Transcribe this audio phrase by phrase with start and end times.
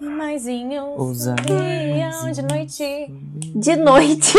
[0.00, 0.94] E maisinho.
[0.96, 3.14] Os subiam de noite.
[3.54, 4.38] De noite.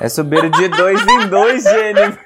[0.00, 2.18] É subir de dois em dois, Jennifer.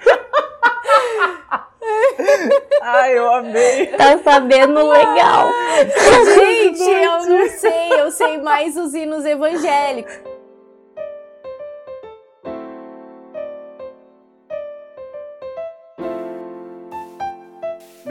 [2.82, 3.87] Ai, eu amei.
[3.87, 5.48] Tá sabendo legal.
[6.35, 8.00] Gente, eu não sei.
[8.00, 10.34] Eu sei mais os hinos evangélicos.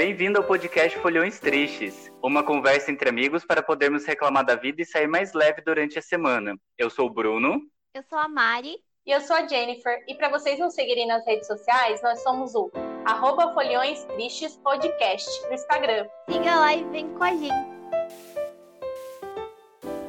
[0.05, 4.85] Bem-vindo ao podcast Folhões Tristes, uma conversa entre amigos para podermos reclamar da vida e
[4.85, 6.57] sair mais leve durante a semana.
[6.77, 7.61] Eu sou o Bruno.
[7.94, 8.75] Eu sou a Mari.
[9.05, 10.03] E eu sou a Jennifer.
[10.05, 12.70] E para vocês nos seguirem nas redes sociais, nós somos o
[13.05, 16.05] arroba Folhões Tristes Podcast no Instagram.
[16.30, 17.70] Siga lá e vem com a gente.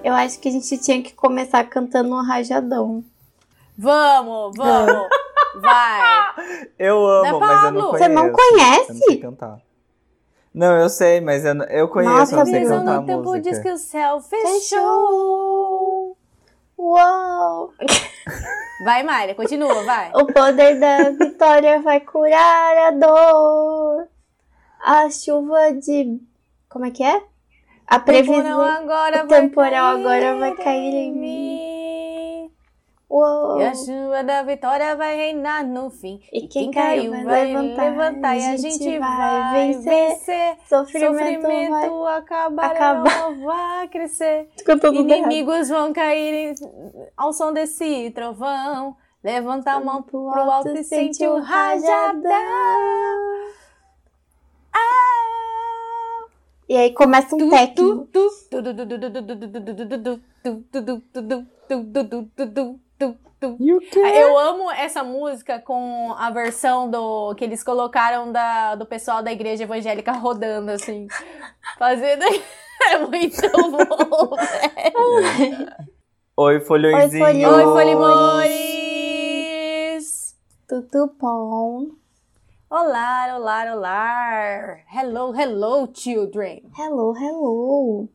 [0.02, 3.04] Eu acho que a gente tinha que começar cantando um rajadão.
[3.78, 5.08] Vamos, vamos.
[5.62, 6.34] Vai.
[6.80, 7.98] Eu amo, mas eu não conheço.
[7.98, 8.98] Você não Eu não conhece?
[8.98, 9.63] sei cantar.
[10.54, 13.40] Não, eu sei, mas eu, eu conheço, Nossa, não sei Brisa, cantar a no tempo
[13.40, 13.74] diz que música.
[13.74, 14.52] o céu fechou.
[14.52, 16.16] Fechou.
[16.78, 17.72] Uou!
[18.84, 20.10] Vai, Mayra, continua, vai.
[20.14, 24.08] O poder da vitória vai curar a dor.
[24.82, 26.20] A chuva de.
[26.68, 27.22] Como é que é?
[27.86, 28.60] A previsão.
[28.60, 31.73] agora o temporal agora vai cair em mim.
[33.14, 33.60] Uou!
[33.60, 36.20] E a chuva da vitória vai reinar no fim.
[36.32, 39.84] E quem caiu vai levantar, levantar e a gente vai vencer.
[39.84, 40.56] vencer.
[40.68, 43.20] Sofrimento, Sofrimento acabar, acabar.
[43.20, 44.48] não vai crescer.
[44.66, 44.90] vai.
[44.96, 46.56] Inimigos vão cair
[47.16, 48.96] ao som desse trovão.
[49.22, 52.32] Levanta a mão pro alto e sente o rajadão.
[54.72, 56.26] Ah!
[56.68, 58.08] E aí começa um técnico.
[63.60, 63.98] E o quê?
[63.98, 69.30] Eu amo essa música com a versão do que eles colocaram da, do pessoal da
[69.30, 71.06] igreja evangélica rodando assim,
[71.78, 72.24] fazendo
[72.90, 74.36] é muito bom.
[74.36, 75.66] velho.
[76.36, 77.24] Oi, folhõezinho.
[77.24, 77.64] Oi, Oi, folhões.
[77.64, 78.74] Folimores!
[80.66, 81.88] Tudo bom?
[82.70, 84.78] Olá, olá, olá!
[84.92, 86.62] Hello, hello, children!
[86.76, 88.08] Hello, hello.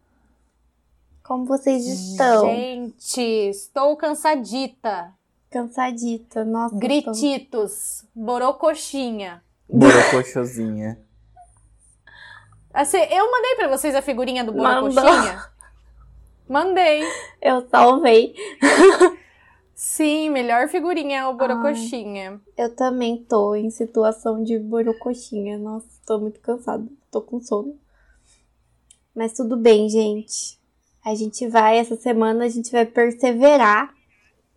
[1.29, 2.43] Como vocês estão?
[2.47, 5.13] Gente, estou cansadita.
[5.51, 6.73] Cansadita, nossa.
[6.73, 9.43] tô- Grititos, borocoxinha.
[9.69, 10.99] Borocochosinha.
[12.73, 14.89] Assim, eu mandei pra vocês a figurinha do Mandou.
[14.91, 15.45] borocoxinha?
[16.49, 17.03] Mandei.
[17.39, 18.33] Eu salvei.
[19.75, 22.41] Sim, melhor figurinha é o borocoxinha.
[22.57, 25.59] Eu também tô em situação de borocoxinha.
[25.59, 26.87] Nossa, tô muito cansada.
[27.11, 27.79] Tô com sono.
[29.13, 30.58] Mas tudo bem, gente.
[31.03, 33.93] A gente vai, essa semana a gente vai perseverar.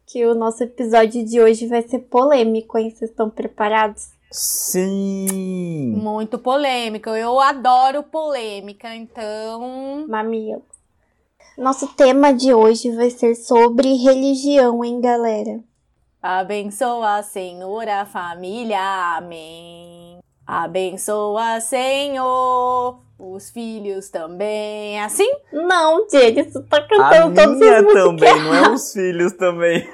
[0.06, 2.90] Que o nosso episódio de hoje vai ser polêmico, hein?
[2.90, 4.10] Vocês estão preparados?
[4.30, 5.94] Sim.
[5.96, 7.10] Muito polêmica.
[7.10, 10.06] Eu adoro polêmica, então.
[10.08, 10.62] Mamilo.
[11.56, 15.60] Nosso tema de hoje vai ser sobre religião, hein, galera?
[16.20, 19.16] Abençoa, Senhor, a família.
[19.16, 20.18] Amém.
[20.46, 23.00] Abençoa, Senhor,
[23.30, 24.98] os filhos também.
[24.98, 25.30] É Assim?
[25.52, 28.04] Não, Jenny, você tá A cantando todas minha as músicas.
[28.04, 29.88] também, não é os filhos também.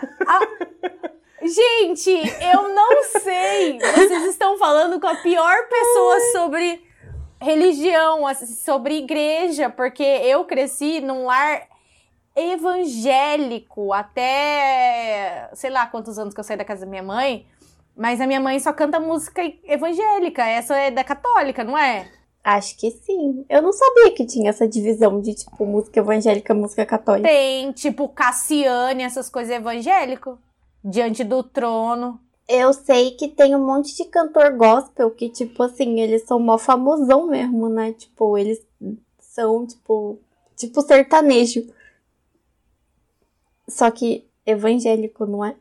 [1.42, 2.10] Gente,
[2.52, 3.78] eu não sei.
[3.78, 6.82] Vocês estão falando com a pior pessoa sobre
[7.40, 8.22] religião,
[8.64, 11.62] sobre igreja, porque eu cresci num lar
[12.34, 17.46] evangélico até sei lá quantos anos que eu saí da casa da minha mãe,
[17.96, 22.08] mas a minha mãe só canta música evangélica, essa é da católica, não é?
[22.50, 23.44] Acho que sim.
[23.46, 27.28] Eu não sabia que tinha essa divisão de, tipo, música evangélica, música católica.
[27.28, 30.38] Tem, tipo, Cassiane, essas coisas evangélico,
[30.82, 32.18] diante do trono.
[32.48, 36.56] Eu sei que tem um monte de cantor gospel que, tipo assim, eles são mó
[36.56, 37.92] famosão mesmo, né?
[37.92, 38.66] Tipo, eles
[39.18, 40.18] são, tipo,
[40.56, 41.70] tipo sertanejo.
[43.68, 45.54] Só que evangélico, não é?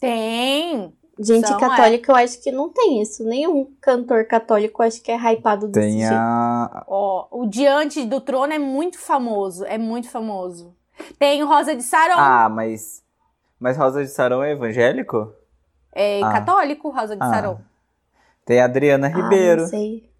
[0.00, 1.60] Tem, Gente São, é.
[1.60, 3.22] católica, eu acho que não tem isso.
[3.24, 6.12] Nenhum cantor católico eu acho que é hypado desse Tem jeito.
[6.14, 6.84] a.
[6.88, 10.74] Ó, o Diante do Trono é muito famoso, é muito famoso.
[11.18, 13.02] Tem Rosa de Saron, Ah, mas.
[13.60, 15.32] Mas Rosa de Sarão é evangélico?
[15.92, 16.32] é ah.
[16.32, 17.30] católico, Rosa de Ah.
[17.30, 17.58] Saron.
[18.44, 19.62] Tem a Adriana Ah, Ribeiro.
[19.62, 20.10] não sei.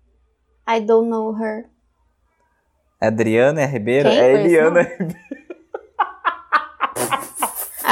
[0.68, 1.68] I don't know her.
[3.00, 4.08] É Adriana é Ribeiro?
[4.08, 4.18] Quem?
[4.18, 4.90] É Eliana não.
[4.90, 5.43] Ribeiro.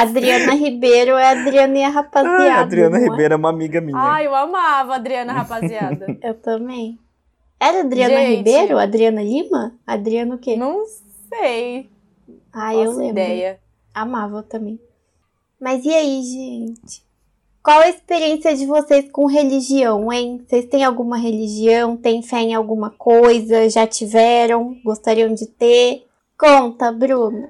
[0.02, 2.54] Adriana Ribeiro é a Adriana e a rapaziada.
[2.54, 3.00] Ah, Adriana é?
[3.08, 3.98] Ribeiro é uma amiga minha.
[3.98, 6.06] Ai, eu amava a Adriana, rapaziada.
[6.22, 6.98] Eu também.
[7.58, 8.36] Era Adriana Gente.
[8.36, 8.78] Ribeiro?
[8.78, 9.74] Adriana Lima?
[9.86, 10.56] Adriana o quê?
[10.56, 10.82] Não
[11.28, 11.88] sei.
[12.52, 13.04] Ah, eu lembro.
[13.10, 13.60] ideia.
[13.94, 14.80] Amava também.
[15.60, 17.04] Mas e aí, gente?
[17.62, 20.44] Qual a experiência de vocês com religião, hein?
[20.44, 21.96] Vocês têm alguma religião?
[21.96, 23.70] Têm fé em alguma coisa?
[23.70, 24.76] Já tiveram?
[24.84, 26.04] Gostariam de ter?
[26.36, 27.48] Conta, Bruno.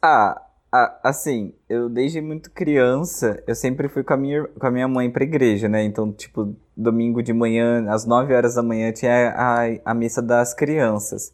[0.00, 0.40] Ah,
[0.72, 4.88] a- assim, eu desde muito criança, eu sempre fui com a minha, com a minha
[4.88, 5.82] mãe pra igreja, né?
[5.84, 10.54] Então, tipo, domingo de manhã, às 9 horas da manhã, tinha a, a missa das
[10.54, 11.32] crianças.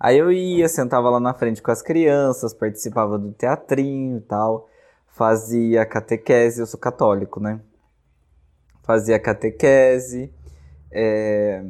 [0.00, 4.68] Aí eu ia, sentava lá na frente com as crianças, participava do teatrinho e tal,
[5.08, 7.60] fazia catequese, eu sou católico, né?
[8.82, 10.32] Fazia catequese,
[10.92, 11.64] é,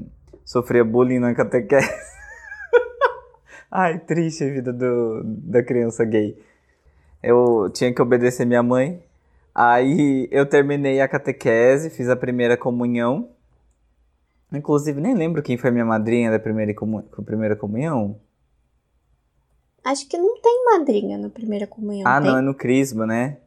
[0.45, 1.89] sofria bullying na catequese.
[3.71, 6.37] Ai, triste a vida do, da criança gay.
[7.25, 9.03] Eu tinha que obedecer minha mãe.
[9.55, 13.31] Aí eu terminei a catequese, fiz a primeira comunhão.
[14.53, 18.21] Inclusive, nem lembro quem foi minha madrinha da primeira, comu primeira comunhão.
[19.82, 22.06] Acho que não tem madrinha na primeira comunhão.
[22.06, 22.31] ah, tem?
[22.31, 23.38] não, é no Crisma, né?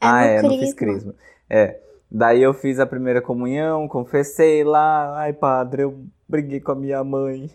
[0.00, 0.74] É ah, é, não fiz Crisma.
[0.74, 1.14] Crisma.
[1.48, 1.80] É.
[2.10, 5.18] Daí eu fiz a primeira comunhão, confessei lá.
[5.18, 7.48] Ai, padre, eu briguei com a minha mãe.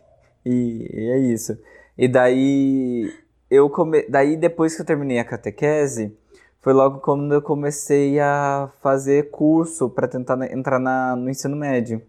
[0.46, 1.58] E, e é isso.
[1.98, 3.12] E daí
[3.50, 4.06] eu come...
[4.10, 6.18] daí depois que eu terminei a catequese,
[6.62, 11.16] foi logo quando eu comecei a fazer curso para tentar entrar na...
[11.16, 12.02] no ensino médio.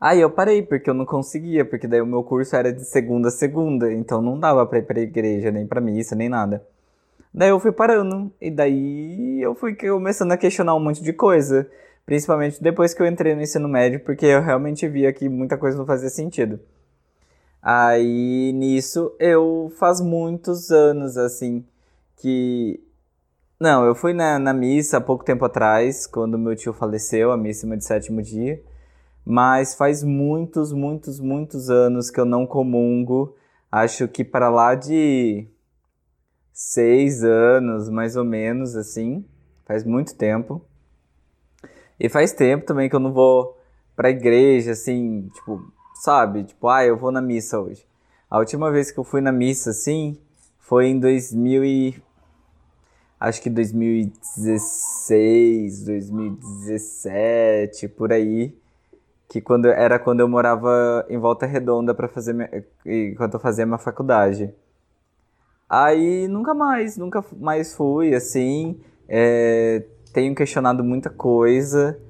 [0.00, 3.28] Aí eu parei porque eu não conseguia, porque daí o meu curso era de segunda
[3.28, 6.66] a segunda, então não dava para ir para igreja, nem para missa, nem nada.
[7.32, 11.70] Daí eu fui parando, e daí eu fui começando a questionar um monte de coisa.
[12.06, 15.78] Principalmente depois que eu entrei no ensino médio, porque eu realmente via que muita coisa
[15.78, 16.58] não fazia sentido.
[17.62, 21.64] Aí nisso eu faz muitos anos assim
[22.16, 22.82] que.
[23.58, 27.36] Não, eu fui na, na missa há pouco tempo atrás, quando meu tio faleceu, a
[27.36, 28.62] missa de sétimo dia.
[29.24, 33.36] Mas faz muitos, muitos, muitos anos que eu não comungo.
[33.70, 35.46] Acho que para lá de
[36.52, 39.24] seis anos, mais ou menos, assim.
[39.66, 40.64] Faz muito tempo.
[41.98, 43.58] E faz tempo também que eu não vou
[43.94, 45.70] pra igreja, assim, tipo,
[46.00, 46.42] sabe?
[46.44, 47.84] Tipo, ah, eu vou na missa hoje.
[48.28, 50.18] A última vez que eu fui na missa, assim,
[50.58, 52.02] foi em 2000 e...
[53.18, 58.56] Acho que 2016, 2017, por aí.
[59.28, 62.48] Que quando, era quando eu morava em Volta Redonda para fazer minha,
[62.86, 64.54] enquanto eu fazia minha faculdade.
[65.68, 68.80] Aí nunca mais, nunca mais fui, assim.
[69.06, 69.82] É,
[70.14, 72.00] tenho questionado muita coisa.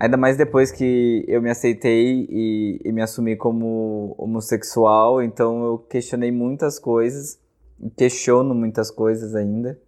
[0.00, 5.22] Ainda mais depois que eu me aceitei e, e me assumi como homossexual.
[5.22, 7.38] Então eu questionei muitas coisas.
[7.98, 9.78] Questiono muitas coisas ainda.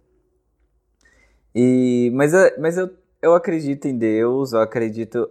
[1.55, 2.91] E, mas mas eu,
[3.23, 5.27] eu acredito em Deus, eu acredito,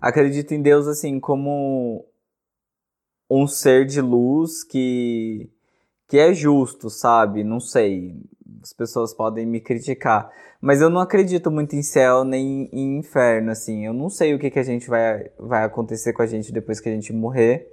[0.00, 2.06] acredito em Deus assim como
[3.30, 5.50] um ser de luz que,
[6.08, 7.44] que é justo, sabe?
[7.44, 8.16] Não sei.
[8.62, 10.30] As pessoas podem me criticar.
[10.60, 13.84] Mas eu não acredito muito em céu nem em inferno, assim.
[13.84, 16.80] Eu não sei o que, que a gente vai, vai acontecer com a gente depois
[16.80, 17.68] que a gente morrer.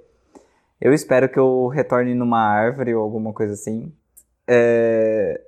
[0.80, 3.92] Eu espero que eu retorne numa árvore ou alguma coisa assim.
[4.48, 5.40] É,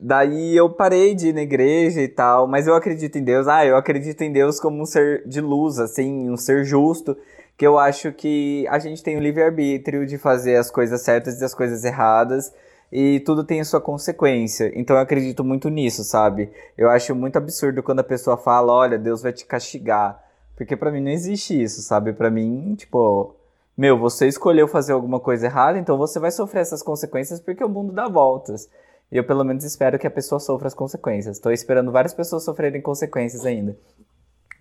[0.00, 3.48] Daí eu parei de ir na igreja e tal, mas eu acredito em Deus.
[3.48, 7.16] Ah, eu acredito em Deus como um ser de luz, assim, um ser justo,
[7.56, 11.44] que eu acho que a gente tem o livre-arbítrio de fazer as coisas certas e
[11.44, 12.54] as coisas erradas,
[12.90, 14.72] e tudo tem a sua consequência.
[14.74, 16.50] Então eu acredito muito nisso, sabe?
[16.76, 20.24] Eu acho muito absurdo quando a pessoa fala, olha, Deus vai te castigar.
[20.56, 22.12] Porque pra mim não existe isso, sabe?
[22.12, 23.34] Pra mim, tipo,
[23.76, 27.68] meu, você escolheu fazer alguma coisa errada, então você vai sofrer essas consequências porque o
[27.68, 28.68] mundo dá voltas.
[29.10, 31.38] E eu pelo menos espero que a pessoa sofra as consequências.
[31.38, 33.76] Tô esperando várias pessoas sofrerem consequências ainda.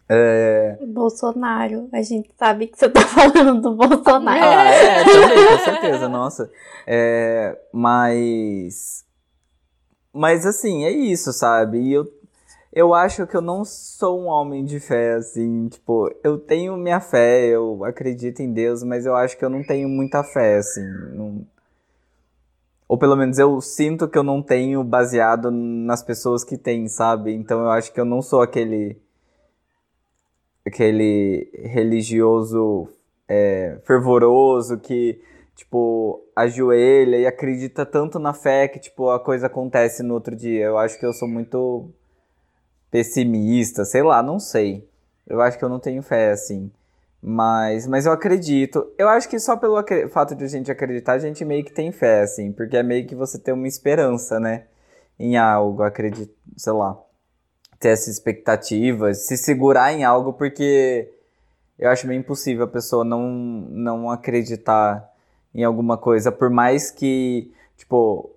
[0.10, 0.78] É...
[0.88, 1.90] Bolsonaro.
[1.92, 4.44] A gente sabe que você tá falando do Bolsonaro.
[4.44, 6.50] Ah, é, também, com certeza, nossa.
[6.86, 9.06] É, mas.
[10.14, 11.80] Mas assim, é isso, sabe?
[11.80, 12.06] E eu,
[12.74, 17.00] eu acho que eu não sou um homem de fé, assim, tipo, eu tenho minha
[17.00, 20.86] fé, eu acredito em Deus, mas eu acho que eu não tenho muita fé, assim.
[21.14, 21.46] não-
[22.88, 27.34] Ou pelo menos eu sinto que eu não tenho baseado nas pessoas que têm, sabe?
[27.34, 28.98] Então eu acho que eu não sou aquele.
[30.68, 32.88] Aquele religioso
[33.28, 35.22] é, fervoroso que,
[35.56, 40.66] tipo, ajoelha e acredita tanto na fé que, tipo, a coisa acontece no outro dia.
[40.66, 41.90] Eu acho que eu sou muito
[42.92, 44.88] pessimista, sei lá, não sei.
[45.26, 46.72] Eu acho que eu não tenho fé, assim.
[47.22, 48.92] Mas, mas eu acredito.
[48.98, 51.92] Eu acho que só pelo fato de a gente acreditar, a gente meio que tem
[51.92, 52.52] fé, assim.
[52.52, 54.66] Porque é meio que você ter uma esperança, né?
[55.20, 56.98] Em algo, acredito, sei lá.
[57.80, 61.12] Ter essa expectativa, se segurar em algo, porque
[61.78, 65.08] eu acho meio impossível a pessoa não, não acreditar
[65.54, 68.32] em alguma coisa, por mais que, tipo,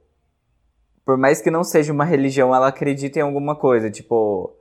[1.05, 4.55] por mais que não seja uma religião, ela acredita em alguma coisa, tipo,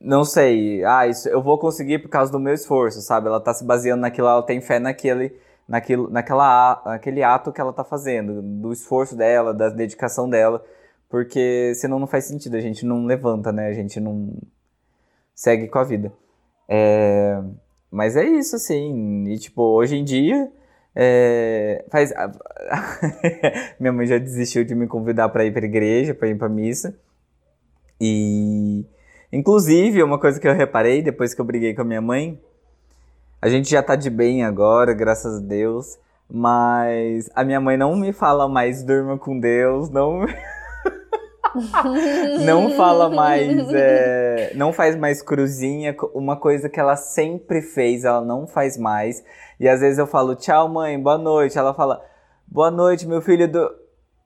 [0.00, 3.28] não sei, ah, isso eu vou conseguir por causa do meu esforço, sabe?
[3.28, 5.34] Ela tá se baseando naquilo, ela tem fé naquele,
[5.68, 10.64] naquilo, naquela, naquele ato que ela tá fazendo, do esforço dela, da dedicação dela,
[11.08, 13.68] porque senão não faz sentido, a gente não levanta, né?
[13.68, 14.34] A gente não
[15.34, 16.12] segue com a vida.
[16.68, 17.40] É,
[17.90, 20.50] mas é isso, assim, e tipo, hoje em dia,
[20.94, 22.12] é, faz,
[23.78, 26.94] minha mãe já desistiu de me convidar para ir pra igreja, para ir pra missa,
[28.00, 28.84] e
[29.32, 32.40] Inclusive, uma coisa que eu reparei depois que eu briguei com a minha mãe,
[33.42, 35.98] a gente já tá de bem agora, graças a Deus,
[36.30, 40.24] mas a minha mãe não me fala mais durma com Deus, não
[42.44, 48.20] não fala mais, é, não faz mais cruzinha, uma coisa que ela sempre fez, ela
[48.20, 49.24] não faz mais.
[49.58, 51.58] E às vezes eu falo, tchau mãe, boa noite.
[51.58, 52.04] Ela fala,
[52.46, 53.70] boa noite, meu filho do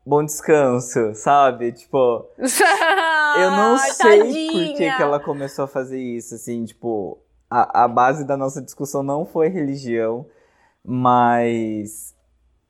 [0.05, 1.73] bom descanso, sabe?
[1.73, 4.53] Tipo, eu não Ai, sei tadinha.
[4.53, 8.61] por que, que ela começou a fazer isso, assim, tipo, a, a base da nossa
[8.61, 10.27] discussão não foi religião,
[10.85, 12.15] mas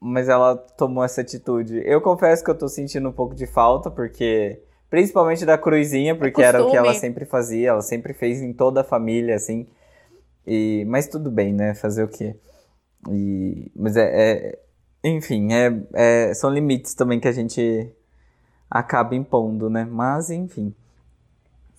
[0.01, 1.83] mas ela tomou essa atitude.
[1.85, 6.43] Eu confesso que eu tô sentindo um pouco de falta, porque principalmente da cruzinha, porque
[6.43, 9.67] era o que ela sempre fazia, ela sempre fez em toda a família, assim.
[10.47, 11.75] E, mas tudo bem, né?
[11.75, 12.35] Fazer o quê?
[13.09, 14.59] E, mas é, é-
[15.05, 17.91] enfim, é, é- são limites também que a gente
[18.71, 19.87] acaba impondo, né?
[19.89, 20.75] Mas, enfim.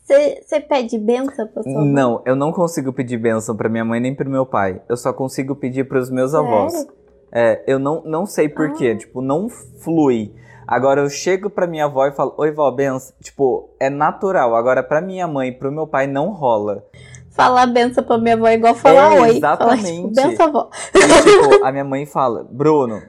[0.06, 1.94] Você pede benção pra sua mãe?
[1.94, 4.82] Não, eu não consigo pedir bênção pra minha mãe nem pro meu pai.
[4.90, 6.86] Eu só consigo pedir pros meus avós.
[7.32, 10.34] É, eu não, não sei porquê, tipo, não flui.
[10.68, 13.14] Agora eu chego pra minha avó e falo, oi vó, benção.
[13.22, 14.56] Tipo, é natural.
[14.56, 16.86] Agora pra minha mãe e pro meu pai não rola.
[17.30, 19.38] Falar benção pra minha avó é igual falar É, oi.
[19.38, 19.84] exatamente.
[19.84, 20.70] Falar, tipo, benção, avó.
[20.94, 23.02] E, tipo, a minha mãe fala, Bruno,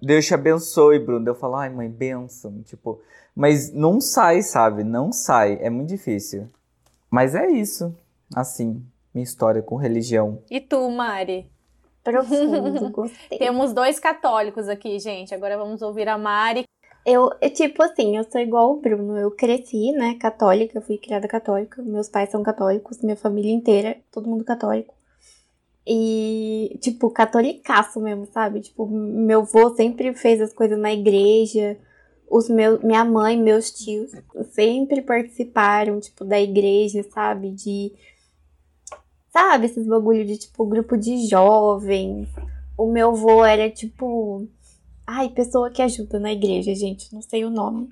[0.00, 1.26] Deus te abençoe, Bruno.
[1.28, 2.62] Eu falo, ai mãe, benção.
[2.62, 3.00] Tipo,
[3.34, 4.84] mas não sai, sabe?
[4.84, 5.58] Não sai.
[5.60, 6.48] É muito difícil.
[7.10, 7.94] Mas é isso.
[8.34, 8.82] Assim,
[9.14, 10.38] minha história com religião.
[10.50, 11.50] E tu, Mari?
[12.10, 13.38] Profundo, gostei.
[13.38, 15.34] Temos dois católicos aqui, gente.
[15.34, 16.64] Agora vamos ouvir a Mari.
[17.04, 19.16] Eu, eu, tipo assim, eu sou igual o Bruno.
[19.16, 21.82] Eu cresci, né, católica, eu fui criada católica.
[21.82, 24.94] Meus pais são católicos, minha família inteira, todo mundo católico.
[25.86, 28.60] E, tipo, catolicaço mesmo, sabe?
[28.60, 31.78] Tipo, meu avô sempre fez as coisas na igreja.
[32.28, 34.10] Os meus, minha mãe, meus tios
[34.50, 37.52] sempre participaram, tipo, da igreja, sabe?
[37.52, 37.92] De.
[39.36, 42.26] Sabe, esses bagulho de, tipo, grupo de jovens.
[42.74, 44.48] O meu avô era, tipo.
[45.06, 47.90] Ai, pessoa que ajuda na igreja, gente, não sei o nome.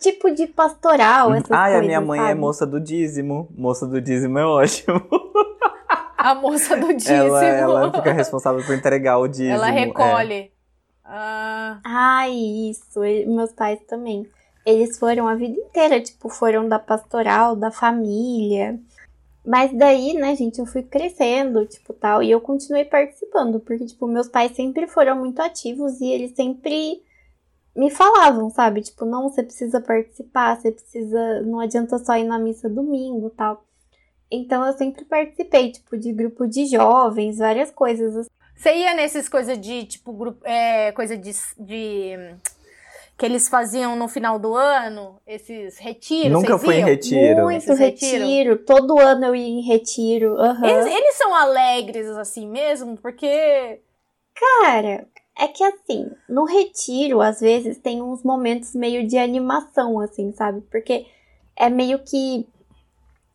[0.00, 1.84] Tipo de pastoral, essas Ai, coisas.
[1.84, 2.40] a minha mãe é sabe?
[2.40, 3.48] moça do dízimo.
[3.54, 5.00] Moça do dízimo é ótimo.
[6.16, 7.16] A moça do dízimo.
[7.16, 9.54] Ela, ela fica responsável por entregar o dízimo.
[9.54, 9.72] Ela é.
[9.72, 10.52] recolhe.
[11.04, 12.32] Ah, Ai,
[12.70, 14.26] isso, meus pais também.
[14.64, 18.78] Eles foram a vida inteira, tipo, foram da pastoral, da família.
[19.44, 24.06] Mas daí, né, gente, eu fui crescendo, tipo, tal, e eu continuei participando, porque, tipo,
[24.06, 27.02] meus pais sempre foram muito ativos e eles sempre
[27.74, 28.82] me falavam, sabe?
[28.82, 33.64] Tipo, não, você precisa participar, você precisa, não adianta só ir na missa domingo, tal.
[34.30, 38.30] Então eu sempre participei, tipo, de grupo de jovens, várias coisas assim.
[38.56, 42.36] Você ia nesses coisas de, tipo, grupo, é, coisa de, de-
[43.16, 45.20] que eles faziam no final do ano?
[45.26, 46.32] Esses retiros?
[46.32, 47.44] Nunca fui em retiro.
[47.44, 48.24] Muito retiro.
[48.24, 48.58] retiro?
[48.58, 50.36] Todo ano eu ia em retiro.
[50.38, 50.66] aham.
[50.66, 52.96] Eles, eles são alegres assim mesmo?
[52.96, 53.80] Porque.
[54.34, 55.06] Cara,
[55.38, 60.60] é que assim, no retiro, às vezes, tem uns momentos meio de animação, assim, sabe?
[60.70, 61.06] Porque
[61.56, 62.46] é meio que.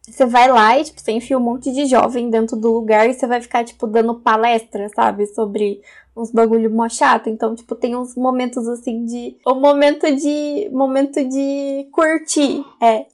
[0.01, 3.13] Você vai lá e, tipo, você enfia um monte de jovem dentro do lugar e
[3.13, 5.27] você vai ficar, tipo, dando palestra, sabe?
[5.27, 5.81] Sobre
[6.17, 7.29] uns bagulho mó chato.
[7.29, 9.37] Então, tipo, tem uns momentos assim de.
[9.45, 10.69] O momento de.
[10.71, 12.63] Momento de curtir.
[12.81, 13.05] É.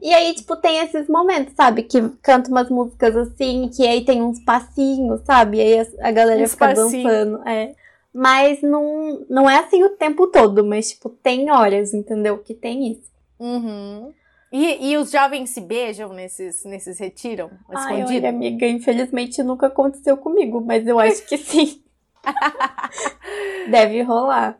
[0.00, 1.82] E aí, tipo, tem esses momentos, sabe?
[1.82, 5.58] Que canta umas músicas assim, que aí tem uns passinhos, sabe?
[5.58, 7.04] E aí a, a galera Uns fica passinhos.
[7.04, 7.48] dançando.
[7.48, 7.74] É.
[8.14, 12.38] Mas não, não é assim o tempo todo, mas, tipo, tem horas, entendeu?
[12.38, 13.10] Que tem isso.
[13.38, 14.12] Uhum.
[14.52, 17.50] E, e os jovens se beijam nesses, nesses retiros?
[17.68, 18.26] Ai, Escondido?
[18.26, 21.82] olha, amiga, infelizmente nunca aconteceu comigo, mas eu acho que sim.
[23.70, 24.58] Deve rolar.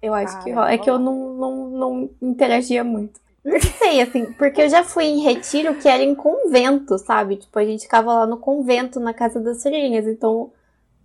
[0.00, 0.72] Eu acho Ah, que rola.
[0.72, 3.20] É que eu não, não, não interagia muito.
[3.44, 7.36] Não sei, assim, porque eu já fui em retiro que era em convento, sabe?
[7.36, 10.06] Tipo, a gente ficava lá no convento, na casa das filhinhas.
[10.06, 10.52] Então,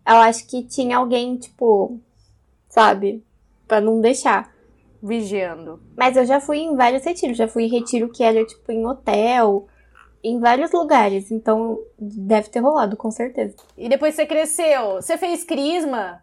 [0.07, 1.99] eu acho que tinha alguém, tipo,
[2.69, 3.23] sabe?
[3.67, 4.51] Pra não deixar.
[5.01, 5.79] Vigiando.
[5.95, 7.37] Mas eu já fui em vários retiros.
[7.37, 9.67] Já fui em retiro que era, tipo, em hotel,
[10.29, 11.31] em vários lugares.
[11.31, 13.55] Então, deve ter rolado, com certeza.
[13.77, 14.95] E depois você cresceu.
[14.95, 16.21] Você fez crisma?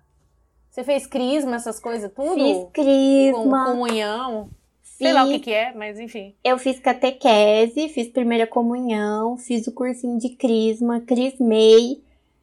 [0.71, 2.35] Você fez crisma, essas coisas tudo?
[2.35, 4.51] Fiz Com crisma, comunhão?
[4.83, 6.35] Sei lá o que que é, mas enfim.
[6.43, 12.03] Eu fiz catequese, fiz primeira comunhão, fiz o cursinho de crisma, crismei.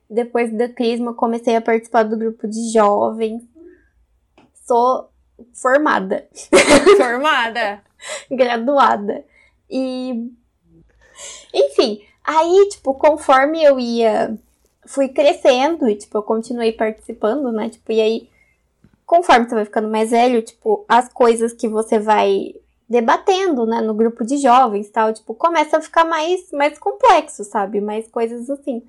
[0.10, 3.42] Depois da crisma, comecei a participar do grupo de jovens.
[4.66, 5.10] Sou
[5.54, 6.28] formada,
[6.98, 7.82] Formada.
[8.30, 9.24] graduada.
[9.70, 10.30] E.
[11.54, 14.38] Enfim, aí, tipo, conforme eu ia.
[14.86, 17.70] Fui crescendo e, tipo, eu continuei participando, né?
[17.70, 18.30] Tipo, e aí,
[19.06, 22.56] conforme você vai ficando mais velho, tipo, as coisas que você vai
[22.90, 27.80] debatendo, né, no grupo de jovens tal, tipo, começa a ficar mais, mais complexo, sabe?
[27.80, 28.84] Mais coisas assim,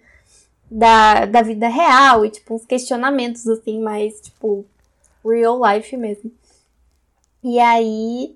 [0.70, 4.64] da, da vida real e, tipo, uns questionamentos, assim, mais, tipo,
[5.24, 6.32] real life mesmo.
[7.44, 8.34] E aí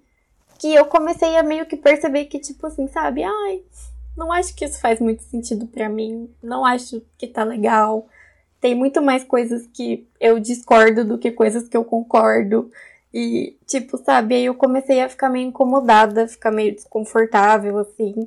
[0.58, 3.22] que eu comecei a meio que perceber que, tipo assim, sabe?
[3.22, 3.62] Ai,
[4.16, 8.06] não acho que isso faz muito sentido pra mim, não acho que tá legal.
[8.60, 12.70] Tem muito mais coisas que eu discordo do que coisas que eu concordo.
[13.12, 18.26] E, tipo, sabe, aí eu comecei a ficar meio incomodada, ficar meio desconfortável, assim.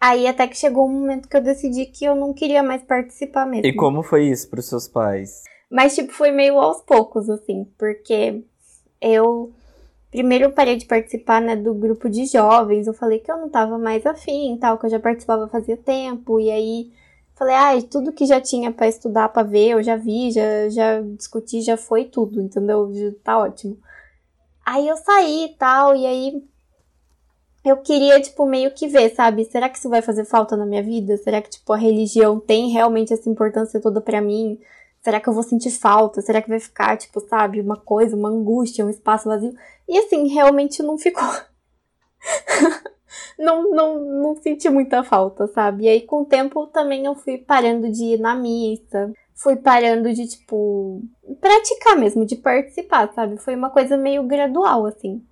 [0.00, 3.46] Aí até que chegou um momento que eu decidi que eu não queria mais participar
[3.46, 3.66] mesmo.
[3.66, 5.42] E como foi isso pros seus pais?
[5.70, 8.42] Mas, tipo, foi meio aos poucos, assim, porque
[9.00, 9.52] eu
[10.10, 12.86] primeiro parei de participar, né, do grupo de jovens.
[12.86, 16.40] Eu falei que eu não tava mais afim tal, que eu já participava fazia tempo.
[16.40, 16.92] E aí
[17.38, 21.00] falei, ai, tudo que já tinha pra estudar, pra ver, eu já vi, já, já
[21.00, 22.90] discuti, já foi tudo, entendeu?
[23.22, 23.78] Tá ótimo.
[24.66, 26.42] Aí eu saí e tal, e aí
[27.64, 29.44] eu queria, tipo, meio que ver, sabe?
[29.44, 31.16] Será que isso vai fazer falta na minha vida?
[31.18, 34.58] Será que, tipo, a religião tem realmente essa importância toda pra mim?
[35.02, 36.20] Será que eu vou sentir falta?
[36.20, 39.54] Será que vai ficar, tipo, sabe, uma coisa, uma angústia, um espaço vazio?
[39.88, 41.28] E assim, realmente não ficou.
[43.38, 45.84] não, não, não senti muita falta, sabe?
[45.84, 49.12] E aí, com o tempo, também eu fui parando de ir na missa.
[49.34, 51.00] Fui parando de, tipo,
[51.40, 53.38] praticar mesmo, de participar, sabe?
[53.38, 55.24] Foi uma coisa meio gradual, assim.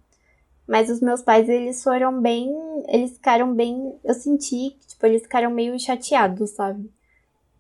[0.67, 2.51] Mas os meus pais, eles foram bem.
[2.89, 3.99] Eles ficaram bem.
[4.05, 6.91] Eu senti que, tipo, eles ficaram meio chateados, sabe?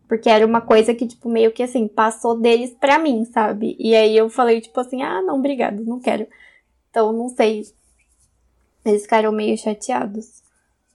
[0.08, 3.76] Porque era uma coisa que, tipo, meio que assim, passou deles pra mim, sabe?
[3.78, 6.26] E aí eu falei, tipo assim, ah, não, obrigado, não quero.
[6.90, 7.64] Então, não sei.
[8.84, 10.42] Eles ficaram meio chateados.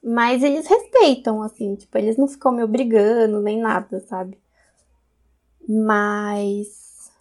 [0.03, 4.37] Mas eles respeitam, assim, tipo, eles não ficam me obrigando, nem nada, sabe?
[5.67, 7.11] Mas.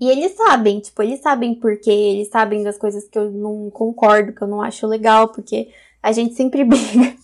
[0.00, 3.70] E eles sabem, tipo, eles sabem por quê, eles sabem das coisas que eu não
[3.70, 5.70] concordo, que eu não acho legal, porque
[6.02, 7.16] a gente sempre briga.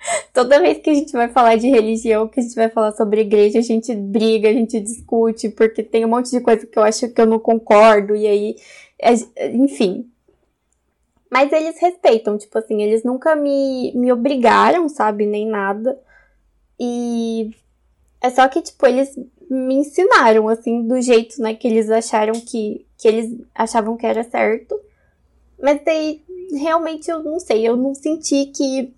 [0.32, 3.20] Toda vez que a gente vai falar de religião, que a gente vai falar sobre
[3.22, 6.82] igreja, a gente briga, a gente discute, porque tem um monte de coisa que eu
[6.82, 8.56] acho que eu não concordo, e aí,
[8.98, 10.10] é- enfim.
[11.30, 15.96] Mas eles respeitam, tipo assim, eles nunca me, me obrigaram, sabe, nem nada.
[16.78, 17.54] E
[18.20, 19.16] é só que, tipo, eles
[19.48, 24.24] me ensinaram, assim, do jeito, né, que eles acharam que, que eles achavam que era
[24.24, 24.80] certo.
[25.62, 28.92] Mas daí, realmente, eu não sei, eu não senti que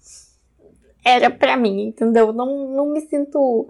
[1.05, 2.33] era pra mim, entendeu?
[2.33, 3.69] Não, não me sinto.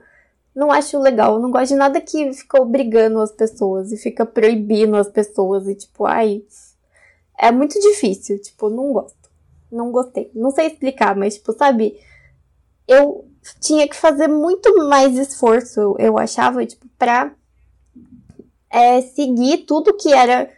[0.54, 1.38] Não acho legal.
[1.38, 5.66] Não gosto de nada que fica obrigando as pessoas e fica proibindo as pessoas.
[5.66, 6.42] E tipo, ai.
[7.38, 8.40] É muito difícil.
[8.40, 9.30] Tipo, não gosto.
[9.70, 10.30] Não gostei.
[10.34, 11.98] Não sei explicar, mas, tipo, sabe?
[12.86, 13.26] Eu
[13.60, 17.32] tinha que fazer muito mais esforço, eu, eu achava, tipo, pra
[18.70, 20.50] é, seguir tudo que era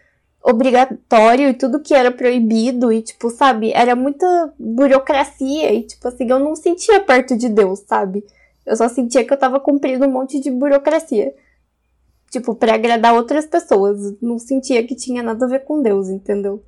[0.47, 6.29] obrigatório e tudo que era proibido e, tipo, sabe, era muita burocracia e, tipo assim,
[6.29, 8.23] eu não sentia perto de Deus, sabe?
[8.65, 11.33] Eu só sentia que eu tava cumprindo um monte de burocracia.
[12.31, 14.19] Tipo, pra agradar outras pessoas.
[14.21, 16.63] Não sentia que tinha nada a ver com Deus, entendeu?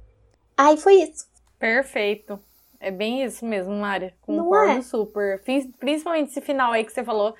[0.55, 1.25] Aí foi isso.
[1.59, 2.39] Perfeito.
[2.79, 4.13] É bem isso mesmo, Mária.
[4.27, 4.81] Não Concordo é?
[4.81, 5.41] super.
[5.43, 7.33] Prin- Principalmente esse final aí que você falou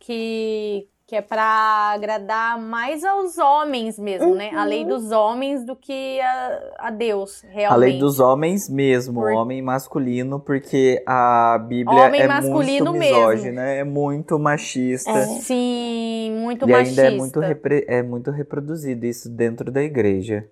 [0.00, 1.44] que, que é pra
[1.94, 4.50] agradar mais aos homens mesmo, né?
[4.54, 4.68] A Uhum.
[4.68, 7.72] lei dos homens do que a, a Deus, realmente.
[7.72, 12.98] A lei dos homens mesmo, Por- homem masculino, porque a Bíblia Homem é masculino muito
[12.98, 13.16] mesmo.
[13.18, 15.10] misógina, é muito machista.
[15.10, 15.26] É.
[15.40, 17.02] Sim, muito E machista.
[17.02, 20.48] ainda é muito, repre- é muito reproduzido isso dentro da igreja.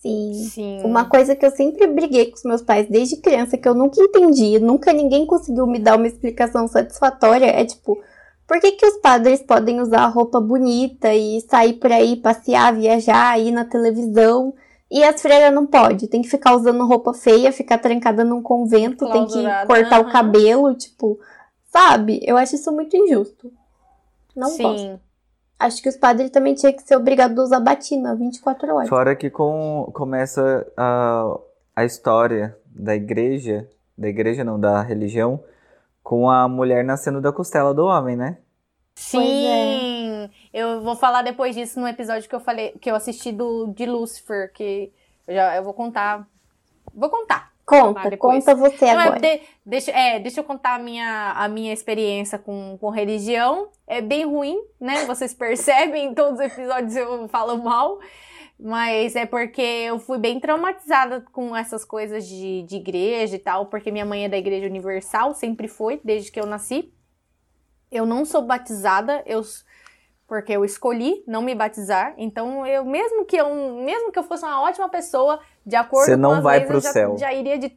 [0.00, 0.34] Sim.
[0.50, 0.82] Sim.
[0.84, 3.98] Uma coisa que eu sempre briguei com os meus pais desde criança, que eu nunca
[3.98, 7.98] entendi, nunca ninguém conseguiu me dar uma explicação satisfatória, é tipo,
[8.46, 13.38] por que, que os padres podem usar roupa bonita e sair por aí, passear, viajar,
[13.40, 14.54] ir na televisão,
[14.90, 16.08] e as freiras não podem?
[16.08, 20.12] Tem que ficar usando roupa feia, ficar trancada num convento, tem que cortar o aham.
[20.12, 21.18] cabelo, tipo,
[21.72, 22.20] sabe?
[22.22, 23.50] Eu acho isso muito injusto.
[24.36, 24.62] Não Sim.
[24.62, 25.00] gosto.
[25.58, 28.88] Acho que os padres também tinham que ser obrigados a usar batina 24 horas.
[28.88, 31.38] Fora que com, começa a,
[31.74, 35.42] a história da igreja, da igreja não, da religião,
[36.04, 38.38] com a mulher nascendo da costela do homem, né?
[38.94, 40.30] Sim.
[40.52, 43.86] Eu vou falar depois disso no episódio que eu falei, que eu assisti do de
[43.86, 44.92] Lucifer, que
[45.26, 46.28] eu já eu vou contar
[46.94, 47.52] vou contar.
[47.66, 49.20] Conta, conta você Não, é, agora.
[49.20, 53.68] de- deixa, é, deixa eu contar a minha, a minha experiência com, com religião.
[53.86, 55.06] É bem ruim, né?
[55.06, 57.98] Vocês percebem, em todos os episódios eu falo mal.
[58.58, 63.66] Mas é porque eu fui bem traumatizada com essas coisas de, de igreja e tal,
[63.66, 66.92] porque minha mãe é da Igreja Universal, sempre foi, desde que eu nasci.
[67.90, 69.42] Eu não sou batizada, eu
[70.26, 72.14] porque eu escolhi não me batizar.
[72.16, 76.14] Então, eu mesmo que eu mesmo que eu fosse uma ótima pessoa, de acordo Você
[76.14, 77.18] com não as vai leis, pro eu já, céu.
[77.18, 77.76] já iria de,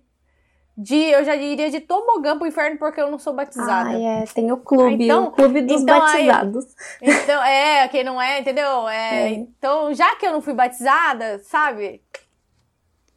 [0.78, 3.90] de eu já iria de tobogã pro inferno porque eu não sou batizada.
[3.90, 6.66] Ai, é, tem o clube, Ah, então- o clube dos então aí- batizados.
[7.02, 8.88] Então, é, quem não é, entendeu?
[8.88, 9.30] É, É.
[9.32, 12.02] Então, já que eu não fui batizada, sabe?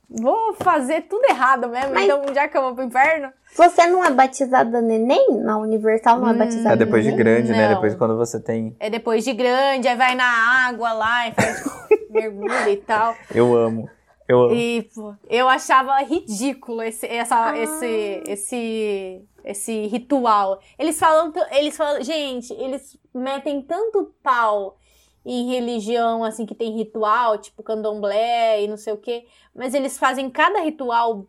[0.08, 1.94] Vou fazer tudo errado mesmo.
[1.94, 3.30] Mas- Então, já que eu vou pro inferno.
[3.54, 5.26] Você não é batizada neném?
[5.40, 7.24] Na Universal não é Hum, batizada É depois de neném?
[7.24, 7.68] grande, né?
[7.68, 7.74] Não.
[7.74, 8.74] Depois quando você tem.
[8.80, 10.24] É depois de grande, aí vai na
[10.66, 11.62] água lá e faz
[12.10, 13.14] mergulho e tal.
[13.32, 13.88] Eu amo.
[14.30, 14.54] Eu.
[14.54, 17.58] E pô, eu achava ridículo esse, essa, Ah.
[17.58, 20.60] esse, esse, esse ritual.
[20.78, 24.76] Eles falam, eles falam, gente, eles metem tanto pau
[25.24, 29.98] em religião, assim, que tem ritual, tipo candomblé e não sei o quê, mas eles
[29.98, 31.26] fazem cada ritual,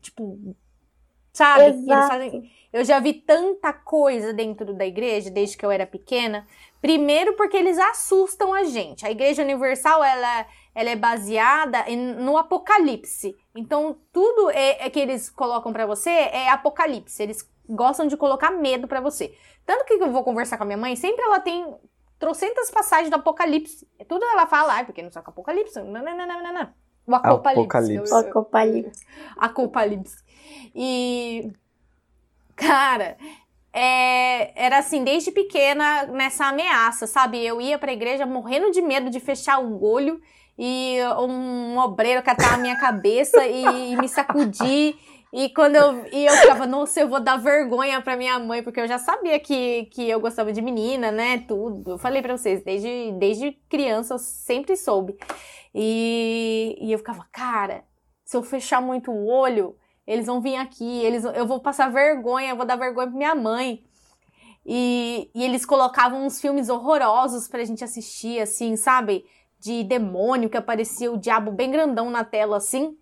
[0.00, 0.56] tipo,
[1.32, 1.64] sabe?
[1.64, 6.46] Eles fazem, eu já vi tanta coisa dentro da igreja desde que eu era pequena.
[6.80, 9.06] Primeiro porque eles assustam a gente.
[9.06, 13.36] A Igreja Universal, ela, ela é baseada em- no Apocalipse.
[13.54, 17.22] Então, tudo é, é que eles colocam pra você é Apocalipse.
[17.22, 19.34] Eles gostam de colocar medo pra você.
[19.64, 21.74] Tanto que eu vou conversar com a minha mãe, sempre ela tem
[22.18, 23.86] trocentas passagens do Apocalipse.
[24.08, 25.80] Tudo ela fala, ai, porque não sabe o Apocalipse.
[25.80, 26.68] Não, não, não, não, não, não.
[27.06, 27.60] O Apocalipse.
[27.60, 28.12] Apocalipse.
[28.12, 29.06] Eu- eu- Apocalipse.
[29.36, 30.16] Apocalipse.
[30.74, 31.52] E,
[32.56, 33.16] cara,
[33.72, 37.44] é, era assim, desde pequena, nessa ameaça, sabe?
[37.44, 40.20] Eu ia pra igreja morrendo de medo de fechar o olho
[40.58, 44.96] e um obreiro catar a minha cabeça e, me sacudir.
[45.32, 48.80] E quando eu, e eu ficava, nossa, eu vou dar vergonha pra minha mãe, porque
[48.80, 51.38] eu já sabia que, que eu gostava de menina, né?
[51.48, 51.92] Tudo.
[51.92, 55.16] Eu falei pra vocês, desde, desde criança eu sempre soube.
[55.74, 57.82] E, e eu ficava, cara,
[58.24, 59.74] se eu fechar muito o olho,
[60.06, 63.34] eles vão vir aqui, eles, eu vou passar vergonha, eu vou dar vergonha pra minha
[63.34, 63.82] mãe.
[64.64, 69.24] E, e eles colocavam uns filmes horrorosos pra gente assistir, assim, sabe?
[69.62, 72.96] De demônio, que aparecia o diabo bem grandão na tela, assim.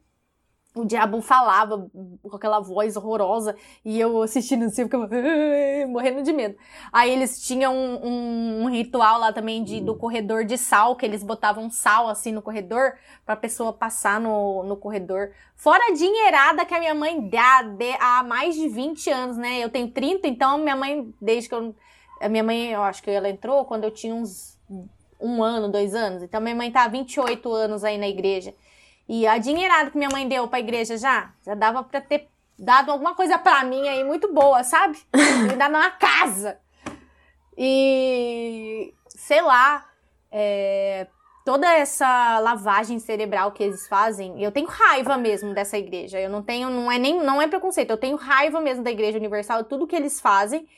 [0.73, 1.91] O diabo falava
[2.23, 5.09] com aquela voz horrorosa e eu assistindo assim, ficava
[5.89, 6.57] morrendo de medo.
[6.93, 11.05] Aí eles tinham um, um- um ritual lá também de, do corredor de sal, que
[11.05, 12.93] eles botavam sal assim no corredor
[13.27, 15.33] pra pessoa passar no, no corredor.
[15.57, 19.59] Fora a dinheirada que a minha mãe dá de- há mais de 20 anos, né?
[19.59, 21.75] Eu tenho 30, então minha mãe, desde que eu.
[22.21, 24.57] A minha mãe, eu acho que ela entrou quando eu tinha uns
[25.21, 26.23] um ano, dois anos.
[26.23, 28.55] Então minha mãe tá há 28 anos aí na igreja.
[29.09, 32.29] E a dinheirada que minha mãe deu pra igreja já, já dava pra ter
[32.59, 34.99] dado alguma coisa pra mim aí muito boa, sabe?
[35.49, 36.59] Me dar numa casa.
[37.57, 39.87] E sei lá,
[40.31, 41.07] é,
[41.45, 46.21] toda essa lavagem cerebral que eles fazem, eu tenho raiva mesmo dessa igreja.
[46.21, 49.19] Eu não tenho, não é nem, não é preconceito, eu tenho raiva mesmo da Igreja
[49.19, 50.69] Universal, tudo que eles fazem.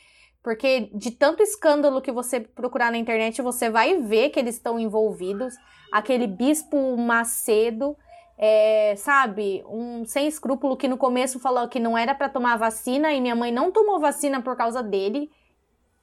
[0.42, 4.78] Porque de tanto escândalo que você procurar na internet, você vai ver que eles estão
[4.78, 5.55] envolvidos.
[5.92, 7.96] Aquele bispo Macedo,
[8.37, 13.12] é, sabe, um sem escrúpulo que no começo falou que não era pra tomar vacina
[13.12, 15.31] e minha mãe não tomou vacina por causa dele.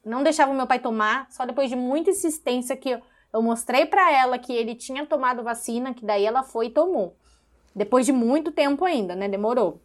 [0.02, 3.00] Não deixava o meu pai tomar, só depois de muita insistência que eu,
[3.34, 7.14] eu mostrei pra ela que ele tinha tomado vacina, que daí ela foi e tomou.
[7.74, 9.28] Depois de muito tempo ainda, né?
[9.28, 9.82] Demorou.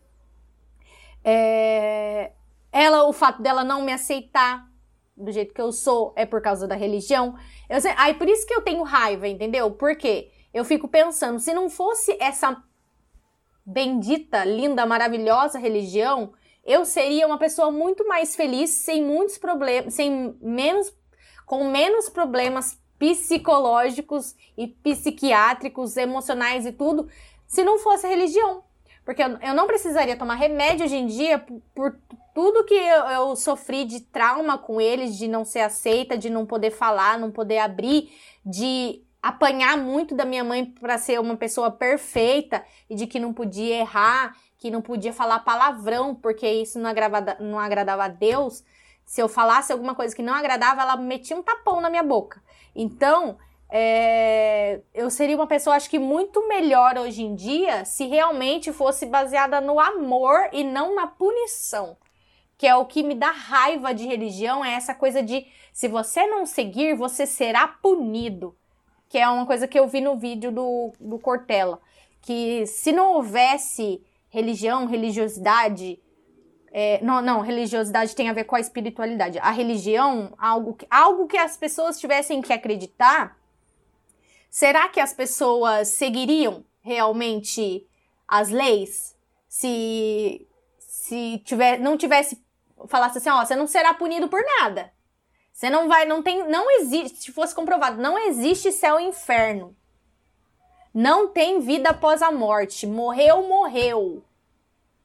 [1.23, 2.31] É,
[2.75, 4.69] ela, o fato dela não me aceitar
[5.15, 7.37] do jeito que eu sou é por causa da religião.
[7.69, 9.71] Eu sei, aí por isso que eu tenho raiva, entendeu?
[9.71, 12.61] Porque eu fico pensando, se não fosse essa
[13.65, 16.33] bendita, linda, maravilhosa religião,
[16.65, 20.93] eu seria uma pessoa muito mais feliz, sem muitos problemas, sem menos
[21.45, 27.07] com menos problemas psicológicos e psiquiátricos, emocionais e tudo,
[27.47, 28.65] se não fosse a religião.
[29.05, 31.95] Porque eu, eu não precisaria tomar remédio hoje em dia por, por
[32.33, 36.45] tudo que eu, eu sofri de trauma com eles, de não ser aceita, de não
[36.45, 38.11] poder falar, não poder abrir,
[38.43, 43.31] de apanhar muito da minha mãe para ser uma pessoa perfeita e de que não
[43.31, 48.63] podia errar, que não podia falar palavrão, porque isso não agradava, não agradava a Deus.
[49.05, 52.41] Se eu falasse alguma coisa que não agradava, ela metia um tapão na minha boca.
[52.75, 53.37] Então,
[53.69, 54.44] é,
[54.93, 59.59] eu seria uma pessoa, acho que muito melhor hoje em dia se realmente fosse baseada
[59.61, 61.97] no amor e não na punição.
[62.57, 66.25] Que é o que me dá raiva de religião, é essa coisa de se você
[66.25, 68.55] não seguir, você será punido.
[69.09, 71.79] Que é uma coisa que eu vi no vídeo do, do Cortella.
[72.21, 75.99] Que se não houvesse religião, religiosidade.
[76.71, 79.39] é, não, não, religiosidade tem a ver com a espiritualidade.
[79.39, 83.37] A religião, algo que, algo que as pessoas tivessem que acreditar,
[84.55, 87.85] será que as pessoas seguiriam realmente
[88.25, 89.13] as leis?
[89.49, 90.47] Se,
[90.79, 92.41] se tiver, não tivesse,
[92.87, 94.93] falasse assim, ó, você não será punido por nada.
[95.51, 99.75] Você não vai, não tem, não existe, se fosse comprovado, não existe céu e inferno.
[100.93, 102.87] Não tem vida após a morte.
[102.87, 104.23] Morreu, morreu.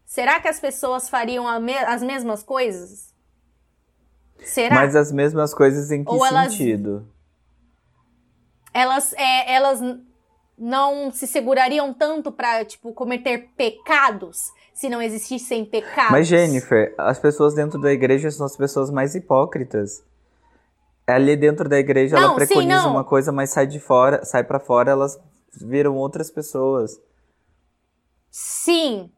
[0.06, 3.12] Será que as pessoas fariam as mesmas coisas?
[4.44, 4.76] Será?
[4.76, 6.90] Mas as mesmas coisas em que Ou sentido?
[6.90, 7.19] Elas,
[9.14, 9.80] é, elas
[10.58, 16.12] não se segurariam tanto pra, tipo, cometer pecados se não existissem pecados?
[16.12, 20.02] Mas, Jennifer, as pessoas dentro da igreja são as pessoas mais hipócritas.
[21.06, 22.92] Ali dentro da igreja Não, ela sim, preconiza não.
[22.92, 25.18] uma coisa, mas sai de fora, sai para fora, elas
[25.52, 27.00] viram outras pessoas.
[28.30, 29.10] Sim,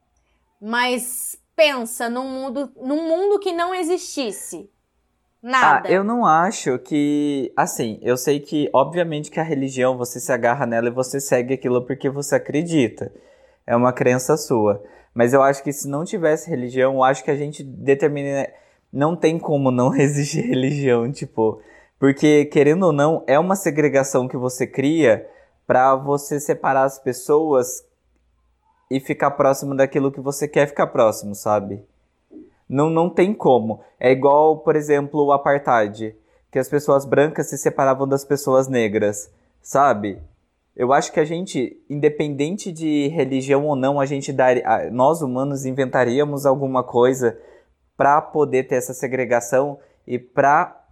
[0.60, 4.70] mas pensa num mundo, num mundo que não existisse.
[5.42, 5.88] Nada.
[5.88, 7.52] Ah, eu não acho que.
[7.56, 11.54] Assim, eu sei que, obviamente, que a religião você se agarra nela e você segue
[11.54, 13.12] aquilo porque você acredita.
[13.66, 14.80] É uma crença sua.
[15.12, 18.48] Mas eu acho que se não tivesse religião, eu acho que a gente determina.
[18.92, 21.60] Não tem como não existir religião, tipo.
[21.98, 25.28] Porque, querendo ou não, é uma segregação que você cria
[25.66, 27.84] pra você separar as pessoas
[28.90, 31.84] e ficar próximo daquilo que você quer ficar próximo, sabe?
[32.72, 33.80] Não, não tem como.
[34.00, 36.16] É igual, por exemplo, o apartheid,
[36.50, 39.30] que as pessoas brancas se separavam das pessoas negras,
[39.60, 40.18] sabe?
[40.74, 45.20] Eu acho que a gente, independente de religião ou não, a gente daria, a- nós
[45.20, 47.38] humanos inventaríamos alguma coisa
[47.94, 50.82] pra poder ter essa segregação e pra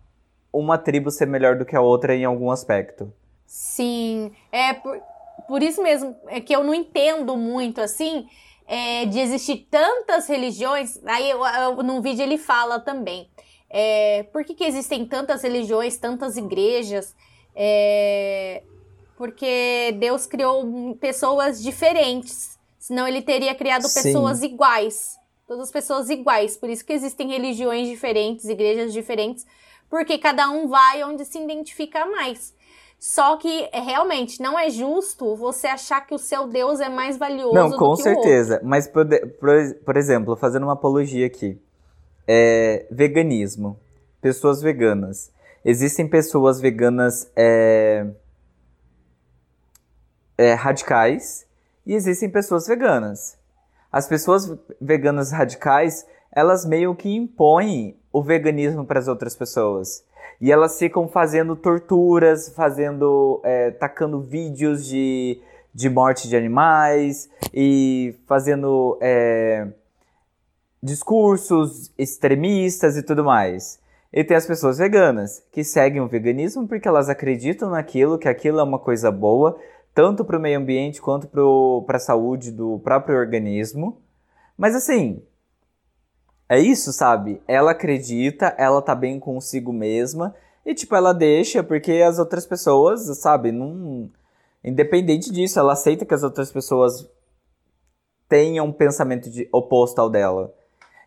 [0.53, 3.11] uma tribo ser melhor do que a outra em algum aspecto.
[3.47, 5.01] Sim, é por,
[5.49, 8.27] por isso mesmo é que eu não entendo muito assim
[8.73, 10.97] é, de existir tantas religiões.
[11.05, 13.29] Aí eu, eu- num vídeo ele fala também.
[13.69, 17.17] É, por que, que existem tantas religiões, tantas igrejas?
[17.53, 18.63] É,
[19.17, 22.59] porque Deus criou pessoas diferentes.
[22.79, 24.03] Senão ele teria criado Sim.
[24.03, 25.17] pessoas iguais.
[25.49, 26.57] Todas as pessoas iguais.
[26.57, 29.45] Por isso que existem religiões diferentes, igrejas diferentes.
[29.91, 32.55] Porque cada um vai onde se identifica mais.
[33.01, 37.17] Só que é, realmente não é justo você achar que o seu Deus é mais
[37.17, 38.61] valioso Não, do com certeza.
[38.63, 39.09] Mas, por,
[39.41, 41.59] por, por exemplo, fazendo uma apologia aqui.
[42.29, 43.81] É, veganismo.
[44.21, 45.33] Pessoas veganas.
[45.65, 48.07] Existem pessoas veganas é,
[50.37, 51.47] é, radicais
[51.87, 53.39] e existem pessoas veganas.
[53.91, 60.05] As pessoas veganas radicais, elas meio que impõem o veganismo para as outras pessoas.
[60.41, 65.41] E elas ficam fazendo torturas, fazendo, é, tacando vídeos de,
[65.75, 69.69] de morte de animais e fazendo é,
[70.83, 73.79] discursos extremistas e tudo mais.
[74.13, 78.59] E tem as pessoas veganas, que seguem o veganismo porque elas acreditam naquilo, que aquilo
[78.59, 79.57] é uma coisa boa,
[79.95, 81.29] tanto para o meio ambiente quanto
[81.87, 84.01] para a saúde do próprio organismo.
[84.57, 85.23] Mas assim,
[86.51, 87.41] é isso, sabe?
[87.47, 90.35] Ela acredita, ela tá bem consigo mesma,
[90.67, 94.11] e tipo, ela deixa porque as outras pessoas, sabe, não.
[94.65, 97.09] Independente disso, ela aceita que as outras pessoas
[98.29, 100.53] tenham um pensamento de, oposto ao dela.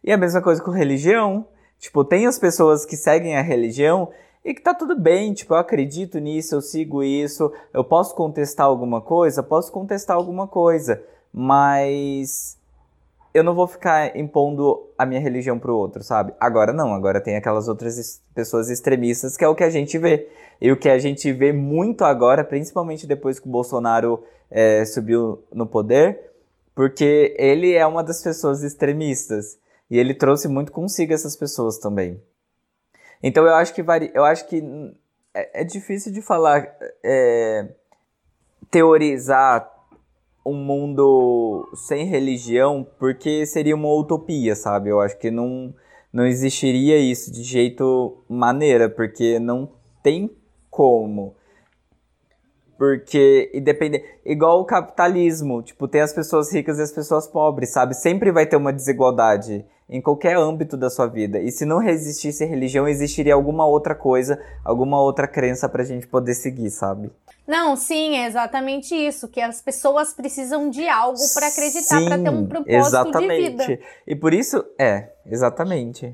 [0.01, 1.45] E a mesma coisa com religião.
[1.77, 4.09] Tipo, tem as pessoas que seguem a religião
[4.45, 8.65] e que tá tudo bem, tipo, eu acredito nisso, eu sigo isso, eu posso contestar
[8.65, 11.03] alguma coisa, posso contestar alguma coisa,
[11.33, 12.57] mas
[13.33, 16.33] eu não vou ficar impondo a minha religião pro outro, sabe?
[16.39, 19.97] Agora não, agora tem aquelas outras es- pessoas extremistas que é o que a gente
[19.97, 20.29] vê.
[20.61, 25.43] E o que a gente vê muito agora, principalmente depois que o Bolsonaro eh, subiu
[25.51, 26.31] no poder,
[26.75, 29.57] porque ele é uma das pessoas extremistas.
[29.89, 32.21] E ele trouxe muito consigo essas pessoas também.
[33.21, 34.93] Então eu acho que eu acho que hum,
[35.33, 36.67] é, é difícil de falar,
[37.03, 37.67] é,
[38.69, 39.72] teorizar
[40.45, 44.89] um mundo sem religião, porque seria uma utopia, sabe?
[44.89, 45.73] Eu acho que não,
[46.11, 49.69] não existiria isso de jeito maneira, porque não
[50.01, 50.29] tem
[50.69, 51.35] como.
[52.83, 54.03] Porque, independente.
[54.25, 57.93] Igual o capitalismo, tipo, tem as pessoas ricas e as pessoas pobres, sabe?
[57.93, 61.39] Sempre vai ter uma desigualdade em qualquer âmbito da sua vida.
[61.39, 66.33] E se não existisse religião, existiria alguma outra coisa, alguma outra crença pra gente poder
[66.33, 67.09] seguir, sabe?
[67.47, 72.29] Não, sim, é exatamente isso, que as pessoas precisam de algo para acreditar, para ter
[72.29, 73.43] um propósito exatamente.
[73.43, 73.79] de vida.
[74.05, 76.13] E por isso, é, exatamente.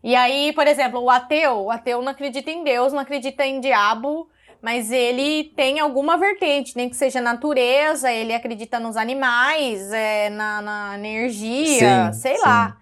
[0.00, 3.58] E aí, por exemplo, o ateu, o ateu não acredita em Deus, não acredita em
[3.58, 4.28] diabo,
[4.64, 10.62] Mas ele tem alguma vertente, nem que seja natureza, ele acredita nos animais, é, na,
[10.62, 12.42] na energia, Sim, sei sim.
[12.42, 12.78] lá.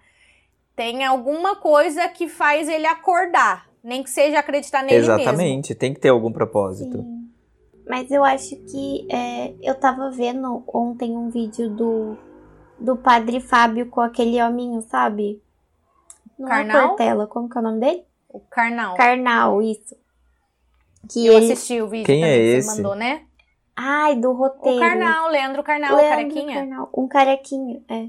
[0.77, 5.13] Tem alguma coisa que faz ele acordar, nem que seja acreditar nele mesmo.
[5.13, 6.99] Exatamente, tem que ter algum propósito.
[6.99, 7.29] Sim.
[7.85, 12.17] Mas eu acho que é, eu tava vendo ontem um vídeo do,
[12.79, 15.43] do padre Fábio com aquele hominho, sabe?
[16.39, 18.05] Não é Cortella, como que é o nome dele?
[18.29, 18.95] O carnal.
[18.95, 20.01] Karnal, isso.
[21.09, 21.51] Que Eu ele...
[21.51, 22.69] assisti o vídeo Quem é também que esse?
[22.69, 23.21] você mandou, né?
[23.75, 24.77] Ai, do roteiro.
[24.77, 26.55] O Carnal, Leandro Carnal, o carequinha.
[26.59, 26.89] Karnal.
[26.95, 28.07] Um carequinho, é.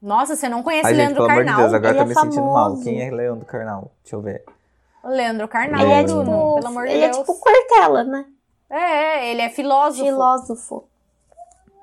[0.00, 1.62] Nossa, você não conhece Ai, gente, Leandro pelo amor de Carnal?
[1.62, 2.64] Deus, agora ele eu é tô me sentindo mal.
[2.64, 2.82] famoso.
[2.84, 3.92] Quem é Leandro Carnal?
[4.02, 4.44] Deixa eu ver.
[5.04, 6.54] Leandro Carnal, Ele é Bruno, tipo.
[6.56, 7.16] pelo amor de ele Deus.
[7.16, 8.24] é tipo Cortella, né?
[8.68, 10.04] É, ele é filósofo.
[10.04, 10.84] Filósofo.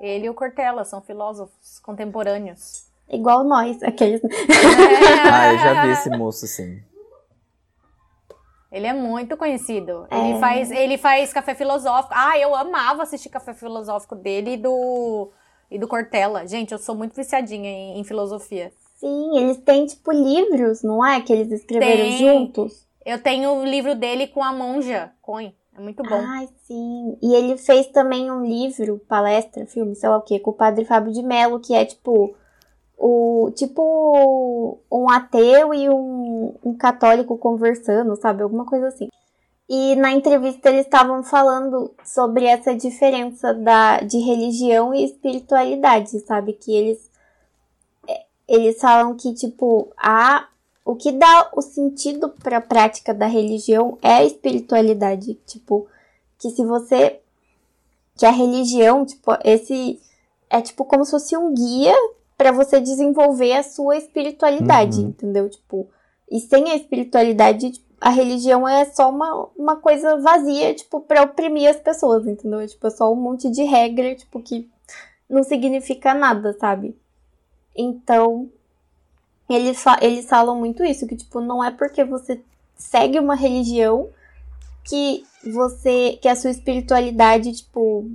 [0.00, 2.84] Ele e o Cortella são filósofos contemporâneos.
[3.08, 4.20] Igual nós, aqueles.
[5.32, 6.80] Ah, eu já vi esse moço, sim.
[8.70, 10.06] Ele é muito conhecido.
[10.10, 10.18] É.
[10.18, 12.14] Ele, faz, ele faz café filosófico.
[12.16, 15.30] Ah, eu amava assistir café filosófico dele e do,
[15.70, 16.46] e do Cortella.
[16.46, 18.72] Gente, eu sou muito viciadinha em, em filosofia.
[18.96, 21.20] Sim, eles têm, tipo, livros, não é?
[21.20, 22.18] Que eles escreveram Tem.
[22.18, 22.86] juntos.
[23.04, 25.54] Eu tenho o livro dele com a monja Coin.
[25.76, 26.20] É muito bom.
[26.22, 27.16] Ai, sim.
[27.22, 30.84] E ele fez também um livro, palestra, filme, sei lá o quê, com o padre
[30.84, 32.36] Fábio de Mello, que é tipo
[33.00, 38.42] o tipo um ateu e um, um católico conversando, sabe?
[38.42, 39.08] Alguma coisa assim.
[39.66, 46.52] E na entrevista eles estavam falando sobre essa diferença da, de religião e espiritualidade, sabe?
[46.52, 47.10] Que eles
[48.06, 50.46] é, eles falam que tipo a
[50.84, 55.86] o que dá o sentido para a prática da religião é a espiritualidade, tipo,
[56.38, 57.20] que se você
[58.16, 59.98] que a religião, tipo, esse
[60.50, 61.94] é tipo como se fosse um guia
[62.40, 65.08] para você desenvolver a sua espiritualidade, Uhum.
[65.08, 65.50] entendeu?
[65.50, 65.86] Tipo,
[66.32, 71.68] e sem a espiritualidade, a religião é só uma, uma coisa vazia, tipo, para oprimir
[71.68, 72.66] as pessoas, entendeu?
[72.66, 74.66] Tipo, é só um monte de regra, tipo, que
[75.28, 76.96] não significa nada, sabe?
[77.76, 78.48] Então,
[79.46, 82.40] eles, eles falam muito isso, que, tipo, não é porque você
[82.74, 84.08] segue uma religião
[84.88, 88.10] que você, que a sua espiritualidade, tipo,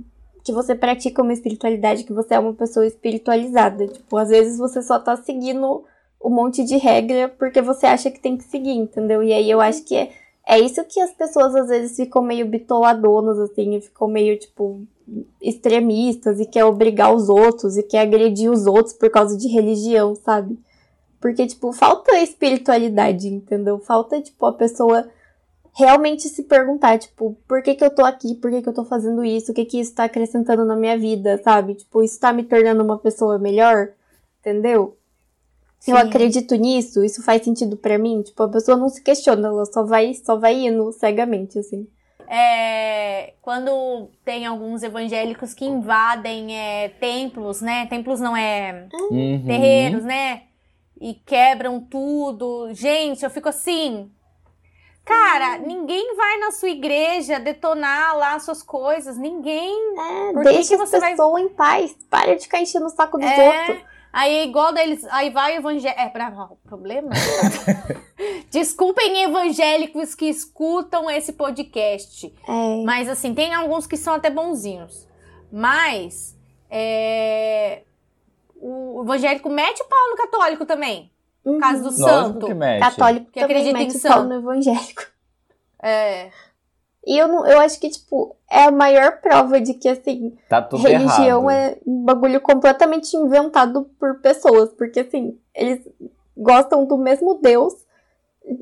[0.46, 3.88] que você pratica uma espiritualidade, que você é uma pessoa espiritualizada.
[3.88, 5.84] Tipo, às vezes você só tá seguindo
[6.24, 9.24] um monte de regra porque você acha que tem que seguir, entendeu?
[9.24, 10.12] E aí eu acho que é,
[10.46, 14.86] é isso que as pessoas às vezes ficam meio bitoladonas, assim, e ficam meio, tipo,
[15.42, 20.14] extremistas e quer obrigar os outros e quer agredir os outros por causa de religião,
[20.14, 20.56] sabe?
[21.20, 23.80] Porque, tipo, falta espiritualidade, entendeu?
[23.80, 25.08] Falta, tipo, a pessoa
[25.76, 28.34] realmente se perguntar, tipo, por que que eu tô aqui?
[28.34, 29.52] Por que que eu tô fazendo isso?
[29.52, 31.74] O que que isso tá acrescentando na minha vida, sabe?
[31.74, 33.90] Tipo, isso tá me tornando uma pessoa melhor?
[34.40, 34.96] Entendeu?
[35.86, 36.02] Eu Sim.
[36.02, 38.22] acredito nisso, isso faz sentido pra mim?
[38.22, 41.86] Tipo, a pessoa não se questiona, ela só vai, só vai indo cegamente, assim.
[42.26, 47.86] É, quando tem alguns evangélicos que invadem é, templos, né?
[47.86, 49.44] Templos não é Uhum.
[49.46, 50.42] terreiros, né?
[51.00, 52.72] E quebram tudo.
[52.72, 54.10] Gente, eu fico assim.
[55.06, 59.16] Cara, ninguém vai na sua igreja detonar lá suas coisas.
[59.16, 59.72] Ninguém.
[59.98, 61.96] É, Por que deixa que as você vai- pessoas em paz.
[62.10, 63.48] Para de ficar enchendo o saco dos É.
[63.68, 63.86] outros.
[64.12, 65.04] Aí é igual deles.
[65.10, 66.00] Aí vai o evangélico.
[66.00, 67.10] É, pra o problema?
[68.50, 72.26] Desculpem evangélicos que escutam esse podcast.
[72.48, 75.06] É, Mas assim, tem alguns que são até bonzinhos.
[75.52, 76.36] Mas
[76.70, 77.82] é,
[78.56, 81.10] o evangélico mete o pau no católico também.
[81.50, 81.58] Uhum.
[81.60, 82.46] caso do Lógico santo.
[82.46, 82.80] que mete.
[82.80, 84.28] católico Que acredita em santo.
[84.28, 85.02] no evangélico.
[85.82, 86.30] É.
[87.06, 90.60] E eu, não, eu acho que, tipo, é a maior prova de que, assim, Tá
[90.60, 91.76] tudo religião errado.
[91.76, 94.70] é um bagulho completamente inventado por pessoas.
[94.72, 95.86] Porque, assim, eles
[96.36, 97.72] gostam do mesmo Deus.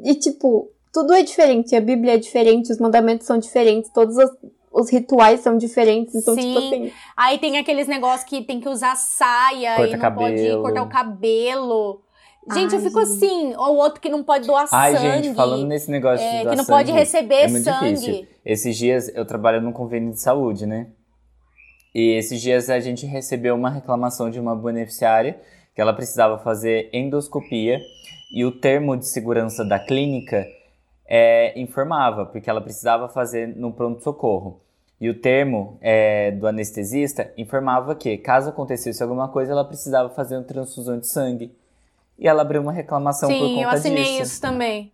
[0.02, 1.74] E, tipo, tudo é diferente.
[1.74, 4.30] A Bíblia é diferente, os mandamentos são diferentes, todos os,
[4.70, 6.14] os rituais são diferentes.
[6.14, 6.66] Então, tipo Sim.
[6.66, 6.92] assim.
[7.16, 10.62] Aí tem aqueles negócios que tem que usar saia Corta e não pode cabelo.
[10.62, 12.02] cortar o cabelo.
[12.52, 13.24] Gente, Ai, eu fico gente.
[13.24, 13.54] assim.
[13.56, 15.22] Ou outro que não pode doar Ai, sangue.
[15.22, 17.94] gente, falando nesse negócio é, de que doar não pode sangue, receber é muito sangue.
[17.94, 18.28] difícil.
[18.44, 20.88] Esses dias eu trabalho num convênio de saúde, né?
[21.94, 25.40] E esses dias a gente recebeu uma reclamação de uma beneficiária
[25.74, 27.80] que ela precisava fazer endoscopia
[28.34, 30.44] e o termo de segurança da clínica
[31.06, 34.60] é, informava, porque ela precisava fazer no pronto-socorro.
[35.00, 40.36] E o termo é, do anestesista informava que, caso acontecesse alguma coisa, ela precisava fazer
[40.36, 41.54] uma transfusão de sangue.
[42.18, 44.22] E ela abriu uma reclamação por Sim, conta eu assinei disso.
[44.22, 44.92] isso também.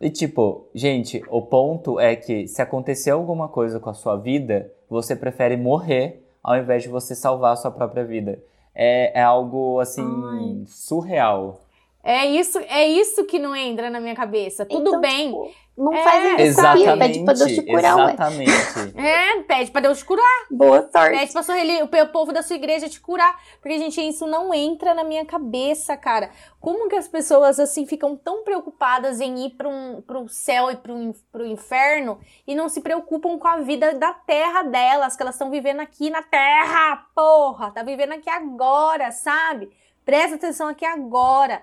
[0.00, 4.70] E tipo, gente, o ponto é que se acontecer alguma coisa com a sua vida,
[4.88, 8.38] você prefere morrer ao invés de você salvar a sua própria vida.
[8.74, 10.64] É, é algo assim Ai.
[10.66, 11.65] surreal.
[12.08, 14.64] É isso, é isso que não entra na minha cabeça.
[14.64, 15.26] Tudo Então, bem.
[15.26, 16.98] tipo, não É, faz Exatamente.
[16.98, 18.04] pede pra Deus te curar, ué.
[18.04, 18.50] exatamente.
[18.96, 20.46] É, pede pra Deus te curar.
[20.48, 21.18] Boa sorte.
[21.18, 23.36] Pede pra sua, o povo da sua igreja te curar.
[23.60, 26.30] Porque, gente, isso não entra na minha cabeça, cara.
[26.60, 30.76] Como que as pessoas, assim, ficam tão preocupadas em ir para um, pro céu e
[30.76, 30.94] pro,
[31.32, 35.50] pro inferno e não se preocupam com a vida da terra delas, que elas estão
[35.50, 37.72] vivendo aqui na terra, porra!
[37.72, 39.68] Tá vivendo aqui agora, sabe?
[40.04, 41.60] Presta atenção aqui agora.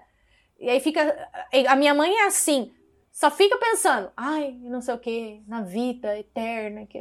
[0.60, 1.30] E aí fica.
[1.68, 2.72] A minha mãe é assim,
[3.14, 6.86] só fica pensando, ai, não sei o que, na vida eterna.
[6.88, 7.00] Que...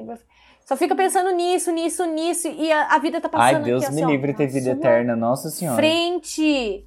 [0.65, 3.95] Só fica pensando nisso, nisso, nisso, e a, a vida tá passando Ai, Deus aqui,
[3.95, 5.77] me assim, ó, livre ter na vida eterna, nossa senhora.
[5.77, 6.87] Frente!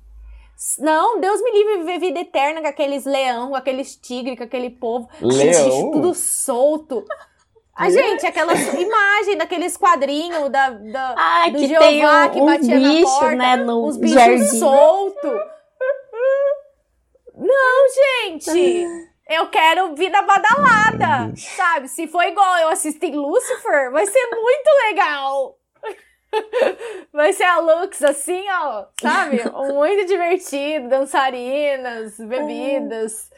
[0.79, 4.69] Não, Deus me livre viver vida eterna com aqueles leão, com aqueles tigres, com aquele
[4.69, 5.09] povo.
[5.19, 5.91] Leão?
[5.91, 7.03] tudo solto.
[7.75, 12.41] A gente, aquela imagem daqueles quadrinhos da, da, Ah, do que Jeová tem um, que
[12.41, 14.59] batia na bichos, porta, né, no uns bichos jardim.
[14.59, 15.54] soltos.
[17.37, 18.87] Não, gente!
[19.27, 21.87] Eu quero vida badalada, sabe?
[21.87, 25.57] Se for igual eu assisti Lucifer, vai ser muito legal.
[27.13, 29.41] Vai ser a Lux assim, ó, sabe?
[29.73, 33.31] Muito divertido, dançarinas, bebidas.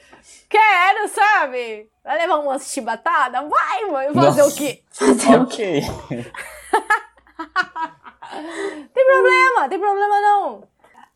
[0.49, 1.87] Quero, sabe?
[2.03, 3.47] Vai levar umas chibatadas?
[3.47, 4.53] Vai, mãe, fazer Nossa.
[4.53, 4.81] o quê?
[5.41, 5.81] Ok.
[8.93, 10.67] Tem problema, tem problema não.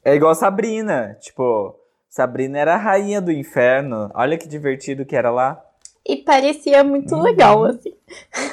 [0.03, 1.17] É igual Sabrina.
[1.19, 1.75] Tipo,
[2.15, 4.11] Sabrina era a rainha do inferno.
[4.13, 5.63] Olha que divertido que era lá.
[6.05, 7.21] E parecia muito Uhum.
[7.21, 7.93] legal, assim.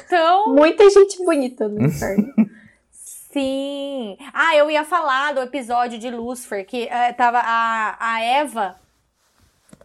[0.06, 2.32] Então, Muita gente bonita no inferno.
[2.92, 4.16] Sim.
[4.32, 8.76] Ah, eu ia falar do episódio de Lucifer, que eh, tava a, a Eva.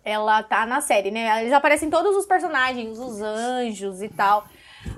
[0.05, 1.41] Ela tá na série, né?
[1.41, 4.45] Eles aparecem todos os personagens, os anjos e tal.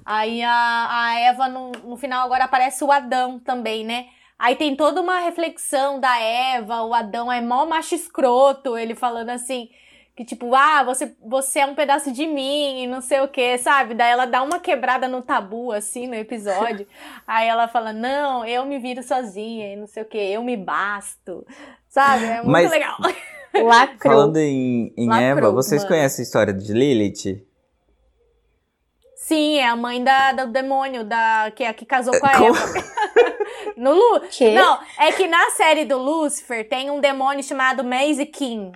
[0.06, 4.08] Aí a, a Eva, no, no final, agora aparece o Adão também, né?
[4.38, 9.30] Aí tem toda uma reflexão da Eva, o Adão é mó macho escroto, ele falando
[9.30, 9.70] assim,
[10.16, 13.58] que tipo, ah, você, você é um pedaço de mim e não sei o que,
[13.58, 13.94] sabe?
[13.94, 16.86] Daí ela dá uma quebrada no tabu, assim, no episódio.
[17.26, 20.56] Aí ela fala, não, eu me viro sozinha e não sei o que, eu me
[20.58, 21.46] basto,
[21.90, 22.26] sabe?
[22.26, 22.98] É muito Mas- legal.
[23.56, 24.14] Lacrou.
[24.14, 25.96] Falando em, em Lacrou, Eva, vocês mano.
[25.96, 27.42] conhecem a história de Lilith?
[29.16, 32.38] Sim, é a mãe da, do demônio, da, que, é a que casou com a
[32.38, 32.56] Como?
[32.56, 32.96] Eva.
[33.78, 34.22] no Lu...
[34.54, 38.72] Não, é que na série do Lucifer tem um demônio chamado Maisie King.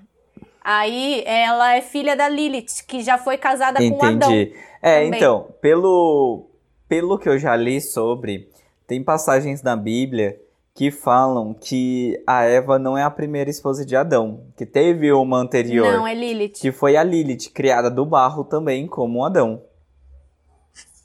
[0.62, 4.32] Aí ela é filha da Lilith, que já foi casada com Adão.
[4.32, 4.54] Entendi.
[4.82, 5.20] É, também.
[5.20, 6.48] então, pelo,
[6.88, 8.50] pelo que eu já li sobre,
[8.86, 10.40] tem passagens na Bíblia
[10.74, 15.38] que falam que a Eva não é a primeira esposa de Adão, que teve uma
[15.38, 16.54] anterior, Não, é Lilith.
[16.54, 19.62] que foi a Lilith, criada do barro também, como Adão.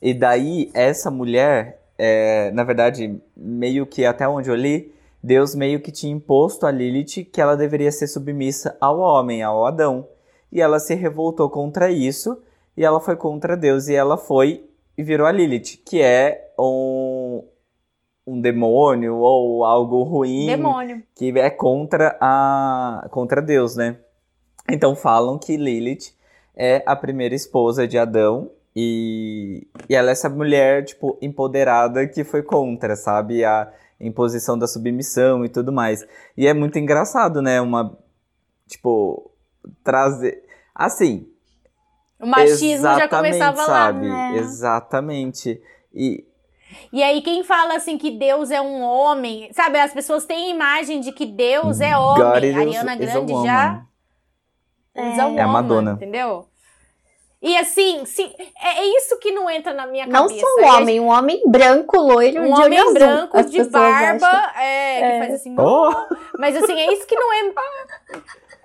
[0.00, 4.92] E daí, essa mulher, é, na verdade, meio que até onde eu li,
[5.22, 9.64] Deus meio que tinha imposto a Lilith que ela deveria ser submissa ao homem, ao
[9.64, 10.06] Adão.
[10.52, 12.40] E ela se revoltou contra isso,
[12.76, 14.64] e ela foi contra Deus, e ela foi
[14.96, 17.42] e virou a Lilith, que é um,
[18.26, 21.02] um demônio ou algo ruim Demônio.
[21.14, 23.96] que é contra a contra Deus, né?
[24.70, 26.14] Então falam que Lilith
[26.56, 32.24] é a primeira esposa de Adão e, e ela é essa mulher tipo empoderada que
[32.24, 36.04] foi contra, sabe, a imposição da submissão e tudo mais.
[36.36, 37.60] E é muito engraçado, né?
[37.60, 37.96] Uma
[38.66, 39.30] tipo
[39.82, 40.42] trazer
[40.74, 41.26] assim,
[42.20, 43.66] O machismo já começava lá.
[43.66, 44.08] sabe?
[44.08, 44.36] né?
[44.38, 45.60] Exatamente.
[45.94, 46.24] E
[46.92, 49.78] E aí, quem fala assim que Deus é um homem, sabe?
[49.78, 52.50] As pessoas têm a imagem de que Deus é homem.
[52.50, 53.32] is- Ariana a Grande
[55.16, 55.92] já um É a Madonna.
[55.92, 56.48] entendeu?
[57.46, 60.40] E assim, sim, é, é isso que não entra na minha Não cabeça.
[60.40, 63.62] só um É homem, um homem branco, loiro, Um de homem azul, branco as de
[63.64, 64.60] barba, acham.
[64.62, 65.18] é, que É.
[65.18, 65.54] faz assim.
[65.58, 65.92] Oh!
[66.38, 67.52] Mas assim, é isso que não é.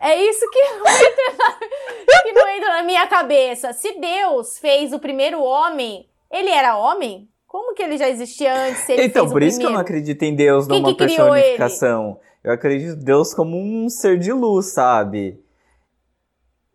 [0.01, 3.73] É isso que não, entra na, que não entra na minha cabeça.
[3.73, 7.27] Se Deus fez o primeiro homem, ele era homem?
[7.45, 8.83] Como que ele já existia antes?
[8.83, 10.03] Se ele então, fez por o isso que eu não primeiro?
[10.05, 12.17] acredito em Deus Quem numa que personificação.
[12.41, 15.37] Eu acredito em Deus como um ser de luz, sabe?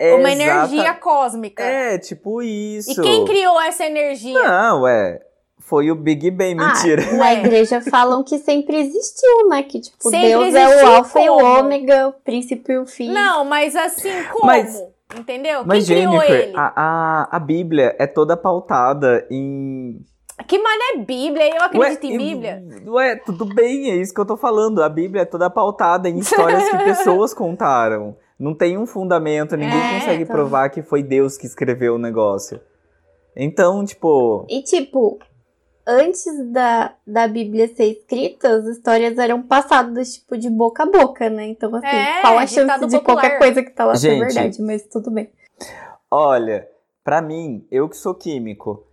[0.01, 0.32] Uma Exata-
[0.66, 1.62] energia cósmica.
[1.62, 2.90] É, tipo isso.
[2.90, 4.34] E quem criou essa energia?
[4.42, 5.20] Não, é.
[5.61, 7.03] Foi o Big Bang, mentira.
[7.09, 7.32] Ah, na Ué.
[7.38, 9.62] igreja falam que sempre existiu, né?
[9.62, 13.11] Que, tipo, Sempre Deus é o alfa e o ômega, o princípio e o fim.
[13.11, 14.47] Não, mas assim, como?
[14.47, 14.82] Mas-
[15.16, 15.62] Entendeu?
[15.64, 16.57] Mas, quem criou Jennifer, ele?
[16.57, 16.72] a,
[17.30, 20.01] a, a Bíblia é toda pautada em.
[20.49, 21.55] Que mané Bíblia?
[21.57, 22.62] Eu acredito em e- Bíblia.
[22.88, 24.82] Ué, tudo bem, é isso que eu tô falando.
[24.82, 28.16] A Bíblia é toda pautada em histórias que pessoas contaram.
[28.39, 30.32] Não tem um fundamento, ninguém É, consegue tá.
[30.32, 32.61] provar que foi Deus que escreveu o negócio.
[33.37, 34.45] Então, tipo.
[34.49, 35.18] E, tipo,
[35.87, 41.28] antes da, da Bíblia ser escrita, as histórias eram passadas, tipo, de boca a boca,
[41.30, 41.47] né?
[41.47, 43.03] Então, assim, É, qual a chance de popular.
[43.03, 44.61] qualquer coisa que tá lá ser verdade?
[44.62, 45.30] Mas tudo bem.
[46.11, 46.68] Olha,
[47.03, 48.87] pra mim, eu que sou químico,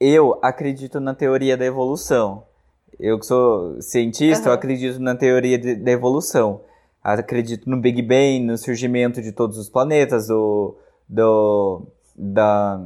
[0.00, 2.44] eu acredito na teoria da evolução.
[2.98, 4.58] Eu que sou cientista, eu Aham.
[4.58, 6.60] acredito na teoria de- da evolução.
[7.14, 10.76] Acredito no Big Bang, no surgimento de todos os planetas, do,
[11.08, 11.86] do
[12.16, 12.80] da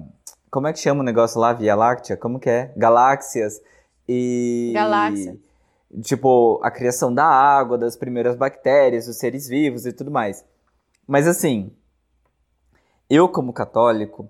[0.50, 2.16] como é que chama o negócio lá, Via Láctea?
[2.16, 2.72] Como que é?
[2.76, 3.62] Galáxias
[4.08, 5.38] e Galáxia.
[6.02, 10.44] tipo a criação da água, das primeiras bactérias, os seres vivos e tudo mais.
[11.06, 11.72] Mas assim,
[13.08, 14.28] eu como católico,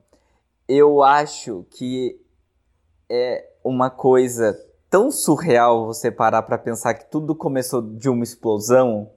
[0.68, 2.20] eu acho que
[3.08, 4.58] é uma coisa
[4.90, 9.10] tão surreal você parar pra pensar que tudo começou de uma explosão,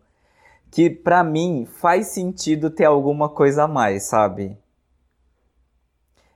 [0.73, 4.57] que pra mim faz sentido ter alguma coisa a mais, sabe?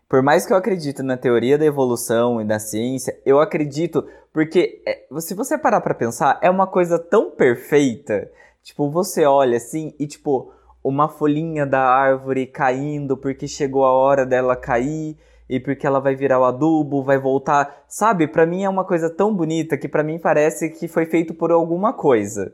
[0.07, 4.83] Por mais que eu acredite na teoria da evolução e da ciência, eu acredito porque
[4.85, 8.29] é, se você parar pra pensar, é uma coisa tão perfeita.
[8.61, 14.23] Tipo, você olha assim e tipo uma folhinha da árvore caindo porque chegou a hora
[14.23, 15.17] dela cair
[15.49, 18.27] e porque ela vai virar o adubo, vai voltar, sabe?
[18.27, 21.51] Pra mim é uma coisa tão bonita que pra mim parece que foi feito por
[21.51, 22.53] alguma coisa.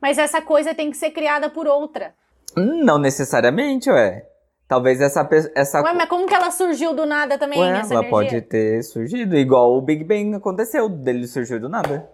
[0.00, 2.14] Mas essa coisa tem que ser criada por outra.
[2.56, 4.26] Não necessariamente, ué.
[4.68, 8.02] Talvez essa essa Ué, mas como que ela surgiu do nada também, Ué, essa ela
[8.02, 8.10] energia?
[8.10, 12.10] pode ter surgido igual o Big Bang aconteceu, dele surgiu do nada.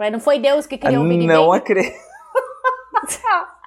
[0.00, 1.58] Ué, não foi Deus que criou o Big não Bang?
[1.58, 1.94] acredito.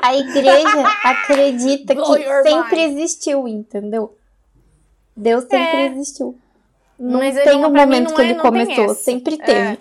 [0.02, 2.98] A igreja acredita Blow que sempre mind.
[2.98, 4.16] existiu, entendeu?
[5.16, 5.86] Deus sempre É.
[5.88, 6.38] existiu.
[7.00, 9.78] Não Mas tem não- um mim momento não que é- ele não começou, sempre É.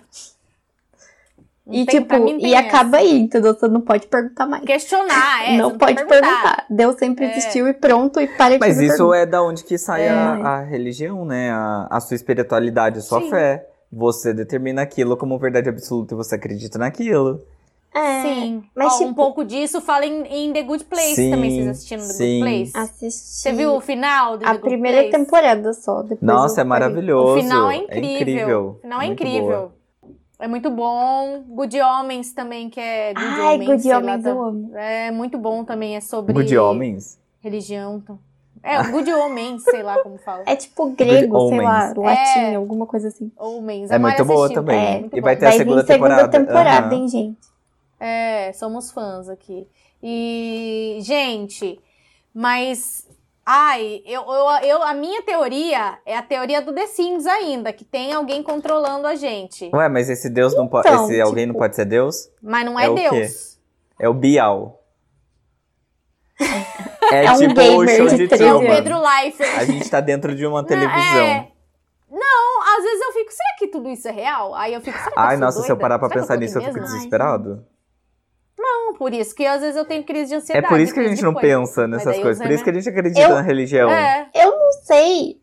[1.66, 3.52] Não E tem- tipo, mim não e acaba aí, entendeu?
[3.52, 4.62] Você não pode perguntar mais.
[4.64, 5.56] Questionar, é.
[5.56, 6.20] não você pode perguntar.
[6.20, 6.66] perguntar.
[6.70, 7.30] Deus sempre É.
[7.32, 9.16] existiu e pronto, e para de Mas isso pergunta.
[9.16, 10.10] é da onde que sai É.
[10.10, 11.50] a, a religião, né?
[11.50, 13.30] A, a sua espiritualidade, a sua Sim.
[13.30, 13.66] fé.
[13.92, 17.40] Você determina aquilo como verdade absoluta e você acredita naquilo.
[17.94, 18.62] É, Sim.
[18.74, 21.50] mas, Ó, tipo- Um pouco disso fala em, em The Good Place Sim, também.
[21.50, 22.40] Vocês assistiram The sim.
[22.40, 22.72] Good Place?
[22.76, 25.16] Assisti Você viu o final do a The Good primeira Place?
[25.16, 26.02] temporada só.
[26.02, 27.32] Depois Nossa, é maravilhoso.
[27.38, 28.10] O final é incrível.
[28.20, 28.66] incrível.
[28.78, 29.46] O final é Muito incrível.
[29.48, 29.75] boa.
[30.38, 31.42] É muito bom.
[31.48, 33.68] Good Homens também, que é Good Ai, Homens.
[33.70, 34.22] Good sei lá, Homens
[34.72, 34.80] tá-.
[34.80, 35.96] É muito bom também.
[35.96, 37.18] É sobre Good Homens.
[37.40, 38.00] religião.
[38.00, 38.14] tá?
[38.62, 40.42] É, Good Homens, sei lá como fala.
[40.44, 41.96] É tipo grego, sei lá, Homens.
[41.96, 42.54] latim, É.
[42.56, 43.30] alguma coisa assim.
[43.38, 43.90] Homens.
[43.90, 44.76] É Mari muito boa também.
[44.96, 45.40] É, muito e vai bom.
[45.40, 46.38] ter a Vai segunda vir segunda temporada.
[46.38, 47.02] temporada, Aham.
[47.02, 47.38] hein, gente?
[48.00, 49.66] É, somos fãs aqui.
[50.02, 51.80] E, gente,
[52.34, 53.05] mas.
[53.48, 57.84] Ai, eu, eu, eu, a minha teoria é a teoria do The Sims ainda, que
[57.84, 59.70] tem alguém controlando a gente.
[59.72, 60.88] Ué, mas esse Deus não pode.
[60.88, 62.28] Então, esse alguém não tipo- pode ser Deus?
[62.42, 63.08] Mas não é, É o quê?
[63.10, 63.58] Deus.
[64.00, 64.82] É o Bial.
[67.12, 68.74] É, É um tipo o gamer show de de 13 É o Truman.
[68.74, 69.58] Pedro Leifert.
[69.58, 71.00] A gente tá dentro de uma Não, televisão.
[71.24, 71.48] é.
[72.10, 74.54] Não, às vezes eu fico, será que tudo isso é real?
[74.56, 75.80] Aí eu fico, será que Ai, nossa, se eu doida?
[75.80, 76.86] parar pra Será pensar nisso, eu fico mesmo?
[76.96, 77.64] desesperado.
[78.66, 80.68] Não, por isso que às vezes eu tenho crise de É ansiedade.
[80.68, 81.48] por isso que a gente não coisa.
[81.48, 82.42] pensa nessas coisas.
[82.42, 83.88] Por isso que a gente acredita Eu- na religião.
[83.90, 85.36] É, Não sei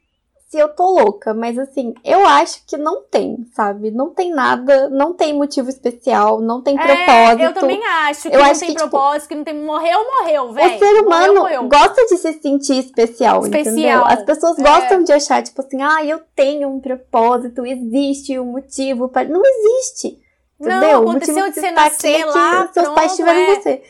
[0.49, 3.89] se eu tô louca, mas assim, eu acho que não tem, sabe?
[3.89, 7.41] Não tem nada, não tem motivo especial, não tem É, propósito.
[7.41, 9.55] eu também acho que Eu não acho tem que, tipo, propósito, que não tem.
[9.59, 10.75] Morreu, morreu, velho.
[10.75, 11.69] O ser humano Morreu, morreu.
[11.69, 14.05] gosta de se sentir especial, Especial, entendeu?
[14.05, 14.61] As pessoas é.
[14.61, 19.27] gostam de achar, tipo assim, ah, eu tenho um propósito, existe um motivo para.
[19.27, 20.21] Não existe.
[20.69, 23.55] Não, aconteceu de você tá nascer é lá, seus pais tiveram é.
[23.55, 23.83] você.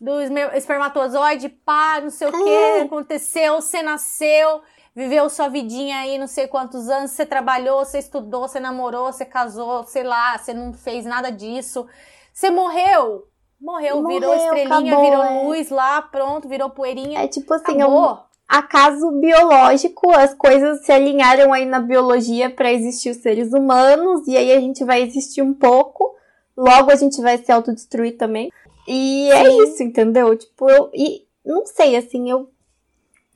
[0.00, 0.20] do
[0.54, 2.82] espermatozoide, pá, não sei o que, É.
[2.82, 4.62] aconteceu, você nasceu,
[4.94, 9.24] viveu sua vidinha aí, não sei quantos anos, você trabalhou, você estudou, você namorou, você
[9.24, 11.86] casou, sei lá, você não fez nada disso.
[12.32, 13.28] Você morreu,
[13.60, 15.42] morreu, virou Morreu, estrelinha, acabou, virou é.
[15.42, 17.22] luz lá, pronto, virou poeirinha.
[17.22, 18.24] É tipo assim, é Acabou.
[18.48, 24.36] Acaso biológico, as coisas se alinharam aí na biologia para existir os seres humanos, e
[24.36, 26.14] aí a gente vai existir um pouco,
[26.56, 28.50] logo a gente vai se autodestruir também.
[28.86, 30.36] E é isso, entendeu?
[30.36, 30.90] Tipo, eu.
[30.92, 32.50] E não sei, assim, eu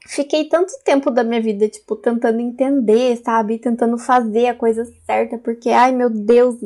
[0.06, 3.58] fiquei tanto tempo da minha vida, tipo, tentando entender, sabe?
[3.58, 6.56] Tentando fazer a coisa certa, porque, ai meu Deus,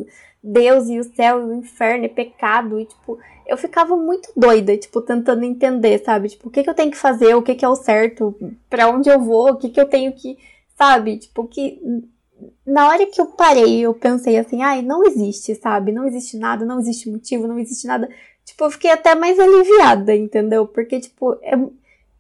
[0.43, 4.77] Deus e o céu e o inferno é pecado, e tipo, eu ficava muito doida,
[4.77, 6.29] tipo, tentando entender, sabe?
[6.29, 8.35] Tipo, o que, que eu tenho que fazer, o que, que é o certo,
[8.69, 10.37] pra onde eu vou, o que, que eu tenho que,
[10.77, 11.19] sabe?
[11.19, 11.81] Tipo, que
[12.67, 15.93] na hora que eu parei, eu pensei assim, ai, não existe, sabe?
[15.93, 18.09] Não existe nada, não existe motivo, não existe nada.
[18.45, 20.67] Tipo, eu fiquei até mais aliviada, entendeu?
[20.67, 21.59] Porque, tipo, é-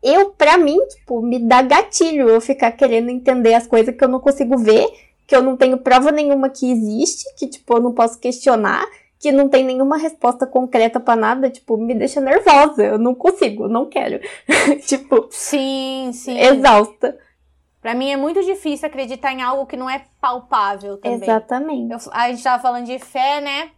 [0.03, 4.09] eu, pra mim, tipo, me dá gatilho eu ficar querendo entender as coisas que eu
[4.09, 4.87] não consigo ver,
[5.33, 8.85] que eu não tenho prova nenhuma que existe, que, tipo, eu não posso questionar,
[9.19, 12.85] que não tem nenhuma resposta concreta pra nada, tipo, me deixa nervosa.
[12.85, 14.21] Eu não consigo, não quero.
[14.87, 16.39] tipo, Sim, sim.
[16.39, 17.19] exausta.
[17.81, 21.23] Pra mim é muito difícil acreditar em algo que não é palpável também.
[21.23, 21.91] Exatamente.
[21.91, 23.71] Eu- a gente tava falando de fé, né?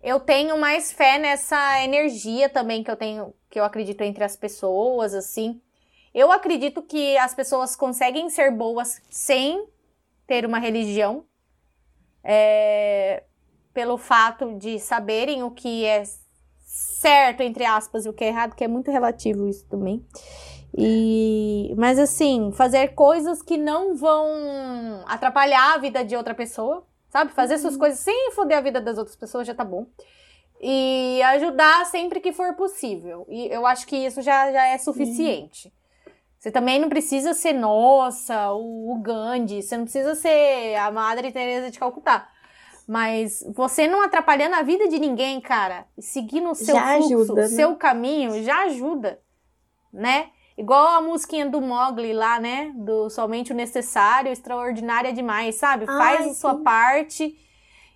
[0.00, 4.36] Eu tenho mais fé nessa energia também que eu tenho, que eu acredito entre as
[4.36, 5.60] pessoas, assim.
[6.14, 9.64] Eu acredito que as pessoas conseguem ser boas sem
[10.26, 11.24] ter uma religião,
[12.24, 13.24] é,
[13.72, 16.04] pelo fato de saberem o que é
[16.64, 20.04] certo, entre aspas, e o que é errado, que é muito relativo isso também.
[20.76, 27.32] E, mas assim, fazer coisas que não vão atrapalhar a vida de outra pessoa, sabe?
[27.32, 29.86] Fazer suas coisas sem foder a vida das outras pessoas já tá bom.
[30.60, 33.26] E ajudar sempre que for possível.
[33.28, 35.72] E eu acho que isso já, já é suficiente.
[36.42, 41.70] Você também não precisa ser, nossa, o, Gandhi, você não precisa ser a Madre Teresa
[41.70, 42.28] de Calcutá.
[42.84, 47.48] Mas você não atrapalhando a vida de ninguém, cara, seguindo o seu Já fluxo, ajuda,
[47.48, 47.56] né?
[47.56, 49.20] seu caminho, já ajuda,
[49.92, 50.30] né?
[50.58, 52.72] Igual a musiquinha do Mogli lá, né?
[52.74, 55.86] Do somente o necessário, extraordinária demais, sabe?
[55.86, 56.64] Faz Ai, a sua sim.
[56.64, 57.38] parte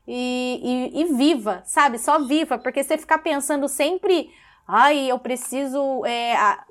[0.06, 1.98] e, e, e viva, sabe?
[1.98, 4.30] Só viva, porque você ficar pensando sempre,
[4.68, 6.04] ai, eu preciso.
[6.06, 6.64] É, a-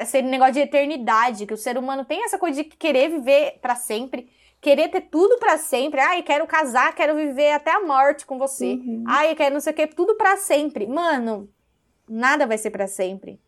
[0.00, 3.74] esse negócio de eternidade, que o ser humano tem essa coisa de querer viver pra
[3.74, 4.30] sempre,
[4.60, 6.00] querer ter tudo pra sempre.
[6.00, 8.74] Ai, quero casar, quero viver até a morte com você.
[8.74, 9.04] Uhum.
[9.06, 10.86] Ai, quero não sei o que, tudo pra sempre.
[10.86, 11.50] Mano,
[12.08, 13.40] nada vai ser pra sempre.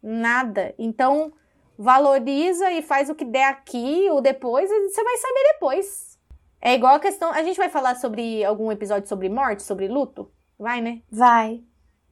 [0.00, 0.74] Nada.
[0.78, 1.32] Então,
[1.76, 6.18] valoriza e faz o que der aqui ou depois, e você vai saber depois.
[6.60, 7.32] É igual a questão.
[7.32, 10.30] A gente vai falar sobre algum episódio sobre morte, sobre luto?
[10.56, 11.02] Vai, né?
[11.10, 11.64] Vai.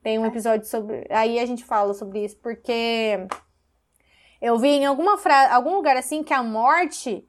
[0.02, 1.06] Tem um episódio sobre.
[1.08, 3.28] Aí a gente fala sobre isso, porque
[4.41, 5.55] eu vi em alguma fra...
[5.55, 7.24] algum lugar assim que a morte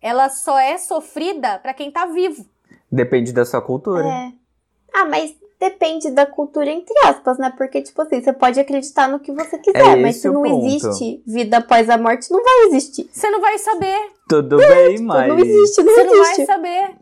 [0.00, 2.44] ela só é sofrida pra quem tá vivo.
[2.90, 4.06] Depende da sua cultura.
[4.06, 4.32] É.
[4.94, 7.52] Ah, mas depende da cultura, entre aspas, né?
[7.56, 10.66] Porque, tipo assim, você pode acreditar no que você quiser, É mas se não ponto.
[10.66, 13.08] existe vida após a morte, não vai existir.
[13.10, 14.12] Você não vai saber.
[14.28, 15.28] Tudo bem, Tipo, mas.
[15.28, 16.46] Não existe, não Você não vai existe.
[16.46, 16.96] saber.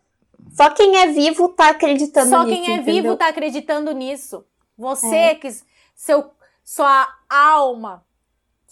[0.55, 3.03] Só quem é vivo tá acreditando Só nisso, quem é entendeu?
[3.03, 4.45] vivo tá acreditando nisso.
[4.79, 5.35] Você É.
[5.35, 5.49] que
[5.95, 6.31] seu
[6.65, 8.05] sua alma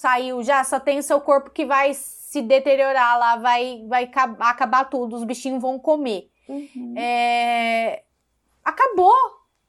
[0.00, 4.36] saiu já, só tem o seu corpo que vai se deteriorar lá, vai vai ca-
[4.40, 6.30] acabar tudo, os bichinhos vão comer.
[6.48, 6.94] Uhum.
[6.96, 8.02] É,
[8.64, 9.14] acabou.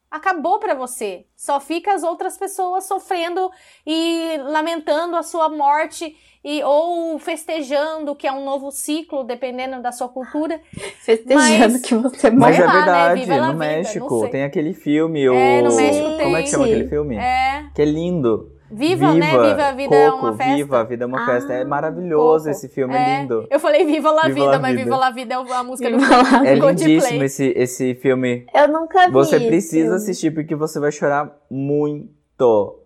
[0.10, 1.26] Acabou pra você.
[1.38, 3.50] Só fica as outras pessoas sofrendo
[3.88, 6.14] e lamentando a sua morte
[6.44, 10.60] e ou festejando que é um novo ciclo, dependendo da sua cultura.
[11.00, 12.80] Festejando Mas- que você Mas Sei é lá, né?
[12.80, 15.34] verdade, la no México tem aquele filme, o...
[15.34, 16.74] É, no México Como é que chama tem.
[16.74, 17.16] aquele filme?
[17.16, 18.52] É, Que é lindo.
[18.72, 19.32] Viva, né?
[19.32, 20.56] Viva a vida é Coco, uma festa.
[20.56, 21.54] Viva a vida é uma Ah, festa.
[21.54, 22.50] É maravilhoso Coco.
[22.52, 22.98] esse filme, É.
[23.18, 23.48] é lindo.
[23.50, 24.84] Eu falei Viva la Viva Vida, la mas vida.
[24.84, 26.72] Viva la Vida é a música do Viva la É Coldplay.
[26.96, 28.46] lindíssimo esse, esse filme.
[28.54, 29.12] Eu nunca vi.
[29.14, 29.96] Você precisa filme.
[29.98, 32.80] assistir porque você vai chorar muito.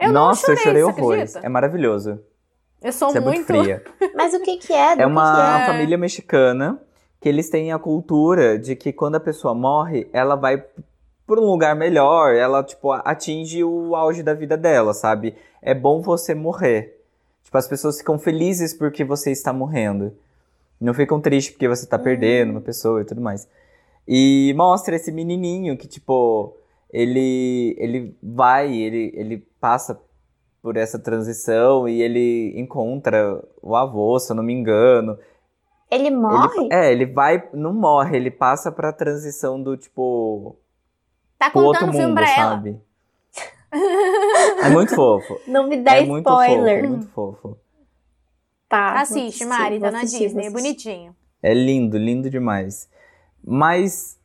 [0.00, 1.20] Eu não Nossa, chorei, eu chorei horrores.
[1.30, 1.46] acredita?
[1.46, 2.20] É maravilhoso.
[2.82, 3.36] Eu sou Você é muito.
[3.52, 3.82] muito fria.
[4.14, 4.96] Mas o que que é?
[4.96, 5.66] Do É uma que é?
[5.66, 6.78] família mexicana
[7.20, 10.62] que eles têm a cultura de que quando a pessoa morre, ela vai
[11.26, 15.34] por um lugar melhor, ela, tipo, atinge o auge da vida dela, sabe?
[15.62, 17.00] É bom você morrer.
[17.42, 20.12] Tipo, as pessoas ficam felizes porque você está morrendo.
[20.80, 23.48] Não ficam tristes porque você tá perdendo uma pessoa e tudo mais.
[24.06, 26.54] E mostra esse menininho que, tipo,
[26.92, 29.98] ele, ele vai, ele, ele passa
[30.62, 35.18] por essa transição e ele encontra o avô, se eu não me engano.
[35.90, 36.68] Ele Ele- morre?
[36.72, 40.56] é, ele vai, não morre, ele passa pra transição do tipo
[41.44, 42.50] Tá contando o filme pra ela.
[42.50, 42.80] sabe?
[44.62, 45.40] É muito fofo.
[45.46, 46.88] Não me dá é muito fofo, spoiler.
[46.88, 47.58] muito fofo.
[48.68, 49.00] Tá.
[49.00, 51.16] Assiste, Mari, tá na assistir, Disney, é bonitinho.
[51.42, 52.88] É lindo, lindo demais.
[53.42, 54.18] Mas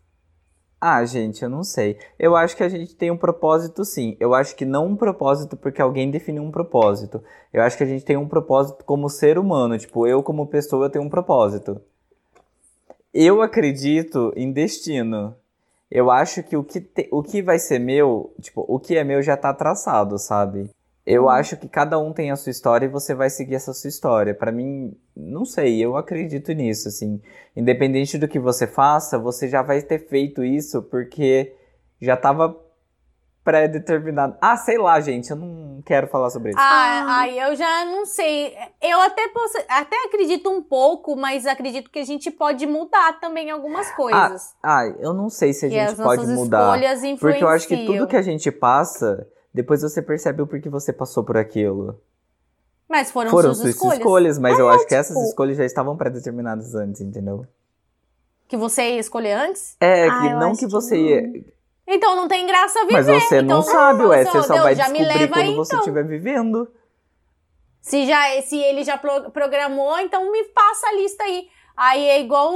[0.82, 1.98] ah, gente, eu não sei.
[2.18, 4.16] Eu acho que a gente tem um propósito sim.
[4.18, 7.22] Eu acho que não um propósito porque alguém definiu um propósito.
[7.52, 10.90] Eu acho que a gente tem um propósito como ser humano, tipo, eu como pessoa
[10.90, 11.82] tenho um propósito.
[13.14, 15.36] Eu acredito em destino.
[15.92, 19.04] Eu acho que o que, te- o que vai ser meu, tipo, o que é
[19.04, 20.70] meu já tá traçado, sabe?
[21.06, 23.88] Eu acho que cada um tem a sua história e você vai seguir essa sua
[23.88, 24.34] história.
[24.36, 27.20] Pra mim, não sei, eu acredito nisso, assim.
[27.56, 31.56] Independente do que você faça, você já vai ter feito isso porque
[32.00, 32.56] já tava
[33.50, 34.38] pré-determinado.
[34.40, 36.60] Ah, sei lá, gente, eu não quero falar sobre isso.
[36.60, 36.64] Ah,
[37.08, 37.20] Ah.
[37.22, 38.54] ai, eu já não sei.
[38.82, 43.50] Eu até posso, até acredito um pouco, mas acredito que a gente pode mudar também
[43.50, 44.54] algumas coisas.
[44.62, 46.76] Ah, eu não sei se a que gente as pode mudar.
[46.78, 47.20] escolhas.
[47.20, 50.94] Porque eu acho que tudo que a gente passa, depois você percebe o porquê você
[50.94, 52.00] passou por aquilo.
[52.88, 54.40] Mas foram, Foram suas suas escolhas.
[54.40, 57.46] mas eu acho que essas tipo- escolhas já estavam pré-determinadas antes, entendeu?
[58.48, 59.76] Que você ia escolher antes?
[59.80, 61.04] É, Ah, que não que que você não.
[61.04, 61.44] ia.
[61.92, 62.94] Então não tem graça viver.
[62.94, 64.24] Mas você então, não sabe, ué.
[64.24, 65.80] Você só Deus, vai descobrir quando aí, você então.
[65.80, 66.68] estiver vivendo.
[67.82, 71.48] Se, já, se ele já pro- programou, então me passa a lista aí.
[71.76, 72.54] Aí é igual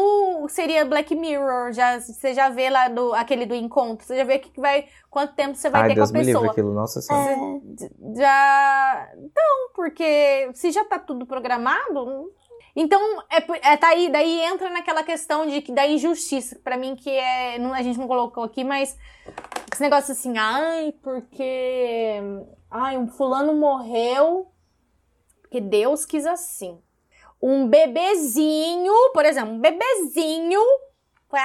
[0.49, 4.37] seria Black Mirror, já, você já vê lá do, aquele do encontro, você já vê
[4.37, 6.51] que que vai, quanto tempo você vai Ai, ter Deus com a me livre pessoa.
[6.51, 7.31] aquilo, nossa senhora.
[7.31, 9.07] É, Já.
[9.15, 12.33] Não, porque se já tá tudo programado.
[12.75, 12.99] Então,
[13.29, 17.09] é, é, tá aí, daí entra naquela questão de, que- da injustiça, pra mim, que
[17.09, 17.59] é.
[17.59, 18.97] Não, a gente não colocou aqui, mas
[19.71, 22.19] esse negócio assim, ai, porque.
[22.71, 24.53] Ai, um fulano morreu
[25.53, 26.81] porque Deus quis assim.
[27.39, 30.59] Um bebezinho, por exemplo, um bebezinho
[31.29, 31.39] foi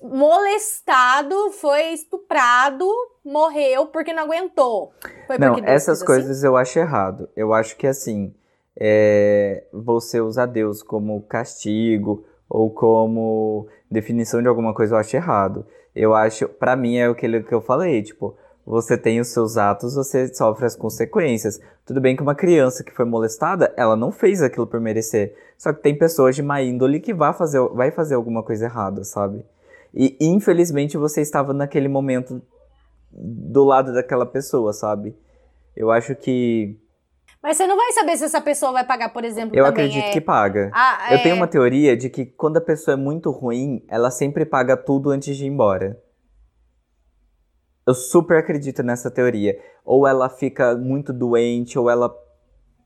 [0.00, 2.88] molestado, foi estuprado,
[3.22, 4.94] morreu porque não aguentou.
[5.26, 7.28] Foi Não, essas quis coisas eu acho errado.
[7.36, 8.34] Eu acho que assim,
[8.78, 15.66] é, você usar Deus como castigo ou como definição de alguma coisa, eu acho errado.
[15.94, 19.94] Eu acho, pra mim é aquilo que eu falei, tipo, você tem os seus atos,
[19.94, 21.60] você sofre as consequências.
[21.84, 25.34] Tudo bem que uma criança que foi molestada, ela não fez aquilo por merecer.
[25.56, 29.02] Só que tem pessoas de má índole que vai fazer, vai fazer alguma coisa errada,
[29.04, 29.44] sabe?
[29.94, 32.42] E infelizmente você estava naquele momento
[33.10, 35.16] do lado daquela pessoa, sabe?
[35.74, 36.78] Eu acho que.
[37.42, 40.10] Mas você não vai saber se essa pessoa vai pagar, por exemplo, Eu acredito é...
[40.10, 40.70] que paga.
[40.74, 44.10] Ah, Eu é- tenho uma teoria de que quando a pessoa é muito ruim, ela
[44.10, 46.02] sempre paga tudo antes de ir embora.
[47.86, 49.58] Eu super acredito nessa teoria.
[49.84, 52.14] Ou ela fica muito doente, ou ela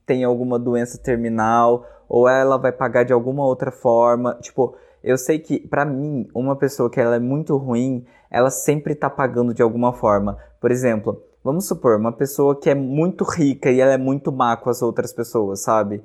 [0.07, 4.35] tem alguma doença terminal, ou ela vai pagar de alguma outra forma.
[4.41, 8.95] Tipo, eu sei que, pra mim, uma pessoa que ela é muito ruim, ela sempre
[8.95, 10.39] tá pagando de alguma forma.
[10.61, 14.57] Por exemplo, vamos supor, uma pessoa que é muito rica e ela é muito má
[14.57, 16.03] com as outras pessoas, sabe?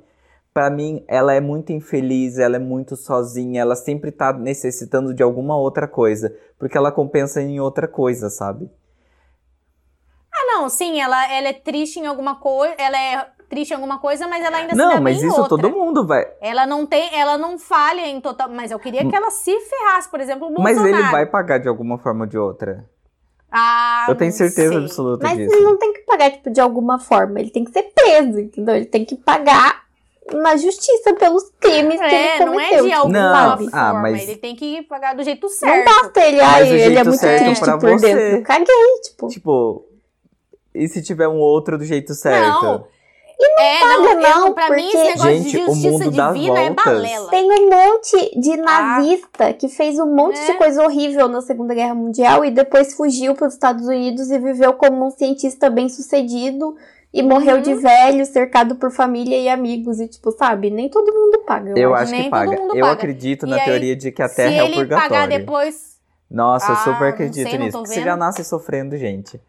[0.52, 5.22] Pra mim, ela é muito infeliz, ela é muito sozinha, ela sempre tá necessitando de
[5.22, 8.68] alguma outra coisa, porque ela compensa em outra coisa, sabe?
[10.34, 13.98] Ah, não, sim, ela, ela é triste em alguma coisa, ela é triste em alguma
[13.98, 15.48] coisa, mas ela ainda se Não, dá mas isso outra.
[15.48, 16.26] todo mundo vai.
[16.40, 20.08] Ela não tem, ela não falha em total, mas eu queria que ela se ferrasse,
[20.10, 22.84] por exemplo, o Mas ele vai pagar de alguma forma ou de outra.
[23.50, 24.82] Ah, Eu tenho não certeza sei.
[24.82, 25.54] absoluta Mas disso.
[25.54, 27.40] ele não tem que pagar, tipo, de alguma forma.
[27.40, 28.76] Ele tem que ser preso, entendeu?
[28.76, 29.84] Ele tem que pagar
[30.32, 32.78] na justiça pelos crimes que É, ele não cometeu.
[32.84, 35.84] é de alguma Não, forma, ah, mas- ele tem que pagar do jeito Não certo.
[35.86, 38.14] basta ele, Mas o ele é muito certo triste pra por você.
[38.14, 38.42] dentro.
[38.42, 39.28] Caguei, tipo.
[39.28, 39.84] Tipo,
[40.74, 42.62] e se tiver um outro do jeito certo?
[42.62, 42.86] Não,
[43.40, 46.10] é, não, paga, eu- não, pra mim esse porque- negócio Gente, de o justiça mundo
[46.10, 46.84] dá divina é voltas.
[46.84, 47.30] balela.
[47.30, 50.46] Tem um monte de nazista que fez um monte É.
[50.46, 54.38] de coisa horrível na Segunda Guerra Mundial e depois fugiu para os Estados Unidos e
[54.38, 56.74] viveu como um cientista bem sucedido
[57.12, 57.62] e morreu Uhum.
[57.62, 60.00] de velho, cercado por família e amigos.
[60.00, 61.72] E, tipo, sabe, nem todo mundo paga.
[61.78, 62.02] Eu acho.
[62.04, 62.56] acho nem que todo paga.
[62.74, 62.92] Eu paga.
[62.92, 65.10] acredito E na aí, teoria de que a Se Terra é o ele purgatório.
[65.10, 65.96] pagar depois.
[66.30, 67.78] Nossa, eu Ah, super não acredito sei, não nisso.
[67.78, 68.04] tô porque Você vendo.
[68.06, 69.40] já nasce sofrendo, gente.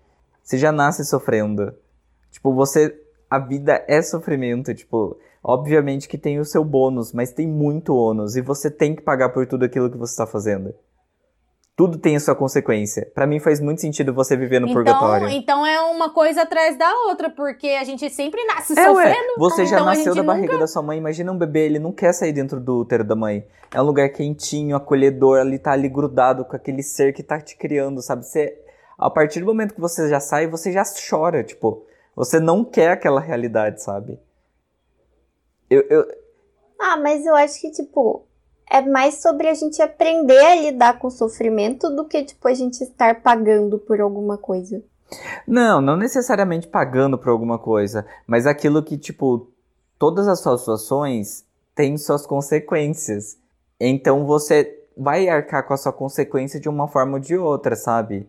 [0.41, 1.73] Você já nasce sofrendo.
[2.31, 2.95] Tipo, você.
[3.29, 4.73] A vida é sofrimento.
[4.73, 8.35] Tipo, obviamente que tem o seu bônus, mas tem muito ônus.
[8.35, 10.73] E você tem que pagar por tudo aquilo que você tá fazendo.
[11.75, 13.09] Tudo tem a sua consequência.
[13.15, 15.29] Pra mim faz muito sentido você viver no Então, purgatório.
[15.29, 19.33] então é uma coisa atrás da outra, porque a gente sempre nasce É, ué, sofrendo.
[19.37, 20.97] você já então nasceu da barriga da sua mãe.
[20.97, 23.45] Imagina um bebê, ele não quer sair dentro do útero da mãe.
[23.73, 27.55] É um lugar quentinho, acolhedor, ali tá ali grudado com aquele ser que tá te
[27.55, 28.25] criando, sabe?
[28.25, 28.57] Você,
[28.97, 31.85] a partir do momento que você já sai, você já chora, tipo,
[32.19, 34.19] você não quer aquela realidade, sabe?
[35.69, 36.05] Eu, eu,
[36.77, 38.25] Ah, mas eu acho que, tipo,
[38.69, 42.53] é mais sobre a gente aprender a lidar com o sofrimento do que, tipo, a
[42.53, 44.83] gente estar pagando por alguma coisa.
[45.47, 49.49] Não, não necessariamente pagando por alguma coisa, mas aquilo que, tipo,
[49.97, 53.37] todas as suas ações têm suas consequências.
[53.79, 58.27] Então você vai arcar com a sua consequência de uma forma ou de outra, sabe?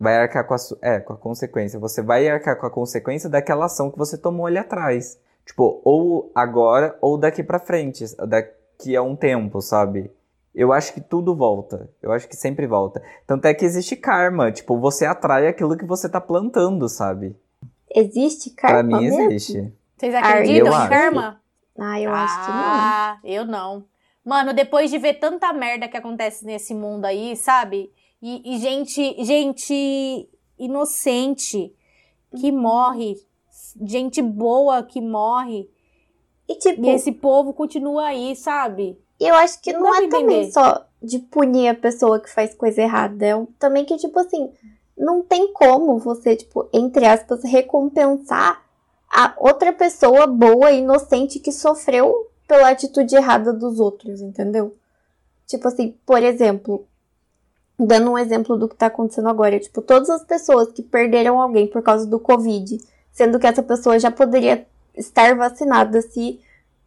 [0.00, 0.56] Vai arcar com a.
[0.80, 1.78] É, com a consequência.
[1.78, 5.18] Você vai arcar com a consequência daquela ação que você tomou ali atrás.
[5.44, 10.10] Tipo, ou agora ou daqui pra frente, daqui a um tempo, sabe?
[10.54, 11.90] Eu acho que tudo volta.
[12.02, 13.02] Eu acho que sempre volta.
[13.26, 14.50] Tanto é que existe karma.
[14.50, 17.36] Tipo, você atrai aquilo que você tá plantando, sabe?
[17.94, 19.30] Existe Pra karma mim mesmo?
[19.30, 19.72] existe.
[19.98, 21.40] Vocês acreditam em karma?
[21.78, 22.58] Ah, eu acho que não.
[22.58, 23.84] Ah, eu não.
[24.24, 27.90] Mano, depois de ver tanta merda que acontece nesse mundo aí, sabe?
[28.22, 31.74] E, e gente, gente inocente
[32.38, 33.16] que morre,
[33.82, 35.68] gente boa que morre,
[36.48, 38.98] E, tipo, e esse povo continua aí, sabe?
[39.20, 42.80] eu acho que Não não, é também só de punir a pessoa que faz coisa
[42.82, 43.26] errada.
[43.26, 44.50] É também que, tipo assim,
[44.96, 48.64] não tem como você, tipo, entre aspas, recompensar
[49.10, 54.76] a outra pessoa boa e inocente que sofreu pela atitude errada dos outros, entendeu?
[55.46, 56.86] Tipo assim, por exemplo,
[57.86, 61.66] dando um exemplo do que tá acontecendo agora, tipo, todas as pessoas que perderam alguém
[61.66, 62.78] por causa do Covid,
[63.12, 64.66] sendo que essa pessoa já poderia
[64.96, 66.40] estar vacinada se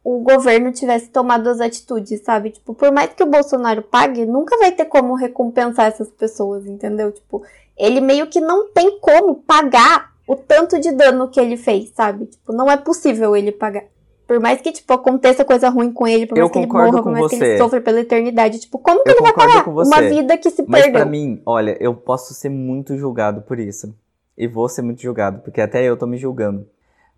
[0.03, 2.49] o governo tivesse tomado as atitudes, sabe?
[2.49, 7.11] Tipo, por mais que o Bolsonaro pague, nunca vai ter como recompensar essas pessoas, entendeu?
[7.11, 7.43] Tipo,
[7.77, 12.25] ele meio que não tem como pagar o tanto de dano que ele fez, sabe?
[12.25, 13.85] Tipo, não é possível ele pagar.
[14.27, 17.03] Por mais que, tipo, aconteça coisa ruim com ele, por mais Eu que ele morra,
[17.03, 17.45] por mais que você.
[17.45, 20.63] ele sofra pela eternidade, tipo, como que Eu ele vai com uma vida que se
[20.67, 21.01] Mas perdeu?
[21.01, 23.93] pra mim, olha, eu posso ser muito julgado por isso.
[24.37, 26.65] E vou ser muito julgado, porque até eu tô me julgando.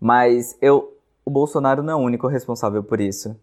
[0.00, 0.92] Mas eu,
[1.24, 3.34] o Bolsonaro não é o único responsável por isso.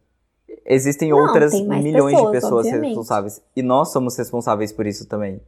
[0.65, 2.87] Existem Não, outras milhões pessoas, de pessoas obviamente.
[2.89, 3.41] responsáveis.
[3.55, 5.41] E nós somos responsáveis por isso também.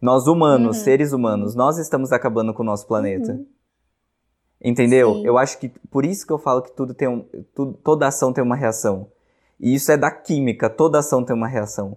[0.00, 0.84] Nós humanos, Uhum.
[0.84, 3.40] seres humanos, nós estamos acabando com o nosso planeta.
[4.68, 5.14] Entendeu?
[5.14, 5.26] Sim.
[5.26, 8.32] Eu acho que por isso que eu falo que tudo tem um, tudo- toda ação
[8.32, 9.06] tem uma reação.
[9.60, 11.96] E isso é da química, toda ação tem uma reação.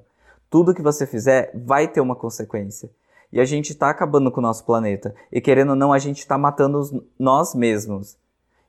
[0.51, 2.89] Tudo que você fizer vai ter uma consequência.
[3.33, 5.13] E a gente tá acabando com o nosso planeta.
[5.31, 8.17] E querendo ou não, a gente tá matando os- nós mesmos.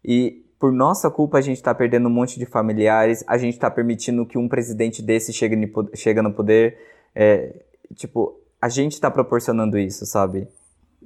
[0.05, 3.71] E por nossa culpa a gente tá perdendo um monte de familiares, a gente tá
[3.71, 6.79] permitindo que um presidente desse chegue, chega no poder.
[7.15, 7.55] É,
[7.95, 10.49] tipo, a gente tá proporcionando isso, sabe?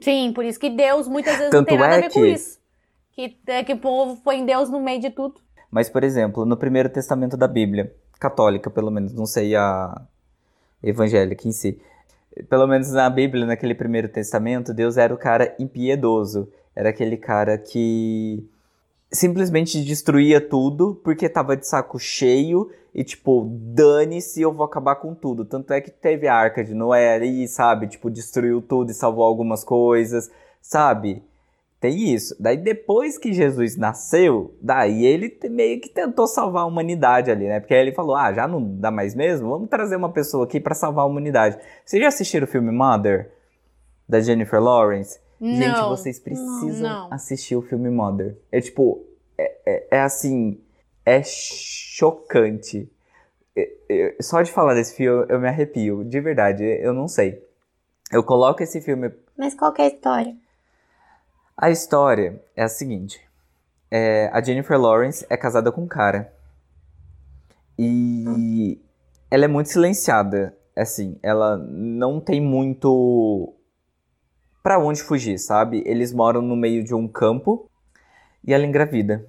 [0.01, 2.21] Sim, por isso que Deus muitas vezes não Tanto tem nada é a ver com
[2.21, 2.59] que- isso.
[3.15, 5.41] Que, é que o povo põe Deus no meio de tudo.
[5.71, 10.03] Mas, por exemplo, no primeiro testamento da Bíblia, católica pelo menos, não sei a
[10.83, 11.81] evangélica em si.
[12.49, 16.49] Pelo menos na Bíblia, naquele primeiro testamento, Deus era o cara impiedoso.
[16.75, 18.45] Era aquele cara que
[19.11, 25.15] simplesmente destruía tudo porque tava de saco cheio e, tipo, dane-se, eu vou acabar com
[25.15, 25.45] tudo.
[25.45, 27.87] Tanto é que teve a arca de Noé ali, sabe?
[27.87, 31.23] Tipo, destruiu tudo e salvou algumas coisas, sabe?
[31.85, 32.35] Tem isso.
[32.41, 37.61] Daí depois que Jesus nasceu, daí ele meio que tentou salvar a humanidade ali, né?
[37.61, 39.51] Porque aí ele falou: "Ah, já não dá mais mesmo?
[39.51, 41.59] Vamos trazer uma pessoa aqui pra salvar a humanidade".
[41.85, 43.31] Vocês já assistiram o filme Mother
[44.09, 45.21] da Jennifer Lawrence?
[45.39, 45.91] Gente, Não.
[45.91, 47.13] vocês precisam Não.
[47.13, 48.35] assistir o filme Mother.
[48.51, 49.05] É tipo,
[49.37, 50.59] é, é- é assim,
[51.05, 52.91] é chocante.
[53.55, 57.47] É- é- só de falar desse filme eu me arrepio, de verdade, eu não sei.
[58.11, 60.35] Eu coloco esse filme Mas qual é a história?
[61.57, 63.21] A história é a seguinte:
[63.91, 66.33] é, a Jennifer Lawrence é casada com um cara.
[67.79, 68.81] E
[69.31, 70.57] ela é muito silenciada.
[70.77, 73.55] Assim, ela não tem muito
[74.63, 75.83] pra onde fugir, sabe?
[75.87, 77.71] Eles moram no meio de um campo
[78.43, 79.25] e ela engravida.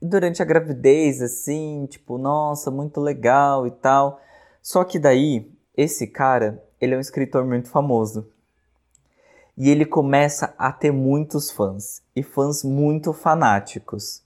[0.00, 4.20] E durante a gravidez, assim, tipo, nossa, muito legal e tal.
[4.62, 8.30] Só que daí, esse cara, ele é um escritor muito famoso.
[9.56, 14.22] E ele começa a ter muitos fãs, e fãs muito fanáticos.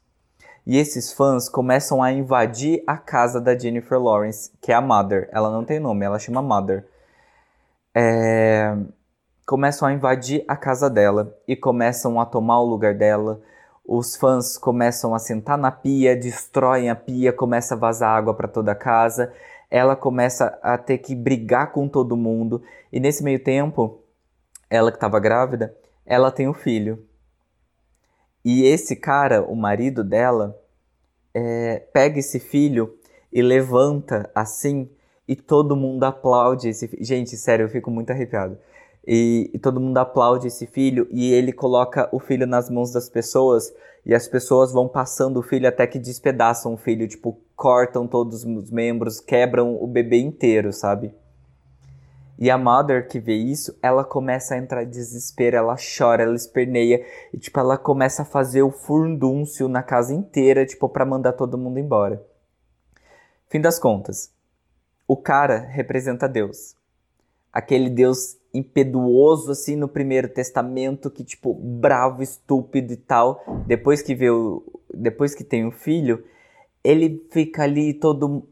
[0.66, 5.28] E esses fãs começam a invadir a casa da Jennifer Lawrence, que é a Mother.
[5.32, 6.86] Ela não tem nome, ela chama Mother.
[7.94, 8.76] É,
[9.46, 13.42] Começam a invadir a casa dela e começam a tomar o lugar dela.
[13.86, 18.48] Os fãs começam a sentar na pia, destroem a pia, começa a vazar água para
[18.48, 19.34] toda a casa.
[19.70, 22.62] Ela começa a ter que brigar com todo mundo.
[22.90, 23.98] E nesse meio tempo,
[24.74, 27.06] ela que estava grávida, ela tem um filho.
[28.44, 30.60] E esse cara, o marido dela,
[31.32, 32.98] é, pega esse filho
[33.32, 34.90] e levanta assim,
[35.26, 37.04] e todo mundo aplaude esse filho.
[37.04, 38.58] Gente, sério, eu fico muito arrepiado.
[39.06, 43.08] E, e todo mundo aplaude esse filho, e ele coloca o filho nas mãos das
[43.08, 43.72] pessoas,
[44.04, 48.44] e as pessoas vão passando o filho até que despedaçam o filho, tipo, cortam todos
[48.44, 51.14] os membros, quebram o bebê inteiro, sabe?
[52.38, 56.34] E a Mother que vê isso, ela começa a entrar em desespero, ela chora, ela
[56.34, 61.34] esperneia, e tipo, ela começa a fazer o furdúncio na casa inteira, tipo, pra mandar
[61.34, 62.24] todo mundo embora.
[63.48, 64.32] Fim das contas,
[65.06, 66.74] o cara representa Deus.
[67.52, 73.42] Aquele Deus impetuoso, assim, no Primeiro Testamento, que, tipo, bravo, estúpido e tal.
[73.66, 74.62] Depois que vê o...
[74.92, 76.24] Depois que tem o filho,
[76.82, 78.46] ele fica ali todo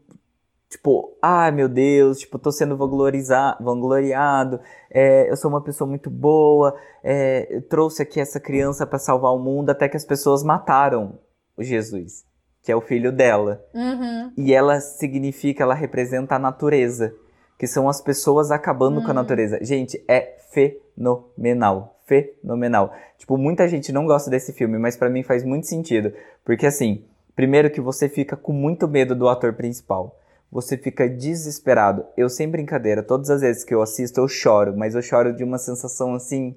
[0.73, 4.59] tipo, ai meu Deus, tipo, tô sendo vangloriado,
[4.89, 9.39] é, eu sou uma pessoa muito boa, é, trouxe aqui essa criança para salvar o
[9.39, 11.19] mundo, até que as pessoas mataram
[11.55, 12.25] o Jesus,
[12.63, 13.63] que é o filho dela.
[13.73, 14.31] Uhum.
[14.35, 17.13] E ela significa, ela representa a natureza,
[17.57, 19.15] que são as pessoas acabando com a Hum.
[19.15, 19.59] natureza.
[19.63, 22.91] Gente, é fenomenal, fenomenal.
[23.17, 26.11] Tipo, muita gente não gosta desse filme, mas pra mim faz muito sentido,
[26.43, 27.05] porque assim,
[27.35, 30.17] primeiro que você fica com muito medo do ator principal.
[30.53, 32.05] Você fica desesperado.
[32.15, 35.43] Eu sem brincadeira, todas as vezes que eu assisto eu choro, mas eu choro de
[35.43, 36.55] uma sensação assim,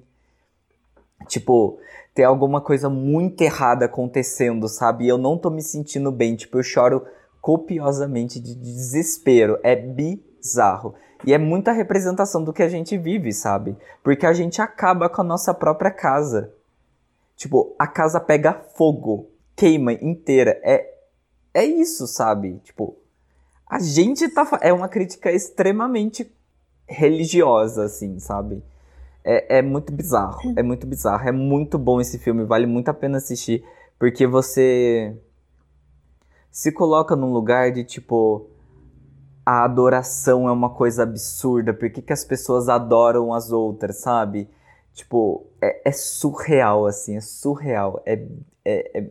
[1.27, 1.79] tipo,
[2.13, 5.07] tem alguma coisa muito errada acontecendo, sabe?
[5.07, 7.07] Eu não tô me sentindo bem, tipo, eu choro
[7.41, 9.59] copiosamente de desespero.
[9.63, 10.93] É bizarro.
[11.25, 13.75] E é muita representação do que a gente vive, sabe?
[14.03, 16.53] Porque a gente acaba com a nossa própria casa.
[17.35, 19.31] Tipo, a casa pega fogo.
[19.55, 20.59] queima inteira.
[20.63, 20.87] É,
[21.51, 22.59] é isso, sabe?
[22.63, 22.95] Tipo,
[23.69, 24.47] a gente tá.
[24.61, 26.31] É uma crítica extremamente
[26.87, 28.63] religiosa, assim, sabe?
[29.23, 30.39] É, é muito bizarro.
[30.55, 31.27] É muito bizarro.
[31.27, 32.45] É muito bom esse filme.
[32.45, 33.63] Vale muito a pena assistir.
[33.99, 35.17] Porque você
[36.49, 38.49] se coloca num lugar de tipo.
[39.45, 41.73] A adoração é uma coisa absurda.
[41.73, 44.49] Por que, que as pessoas adoram as outras, sabe?
[44.93, 47.15] Tipo, é, é surreal, assim.
[47.15, 48.01] É surreal.
[48.05, 48.27] É,
[48.65, 49.09] é, é,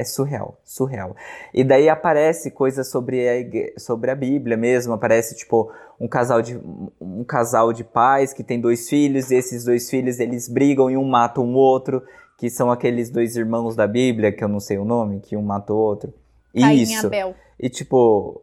[0.00, 0.60] é surreal.
[0.64, 1.14] Surreal.
[1.52, 4.92] E daí aparece coisas sobre a, igre- sobre a Bíblia mesmo.
[4.92, 5.70] Aparece, tipo,
[6.00, 6.58] um casal de
[7.00, 10.96] um casal de pais que tem dois filhos e esses dois filhos eles brigam e
[10.96, 12.02] um mata um outro,
[12.38, 15.42] que são aqueles dois irmãos da Bíblia, que eu não sei o nome, que um
[15.42, 16.14] mata o outro.
[16.54, 17.06] Caim e Isso.
[17.06, 17.34] Abel.
[17.58, 18.42] E tipo,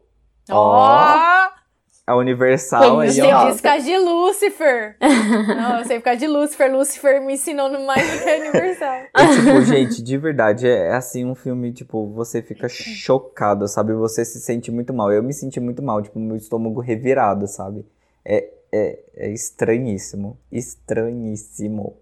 [0.52, 0.78] Ó!
[0.78, 1.50] Ó.
[2.08, 3.46] a Universal aí, Eu ó.
[3.46, 4.98] sei por causa de Lúcifer.
[5.02, 6.72] Não, eu sei causa de Lúcifer.
[6.72, 9.02] Lúcifer me ensinou no mais do que a Universal.
[9.18, 13.94] E, tipo, gente, de verdade, é, é assim um filme, tipo, você fica chocado, sabe?
[13.94, 15.12] Você se sente muito mal.
[15.12, 17.84] Eu me senti muito mal, tipo, meu estômago revirado, sabe?
[18.24, 20.38] É, é, é estranhíssimo.
[20.52, 21.98] Estranhíssimo.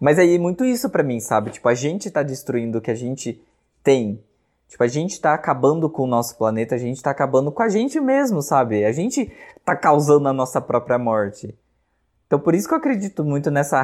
[0.00, 1.50] Mas aí, muito isso pra mim, sabe?
[1.50, 3.42] Tipo, a gente tá destruindo o que a gente
[3.84, 4.22] tem.
[4.70, 7.68] Tipo, a gente tá acabando com o nosso planeta, a gente tá acabando com a
[7.68, 8.84] gente mesmo, sabe?
[8.84, 9.30] A gente
[9.64, 11.58] tá causando a nossa própria morte.
[12.24, 13.80] Então, por isso que eu acredito muito nessa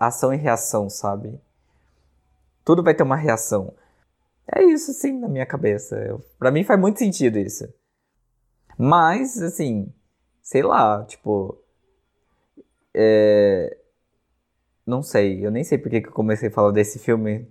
[0.00, 1.38] ação e reação, sabe?
[2.64, 3.74] Tudo vai ter uma reação.
[4.50, 5.96] É isso, sim, na minha cabeça.
[5.96, 7.68] Eu, pra mim faz muito sentido isso.
[8.78, 9.92] Mas, assim,
[10.40, 11.62] sei lá, tipo.
[12.94, 13.76] É...
[14.86, 17.46] Não sei, eu nem sei por que que eu comecei a falar desse filme.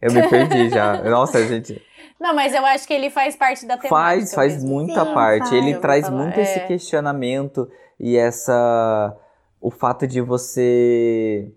[0.00, 1.02] Eu me perdi já.
[1.10, 1.84] Nossa, gente.
[2.20, 3.88] Não, mas eu acho que ele faz parte da temática.
[3.96, 4.68] Faz, faz mesmo.
[4.70, 5.38] muita Sim, parte.
[5.48, 5.52] faz.
[5.52, 6.66] Ele traz falar, muito esse é.
[6.66, 9.16] questionamento e essa.
[9.60, 11.52] O fato de você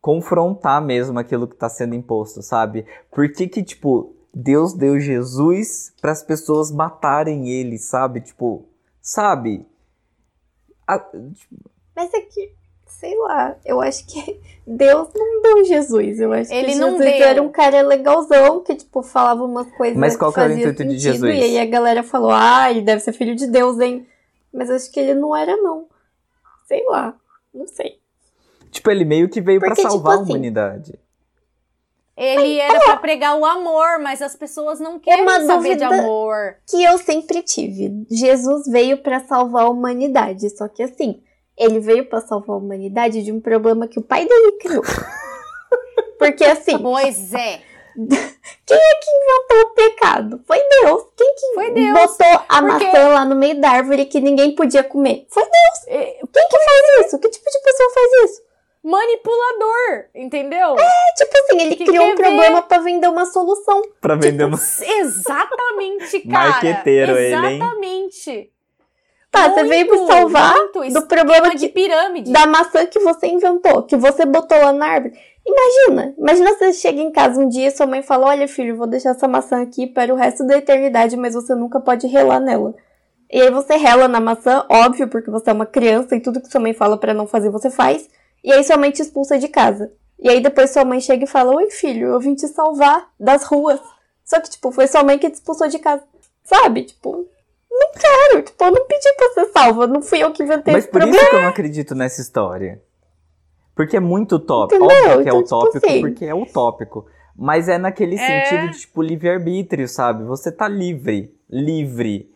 [0.00, 2.86] confrontar mesmo aquilo que está sendo imposto, sabe?
[3.10, 8.20] Por que que, tipo, Deus deu Jesus para as pessoas matarem ele, sabe?
[8.20, 8.66] Tipo,
[9.00, 9.66] sabe?
[10.86, 11.04] A-
[11.94, 12.52] Mas é que,
[12.90, 16.20] sei lá, eu acho que Deus não deu Jesus.
[16.20, 17.26] Eu acho Ele que não Jesus deu.
[17.26, 20.84] era um cara legalzão que, tipo, falava umas coisas Mas qual que era o intuito
[20.84, 21.34] de Jesus?
[21.34, 24.06] E aí a galera falou, ah, ele deve ser filho de Deus, hein?
[24.52, 25.86] Mas acho que ele não era, não.
[26.66, 27.14] Sei lá,
[27.54, 27.98] não sei.
[28.70, 30.98] Tipo, ele meio que veio para tipo salvar a assim, humanidade.
[32.16, 36.56] Ele era pra pregar o amor, mas as pessoas não querem Uma saber de amor.
[36.68, 38.06] Que eu sempre tive.
[38.10, 41.22] Jesus veio pra salvar a humanidade, só que assim,
[41.60, 44.82] ele veio pra salvar a humanidade de um problema que o pai dele criou.
[46.18, 47.60] Porque assim, Pois é.
[47.96, 50.40] inventou o pecado?
[50.46, 51.02] Foi Deus.
[51.16, 51.92] Quem que Foi Deus.
[51.92, 55.26] botou a Porque- maçã lá no meio da árvore que ninguém podia comer?
[55.28, 55.86] Foi Deus.
[55.88, 57.18] É, Quem que faz isso?
[57.18, 58.42] Que tipo de pessoa faz isso?
[58.82, 60.74] Manipulador, entendeu?
[60.78, 63.82] É tipo assim, ele Que criou um problema pra vender uma solução.
[64.00, 64.56] Pra vender uma.
[64.56, 66.48] Exatamente, cara.
[66.50, 67.56] Marqueteiro ele, hein?
[67.56, 68.50] Exatamente.
[69.30, 70.92] Tá, você veio me Muito, salvar muito.
[70.92, 72.32] do problema de pirâmide.
[72.32, 75.14] da maçã que você inventou, que você botou lá na árvore.
[75.46, 78.86] Imagina, imagina você chega em casa um dia e sua mãe fala: Olha, filho, vou
[78.86, 82.74] deixar essa maçã aqui para o resto da eternidade, mas você nunca pode relar nela.
[83.32, 86.50] E aí você rela na maçã, óbvio, porque você é uma criança e tudo que
[86.50, 88.08] sua mãe fala pra não fazer, você faz.
[88.42, 89.92] E aí sua mãe te expulsa de casa.
[90.18, 93.44] E aí depois sua mãe chega e fala: Oi, filho, eu vim te salvar das
[93.44, 93.80] ruas.
[94.24, 96.02] Só que, tipo, foi sua mãe que te expulsou de casa.
[96.44, 96.82] Sabe?
[96.84, 97.26] Tipo,
[97.80, 98.42] não quero.
[98.42, 99.86] Tipo, eu não pedi pra ser salva.
[99.86, 101.20] Não fui eu que inventei Mas esse por problema.
[101.22, 102.80] isso que eu não acredito nessa história.
[103.74, 104.84] Porque é muito utópico.
[104.84, 104.96] Entendeu?
[105.10, 107.06] Óbvio que é Então, tipo utópico, assim- porque é utópico.
[107.36, 108.44] Mas é naquele É.
[108.44, 110.24] sentido de, tipo, livre-arbítrio, sabe?
[110.24, 111.34] Você tá livre.
[111.48, 112.30] Livre.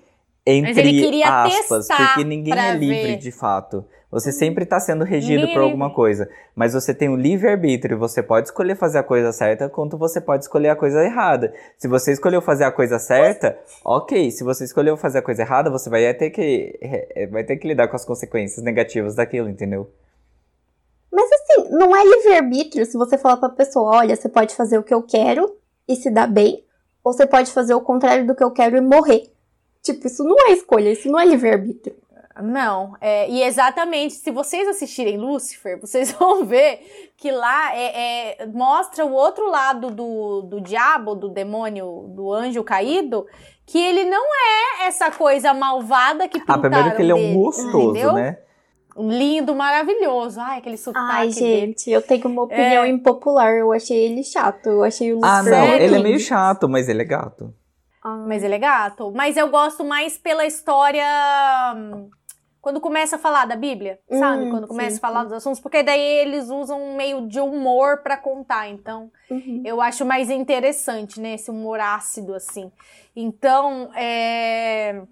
[0.47, 1.89] Entre Mas ele queria aspas.
[1.89, 3.17] Porque ninguém é livre ver.
[3.19, 3.85] de fato.
[4.15, 6.31] Você sempre tá sendo regido é por alguma coisa.
[6.55, 7.99] Mas você tem o livre-arbítrio.
[7.99, 11.53] Você pode escolher fazer a coisa certa, quanto você pode escolher a coisa errada.
[11.77, 14.31] Se você escolheu fazer a coisa certa, ok.
[14.31, 17.67] Se você escolheu fazer a coisa errada, você vai ter que, eh, vai ter que
[17.67, 19.91] lidar com as consequências negativas daquilo, entendeu?
[21.11, 24.85] Mas assim, não é livre-arbítrio se você falar pra pessoa, olha, você pode fazer o
[24.85, 25.57] que eu quero
[25.89, 26.65] e se dar bem,
[27.03, 29.25] ou você pode fazer o contrário do que eu quero e morrer.
[29.83, 32.04] Tipo, isso não é escolha, isso não é livre-arbítrio.
[32.43, 38.47] Não, é, e exatamente, se vocês assistirem Lúcifer, vocês vão ver que lá é, é-
[38.47, 43.25] mostra o outro lado do, do diabo, do demônio, do anjo caído,
[43.65, 47.19] que ele não é essa coisa malvada que Ah, pintaram primeiro que ele é um
[47.19, 48.13] dele, gostoso, entendeu?
[48.15, 48.39] né?
[48.97, 50.41] Lindo, maravilhoso.
[50.41, 51.61] Ai, aquele sotaque Ai, dele.
[51.67, 52.89] gente, eu tenho uma opinião É.
[52.89, 53.53] impopular.
[53.53, 54.67] Eu achei ele chato.
[54.67, 55.85] Eu achei o Ah, Lucifer não, Sério?
[55.85, 57.53] ele é meio chato, mas ele é gato.
[58.05, 59.11] Ah, Mas ele é gato.
[59.13, 61.03] Mas eu gosto mais pela história.
[62.67, 64.47] Hum, quando começa a falar da Bíblia, sabe?
[64.47, 67.39] Hum, Quando começa sim, a falar dos assuntos, porque daí eles usam um meio de
[67.41, 68.69] humor pra contar.
[68.69, 69.63] Então, Uhum.
[69.65, 71.35] eu acho mais interessante, né?
[71.35, 72.73] Esse humor ácido, assim.
[73.15, 75.03] Então, é...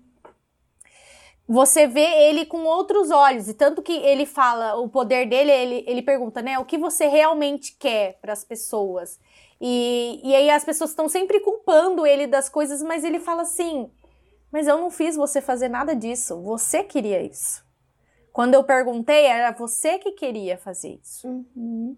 [1.49, 3.49] Você vê ele com outros olhos.
[3.49, 6.59] E tanto que ele fala, o poder dele, ele, ele pergunta, né?
[6.59, 9.19] O que você realmente quer para as pessoas?
[9.61, 13.91] E, e aí as pessoas estão sempre culpando ele das coisas, mas ele fala assim:
[14.53, 16.41] Mas eu não fiz você fazer nada disso.
[16.43, 17.65] Você queria isso.
[18.33, 21.27] Quando eu perguntei, era você que queria fazer isso.
[21.29, 21.97] Uhum.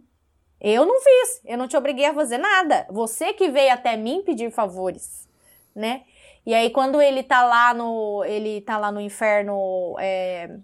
[0.61, 2.87] Eu não fiz, eu não te obriguei a fazer nada.
[2.91, 5.29] Você que veio até mim pedir favores,
[5.75, 6.05] né?
[6.47, 10.59] E aí quando ele tá lá no, ele tá lá no inferno, é,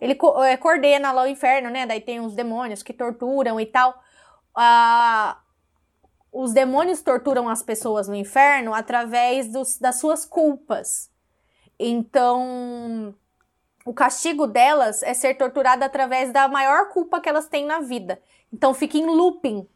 [0.00, 1.86] ele co- é, coordena lá o inferno, né?
[1.86, 3.94] Daí tem os demônios que torturam e tal.
[4.54, 5.38] Ah,
[6.38, 11.10] os demônios torturam as pessoas no inferno através dos- das suas culpas.
[11.78, 13.14] Então,
[13.84, 18.20] o castigo delas é ser torturada através da maior culpa que elas têm na vida.
[18.52, 19.66] Então fica em looping.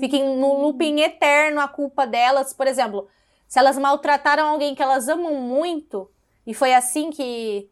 [0.00, 2.52] Fica em- no looping eterno a culpa delas.
[2.52, 3.08] Por exemplo,
[3.46, 6.10] se elas maltrataram alguém que elas amam muito,
[6.44, 7.70] e foi assim que,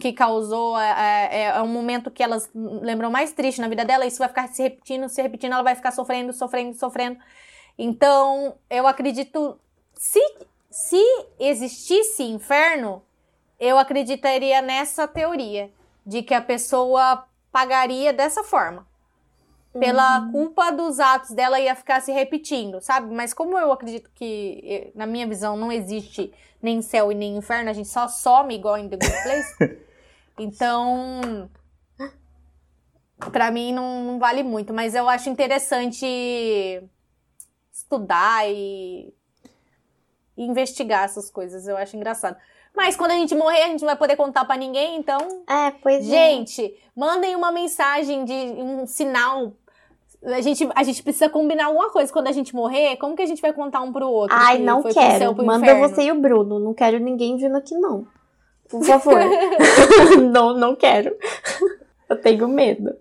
[0.00, 0.78] que causou.
[0.78, 4.28] É, é- é um momento que elas lembram mais triste na vida dela, isso vai
[4.28, 7.18] ficar se repetindo, se repetindo, ela vai ficar sofrendo, sofrendo, sofrendo.
[7.78, 9.58] Então, eu acredito.
[9.94, 10.20] Se,
[10.70, 11.02] se
[11.38, 13.02] existisse inferno,
[13.58, 15.70] eu acreditaria nessa teoria
[16.04, 18.86] de que a pessoa pagaria dessa forma.
[19.78, 23.12] Pela culpa dos atos dela ia ficar se repetindo, sabe?
[23.12, 27.36] Mas como eu acredito que, eh, na minha visão, não existe nem céu e nem
[27.36, 29.80] inferno, a gente só some igual em The Good Place.
[30.38, 31.50] então,
[33.32, 34.72] pra mim não, não vale muito.
[34.72, 36.06] Mas eu acho interessante
[37.72, 39.12] estudar e
[40.36, 41.66] e investigar essas coisas.
[41.66, 42.36] Eu acho engraçado.
[42.74, 45.70] Mas quando a gente morrer, a gente não vai poder contar pra ninguém, então É,
[45.70, 46.10] pois é.
[46.10, 49.52] Gente, mandem uma mensagem de um sinal.
[50.26, 52.96] A gente, a gente precisa combinar alguma coisa quando a gente morrer.
[52.96, 54.36] Como que a gente vai contar um pro outro?
[54.38, 55.34] Ai, que não foi pro céu, quero.
[55.34, 55.88] pro Manda inferno?
[55.88, 56.58] você e o Bruno.
[56.58, 58.06] Não quero ninguém vindo aqui, não.
[58.70, 59.20] Por favor.
[60.32, 61.14] não, não quero.
[62.08, 62.94] Eu tenho medo.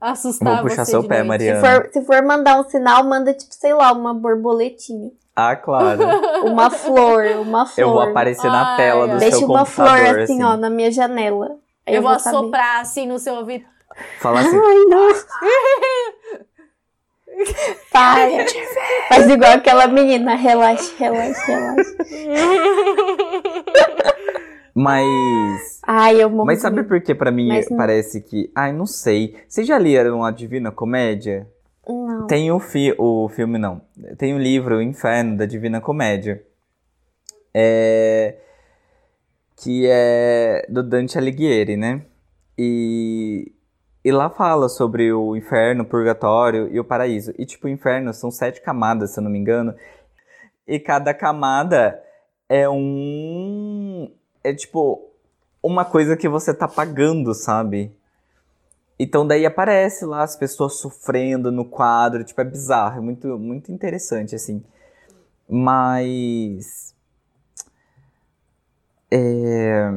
[0.00, 1.28] assustar Vou puxar você seu de pé, noite.
[1.28, 1.60] Mariana.
[1.60, 5.10] Se for, se for mandar um sinal, manda, tipo, sei lá, uma borboletinha.
[5.36, 6.00] Ah, claro.
[6.50, 7.86] Uma flor, uma flor.
[7.86, 9.18] Eu vou aparecer na Ai, tela do.
[9.18, 11.56] Deixa seu uma computador, flor assim, ó, na minha janela.
[11.86, 12.36] Aí Eu, vou saber.
[12.36, 13.64] assoprar assim no seu ouvido.
[14.18, 15.08] Falar assim, Ai, não.
[17.92, 18.46] Para.
[19.08, 20.34] Faz igual aquela menina.
[20.34, 21.96] Relaxa, relaxa, relaxa.
[24.74, 25.80] mas...
[25.86, 26.46] Ai, eu morro.
[26.46, 28.50] Mas sabe por que pra mim Mas não- parece que...
[28.54, 29.36] Ai, não sei.
[29.48, 31.46] Vocês já leram a Divina Comédia?
[31.86, 32.26] Não.
[32.26, 33.80] Tem o, fi o filme, não.
[34.18, 36.42] Tem o livro O Inferno da Divina Comédia.
[37.54, 38.36] É...
[39.56, 42.02] Que é do Dante Alighieri, né?
[42.56, 43.50] E...
[44.08, 47.34] E lá fala sobre o inferno, o purgatório e o paraíso.
[47.36, 49.74] E, tipo, o inferno são sete camadas, se eu não me engano.
[50.66, 52.02] E cada camada
[52.48, 54.10] é um...
[54.42, 55.10] É, tipo,
[55.62, 57.94] uma coisa que você tá pagando, sabe?
[58.98, 63.70] Então daí aparece lá as pessoas sofrendo no quadro, tipo, é bizarro, é muito, muito
[63.70, 64.64] interessante, assim.
[65.46, 66.94] Mas.
[69.10, 69.90] É...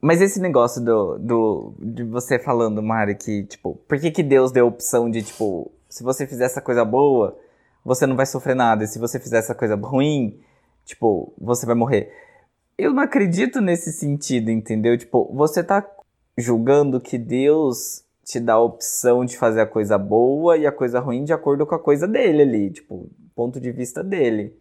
[0.00, 4.52] Mas esse negócio do, do, de você falando, Mari, que, tipo, por que, que Deus
[4.52, 7.36] deu a opção de, tipo, se você fizer essa coisa boa,
[7.84, 10.38] você não vai sofrer nada, e se você fizer essa coisa ruim,
[10.84, 12.12] tipo, você vai morrer.
[12.76, 14.98] Eu não acredito nesse sentido, entendeu?
[14.98, 15.88] Tipo, você tá
[16.36, 21.00] julgando que Deus te dá a opção de fazer a coisa boa e a coisa
[21.00, 24.56] ruim de acordo com a coisa dele ali, tipo, ponto de vista dele.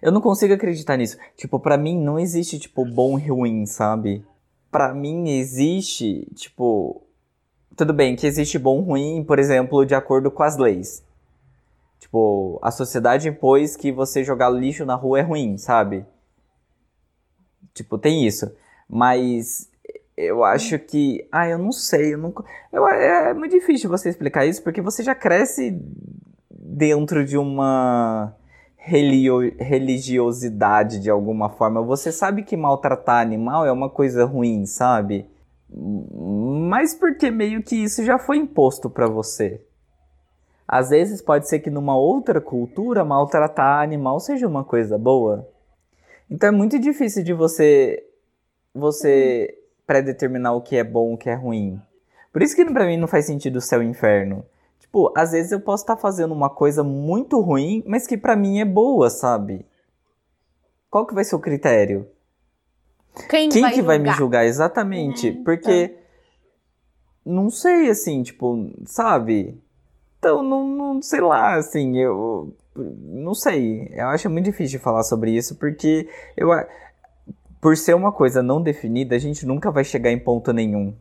[0.00, 1.18] Eu não consigo acreditar nisso.
[1.36, 4.24] Tipo, pra mim não existe, tipo, bom e ruim, sabe?
[4.70, 7.02] Pra mim existe, tipo.
[7.76, 11.04] Tudo bem que existe bom e ruim, por exemplo, de acordo com as leis.
[11.98, 16.06] Tipo, a sociedade impôs que você jogar lixo na rua é ruim, sabe?
[17.74, 18.50] Tipo, tem isso.
[18.88, 19.68] Mas
[20.16, 21.26] eu acho que.
[21.30, 22.14] Ah, eu não sei.
[22.14, 22.34] Eu não...
[22.72, 25.80] eu, é, é muito difícil você explicar isso, porque você já cresce
[26.50, 28.34] dentro de uma
[28.78, 31.82] religiosidade de alguma forma.
[31.82, 35.28] Você sabe que maltratar animal é uma coisa ruim, sabe?
[35.70, 39.60] Mas porque meio que isso já foi imposto pra você.
[40.66, 45.48] Às vezes pode ser que numa outra cultura maltratar animal seja uma coisa boa.
[46.30, 48.04] Então é muito difícil de você
[48.74, 49.54] você
[49.86, 51.80] predeterminar o que é bom, o que é ruim.
[52.32, 54.44] Por isso que pra mim não faz sentido o céu e o inferno.
[54.88, 58.58] Tipo, às vezes eu posso estar fazendo uma coisa muito ruim, mas que pra mim
[58.58, 59.66] é boa, sabe?
[60.90, 62.08] Qual que vai ser o critério?
[63.28, 64.18] Quem, Quem vai que vai me julgar?
[64.18, 65.28] julgar exatamente?
[65.28, 65.94] É, Porque
[67.24, 69.60] não sei, assim, tipo, sabe?
[70.18, 73.90] Então, não, não sei lá, assim, eu não sei.
[73.92, 76.48] Eu acho muito difícil de falar sobre isso porque eu
[77.60, 80.94] por ser uma coisa não definida, a gente nunca vai chegar em ponto nenhum.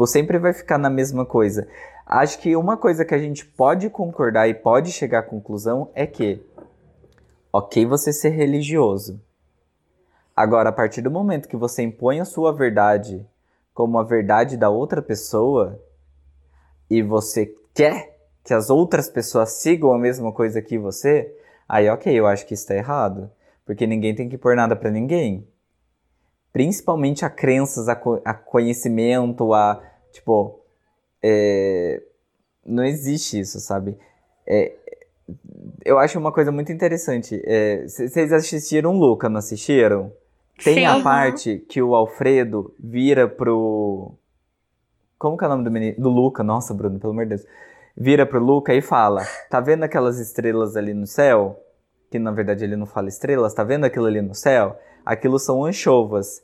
[0.00, 1.68] Tipo, sempre vai ficar na mesma coisa.
[2.06, 6.06] Acho que uma coisa que a gente pode concordar e pode chegar à conclusão é
[6.06, 6.40] que,
[7.52, 9.20] ok, você ser religioso.
[10.34, 13.26] Agora, a partir do momento que você impõe a sua verdade
[13.74, 15.78] como a verdade da outra pessoa
[16.88, 21.30] e você quer que as outras pessoas sigam a mesma coisa que você,
[21.68, 23.30] aí ok, eu acho que isso tá errado.
[23.66, 25.46] Porque ninguém tem que pôr nada pra ninguém.
[26.52, 29.89] Principalmente a crenças, a, co- a conhecimento, a.
[30.12, 30.60] Tipo.
[31.22, 32.02] é,
[32.64, 33.96] não existe isso, sabe?
[34.46, 34.72] É,
[35.84, 37.40] eu acho uma coisa muito interessante.
[37.44, 40.12] É, Vocês assistiram Luca, não assistiram?
[40.62, 40.84] Tem Sim.
[40.84, 44.12] a parte que o Alfredo vira pro.
[45.18, 45.96] Como que é o nome do menino?
[45.98, 47.46] Do Luca, nossa, Bruno, pelo amor de Deus.
[47.96, 51.58] Vira pro Luca e fala: Tá vendo aquelas estrelas ali no céu?
[52.10, 54.76] Que na verdade ele não fala estrelas, tá vendo aquilo ali no céu?
[55.04, 56.42] Aquilo são anchovas.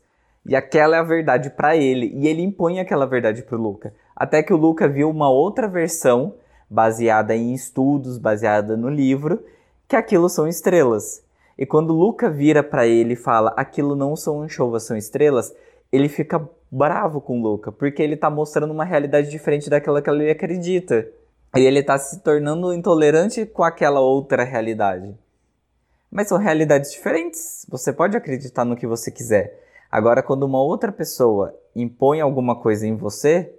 [0.49, 2.13] E aquela é a verdade pra ele.
[2.15, 3.93] E ele impõe aquela verdade pro Luca.
[4.15, 6.35] Até que o Luca viu uma outra versão,
[6.71, 9.43] baseada em estudos, baseada no livro,
[9.89, 11.23] que aquilo são estrelas.
[11.59, 15.55] E quando o Luca vira pra ele e fala: Aquilo não são anchovas, são estrelas,
[15.93, 20.11] ele fica bravo com o Luca, porque ele tá mostrando uma realidade diferente daquela que
[20.11, 21.07] ele acredita.
[21.57, 25.17] E ele tá se tornando intolerante com aquela outra realidade.
[26.11, 27.65] Mas são realidades diferentes.
[27.69, 29.66] Você pode acreditar no que você quiser.
[29.97, 33.51] Agora, quando uma outra pessoa impõe alguma coisa em você,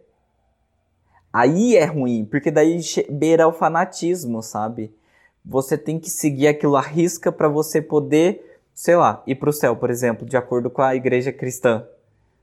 [1.34, 4.96] aí é ruim, porque daí beira o fanatismo, sabe?
[5.44, 9.76] Você tem que seguir aquilo à risca para você poder, sei lá, ir pro céu,
[9.76, 11.88] por exemplo, de acordo com a igreja cristã,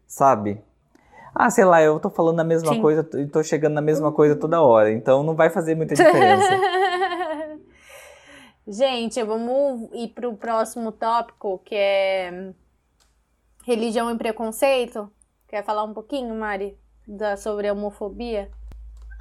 [0.08, 0.60] sabe?
[1.32, 2.82] Ah, sei lá, eu tô falando a mesma Sim.
[2.82, 6.60] coisa e tô chegando na mesma coisa toda hora, então não vai fazer muita diferença.
[8.66, 12.52] Gente, vamos ir pro próximo tópico, que é
[13.66, 15.10] religião e preconceito.
[15.48, 16.76] Quer falar um pouquinho, Mari,
[17.06, 18.50] da, sobre a homofobia?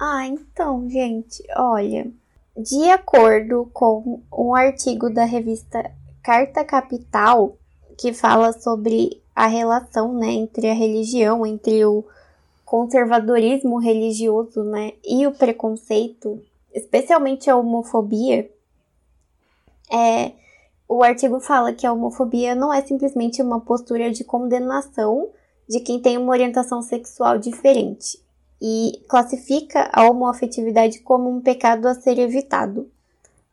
[0.00, 2.10] Ah, então, gente, olha.
[2.56, 5.90] De acordo com um artigo da revista
[6.22, 7.56] Carta Capital,
[7.98, 12.04] que fala sobre a relação né, entre a religião, entre o
[12.64, 16.40] conservadorismo religioso né, e o preconceito,
[16.72, 18.48] especialmente a homofobia,
[19.92, 20.32] é,
[20.88, 25.28] o artigo fala que a homofobia não é simplesmente uma postura de condenação
[25.68, 28.22] de quem tem uma orientação sexual diferente
[28.60, 32.88] e classifica a homoafetividade como um pecado a ser evitado.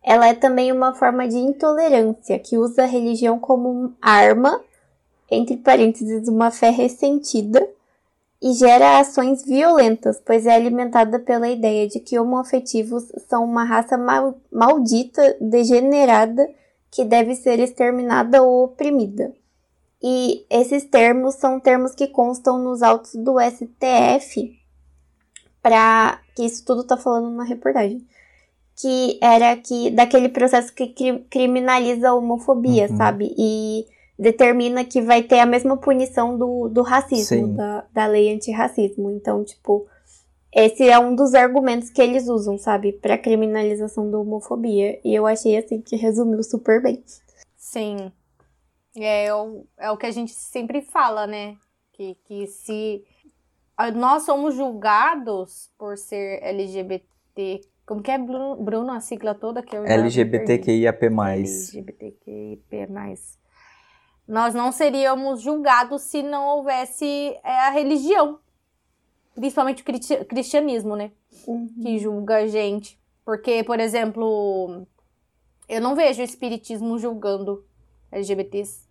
[0.03, 4.61] Ela é também uma forma de intolerância que usa a religião como arma,
[5.29, 7.67] entre parênteses, uma fé ressentida,
[8.41, 13.97] e gera ações violentas, pois é alimentada pela ideia de que homoafetivos são uma raça
[13.97, 16.49] mal- maldita, degenerada,
[16.91, 19.33] que deve ser exterminada ou oprimida.
[20.03, 24.59] E esses termos são termos que constam nos autos do STF,
[25.61, 28.05] para que isso tudo tá falando na reportagem,
[28.75, 32.97] que era que daquele processo que cri- criminaliza a homofobia, Uhum.
[32.97, 33.33] sabe?
[33.37, 33.85] E
[34.17, 37.53] determina que vai ter a mesma punição do, do racismo, Sim.
[37.55, 39.11] da, da lei antirracismo.
[39.11, 39.85] Então, tipo,
[40.53, 44.99] esse é um dos argumentos que eles usam, sabe, pra criminalização da homofobia.
[45.03, 47.03] E eu achei assim que resumiu super bem.
[47.55, 48.11] Sim.
[48.95, 51.55] É o, é o que a gente sempre fala, né?
[51.93, 53.03] Que, que se
[53.95, 57.61] nós somos julgados por ser LGBT.
[57.85, 59.85] Como que é, Bruno, Bruno, a sigla toda que eu.
[59.85, 61.05] LGBTQIAP+.
[61.05, 62.87] LGBTQIP+.
[64.27, 68.39] Nós não seríamos julgados se não houvesse é, a religião.
[69.35, 71.11] Principalmente o cristi- cristianismo, né?
[71.81, 72.99] Que julga a gente.
[73.23, 74.85] Porque, por exemplo,
[75.69, 77.65] eu não vejo o espiritismo julgando
[78.11, 78.89] LGBTs.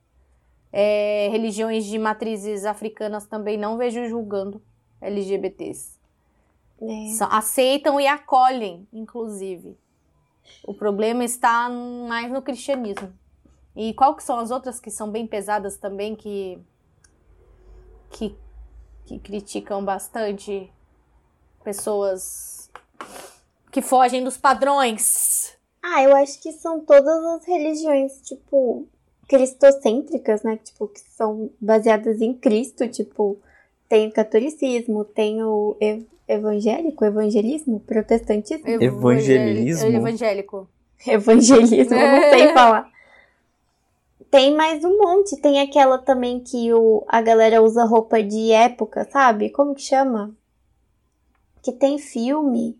[0.73, 4.63] É, religiões de matrizes africanas também não vejo julgando
[5.01, 5.99] LGBTs.
[6.81, 7.25] É.
[7.31, 9.77] Aceitam e acolhem, inclusive.
[10.65, 13.13] O problema está mais no cristianismo.
[13.77, 16.59] E qual que são as outras que são bem pesadas também, que,
[18.11, 18.35] que,
[19.11, 20.71] que criticam bastante
[21.65, 22.71] pessoas
[23.73, 25.53] que fogem dos padrões?
[25.83, 28.87] Ah, eu acho que são todas as religiões, tipo,
[29.29, 30.59] cristocêntricas, né?
[30.63, 33.37] Tipo, que são baseadas em Cristo, tipo,
[33.89, 39.89] tem o catolicismo, tem o ev- evangélico, evangelismo, protestantismo, Evangelismo?
[39.91, 40.69] Evangélico.
[41.05, 42.89] evangelismo, eu não sei falar.
[44.31, 45.37] Tem mais um monte.
[45.41, 49.51] Tem aquela também que o, a galera usa roupa de época, sabe?
[49.51, 50.35] Como que chama?
[51.63, 52.79] Que tem filme.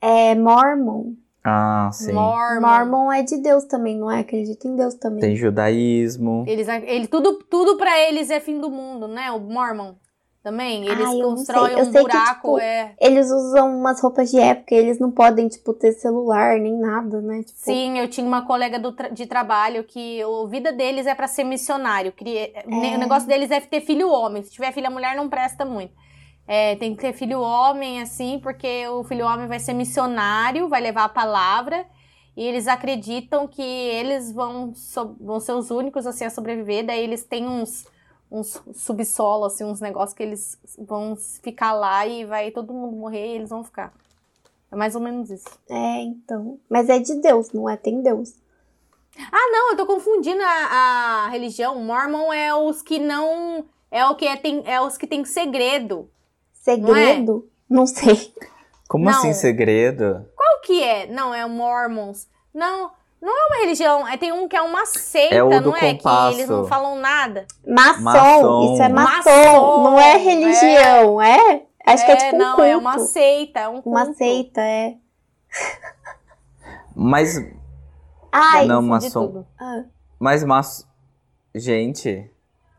[0.00, 1.14] É Mormon.
[1.44, 2.12] Ah, sim.
[2.12, 2.60] Mormon.
[2.60, 4.20] Mormon é de Deus também, não é?
[4.20, 5.20] Acredita em Deus também.
[5.20, 6.44] Tem judaísmo.
[6.46, 9.30] Eles, ele, tudo, tudo pra eles é fim do mundo, né?
[9.30, 9.94] O Mormon
[10.42, 10.84] também.
[10.86, 12.32] Eles Ai, constroem um sei que, buraco.
[12.34, 12.94] tipo, é.
[13.00, 17.42] Eles usam umas roupas de época, eles não podem, tipo, ter celular nem nada, né?
[17.42, 21.14] Tipo, Sim, eu tinha uma colega do tra- de trabalho que a vida deles é
[21.14, 22.12] pra ser missionário.
[22.12, 24.42] Cria- ne- O negócio deles é ter filho homem.
[24.42, 25.92] Se tiver filha mulher, não presta muito.
[26.46, 30.80] É, tem que ter filho homem, assim, porque o filho homem vai ser missionário, vai
[30.80, 31.84] levar a palavra.
[32.34, 36.86] E eles acreditam que eles vão, so- vão ser os únicos assim, a sobreviver.
[36.86, 37.84] Daí eles têm uns,
[38.30, 43.26] uns subsolo, assim, uns negócios que eles vão ficar lá e vai todo mundo morrer
[43.26, 43.92] e eles vão ficar.
[44.70, 45.48] É mais ou menos isso.
[45.68, 46.58] É, então.
[46.68, 47.76] Mas é de Deus, não é?
[47.76, 48.34] Tem Deus.
[49.32, 51.82] Ah, não, eu tô confundindo a, a religião.
[51.82, 53.64] Mormon é os que não.
[53.90, 56.08] É o que é, tem, é os que tem segredo.
[56.52, 57.48] Segredo?
[57.68, 58.32] Não, sei.
[58.88, 59.18] Como Não.
[59.18, 60.26] assim, segredo?
[60.34, 61.06] Qual que é?
[61.06, 62.28] Não, é o Mormons.
[62.52, 62.90] Não,
[63.20, 64.06] não é uma religião.
[64.08, 65.94] É, tem um que é uma seita, É não é?
[65.94, 66.28] compasso.
[66.36, 67.46] Que eles não falam nada.
[67.66, 68.00] Maçom.
[68.02, 68.72] Maçom.
[68.74, 69.30] Isso é maçom.
[69.30, 71.62] Maçom, Não é religião, é?
[71.86, 72.62] Acho que é tipo um não, culto.
[72.70, 73.60] é uma seita.
[73.60, 73.88] É um culto.
[73.88, 74.94] Uma seita, é.
[76.94, 77.36] Mas,
[78.32, 79.26] Ai, Não, maçom.
[79.26, 79.46] tudo.
[79.58, 79.84] ah,
[80.18, 80.86] mas maçom...
[81.54, 82.30] Gente,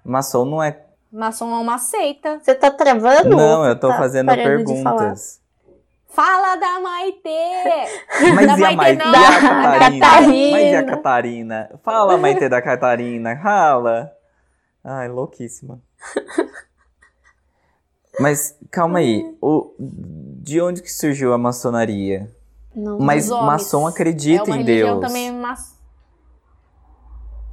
[0.05, 0.85] maçom não é...
[1.11, 2.39] Maçom é uma seita.
[2.39, 3.29] você tá travando?
[3.35, 4.97] Não, eu tô tá fazendo parando de falar?
[4.97, 5.41] perguntas.
[6.09, 7.29] Fala da Maitê!
[8.33, 8.97] Mas Da e a Maitê Maite?
[8.97, 10.05] não, a da Catarina?
[10.07, 10.51] Catarina.
[10.51, 11.79] Mas e a Catarina?
[11.83, 13.39] Fala, Maite da Catarina.
[13.41, 14.11] Fala.
[14.83, 15.79] Ai, louquíssima.
[18.19, 19.23] Mas, calma aí.
[19.41, 19.73] O...
[19.79, 22.29] De onde que surgiu a maçonaria?
[22.75, 22.99] Não.
[22.99, 24.99] Mas maçom acredita é uma em Deus.
[24.99, 25.77] também mas...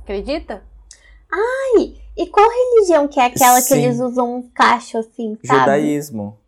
[0.03, 0.63] Acredita?
[1.31, 3.75] Ai, e qual religião que é aquela Sim.
[3.75, 5.61] que eles usam um cacho assim, sabe?
[5.61, 6.39] Judaísmo.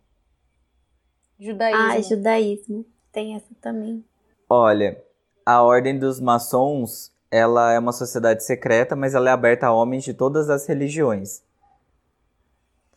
[1.39, 1.81] Judaísmo.
[1.81, 2.85] Ah, judaísmo.
[3.11, 4.03] Tem essa também.
[4.49, 5.01] Olha,
[5.45, 10.03] a Ordem dos Maçons, ela é uma sociedade secreta, mas ela é aberta a homens
[10.03, 11.41] de todas as religiões.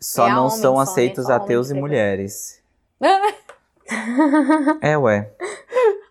[0.01, 0.83] Só É não homens são só, né?
[0.83, 2.63] aceitos ateus e mulheres.
[4.81, 5.31] É, ué.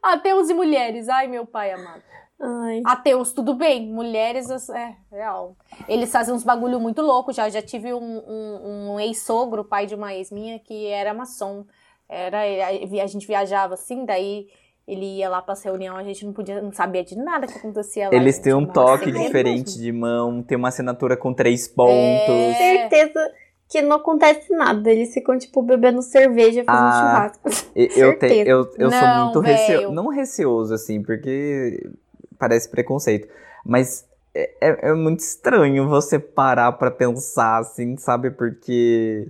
[0.03, 1.09] Ateus e mulheres.
[1.09, 2.03] Ai, meu pai amado.
[2.39, 2.81] Ai.
[2.85, 3.87] Ateus, tudo bem.
[3.87, 5.55] Mulheres, é real.
[5.87, 7.49] Eles fazem uns bagulho muito louco já.
[7.49, 11.65] Já tive um, um, um ex-sogro, pai de uma ex minha, que era maçom.
[12.11, 14.47] Era, a gente viajava assim, daí
[14.85, 18.09] ele ia lá pra reunião, a gente não podia, não sabia de nada que acontecia
[18.09, 18.15] lá.
[18.15, 22.59] Eles têm um toque segredo diferente de mão, tem uma assinatura com três pontos.
[22.59, 22.89] É.
[22.89, 23.31] Certeza
[23.69, 24.91] que não acontece nada.
[24.91, 27.71] Eles ficam, tipo, bebendo cerveja, fazendo Ah, churrasco.
[27.73, 29.57] Eu, te, eu, eu sou Não, muito velho.
[29.57, 29.93] receoso.
[29.93, 31.89] Não receoso, assim, porque
[32.37, 33.29] parece preconceito.
[33.65, 34.05] Mas
[34.35, 38.31] é, é- é muito estranho você parar pra pensar, assim, sabe?
[38.31, 39.25] Porque.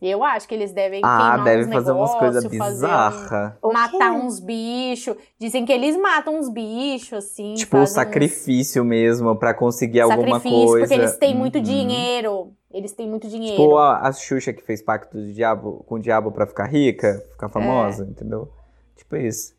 [0.00, 3.52] Eu acho que eles devem Ah, queimar deve uns fazer umas coisas fazer um- bizarras.
[3.62, 5.16] Matar uns bichos.
[5.40, 7.54] Dizem que eles matam uns bichos, assim.
[7.54, 10.86] Tipo, o fazem uns sacrifício mesmo pra conseguir alguma sacrifício, coisa.
[10.86, 11.62] porque eles têm muito Uhum.
[11.64, 12.52] dinheiro.
[12.72, 13.56] Eles têm muito dinheiro.
[13.56, 17.06] Tipo a, a Xuxa que fez pacto do diabo, com o diabo pra ficar rica,
[17.08, 17.32] É.
[17.32, 18.48] ficar famosa, entendeu?
[18.94, 19.54] Tipo isso.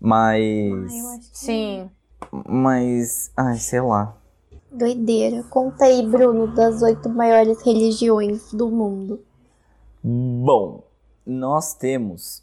[0.00, 0.40] Mas.
[0.40, 1.38] Ai, eu acho que...
[1.38, 1.90] Sim.
[2.48, 3.30] Mas.
[3.36, 4.16] Ai, sei lá.
[4.70, 5.42] Doideira.
[5.50, 9.20] Conta aí, Bruno, das oito maiores religiões do mundo.
[10.04, 10.84] Bom,
[11.24, 12.42] nós temos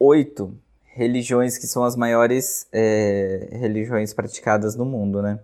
[0.00, 0.56] oito
[0.94, 5.40] religiões que são as maiores é, religiões praticadas no mundo, né?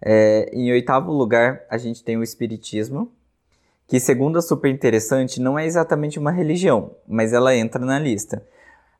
[0.00, 3.12] É, em oitavo lugar, a gente tem o Espiritismo,
[3.86, 8.42] que, segundo a Super Interessante, não é exatamente uma religião, mas ela entra na lista.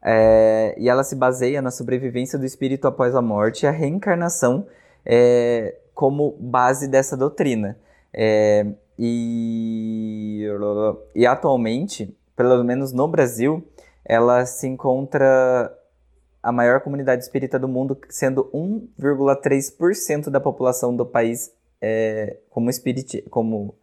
[0.03, 4.67] É, e ela se baseia na sobrevivência do espírito após a morte e a reencarnação
[5.07, 7.79] é, como base dessa doutrina.
[8.13, 8.67] É,
[8.99, 10.47] e,
[11.15, 13.67] e atualmente, pelo menos no Brasil,
[14.05, 15.73] ela se encontra
[16.43, 21.51] a maior comunidade espírita do mundo, sendo 1,3% da população do país
[21.81, 22.71] é, como,
[23.31, 23.75] como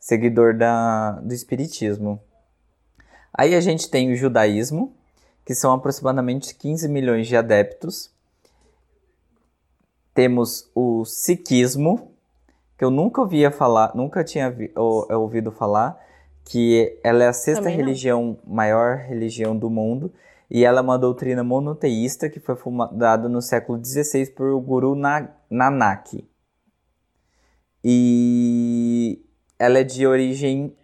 [0.00, 2.20] seguidor da, do espiritismo.
[3.32, 4.94] Aí a gente tem o judaísmo,
[5.44, 8.10] que são aproximadamente 15 milhões de adeptos.
[10.14, 12.12] Temos o sikhismo,
[12.78, 15.98] que eu nunca ouvia falar, nunca tinha vi- ou- ouvido falar,
[16.44, 20.12] que ela é a sexta religião, maior religião do mundo,
[20.48, 24.94] e ela é uma doutrina monoteísta que foi fundada no século XVI por o Guru
[24.94, 26.24] Na- Nanak.
[27.84, 29.22] E
[29.58, 30.74] ela é de origem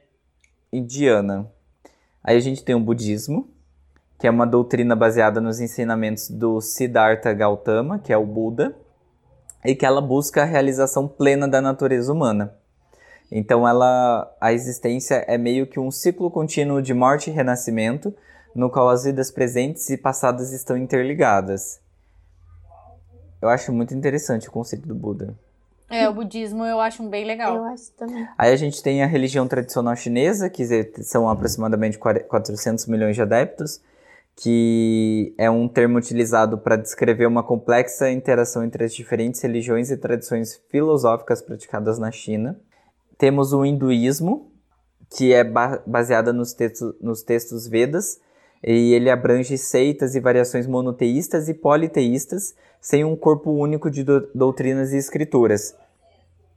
[0.72, 1.50] indiana.
[2.22, 3.48] Aí a gente tem o budismo,
[4.18, 8.76] que é uma doutrina baseada nos ensinamentos do Siddhartha Gautama, que é o Buda.
[9.64, 12.54] E que ela busca a realização plena da natureza humana.
[13.30, 18.14] Então ela a existência é meio que um ciclo contínuo de morte e renascimento,
[18.54, 21.80] no qual as vidas presentes e passadas estão interligadas.
[23.40, 25.34] Eu acho muito interessante o conceito do Buda.
[25.90, 27.56] É, o budismo eu acho bem legal.
[27.56, 28.26] Eu acho também.
[28.38, 30.64] Aí a gente tem a religião tradicional chinesa, que
[31.02, 33.80] são aproximadamente 400 milhões de adeptos,
[34.36, 39.96] que é um termo utilizado para descrever uma complexa interação entre as diferentes religiões e
[39.96, 42.58] tradições filosóficas praticadas na China.
[43.16, 44.52] Temos o hinduísmo,
[45.16, 48.20] que é ba baseada nos, textos, nos textos Vedas,
[48.62, 54.28] e ele abrange seitas e variações monoteístas e politeístas, sem um corpo único de do
[54.34, 55.76] doutrinas e escrituras.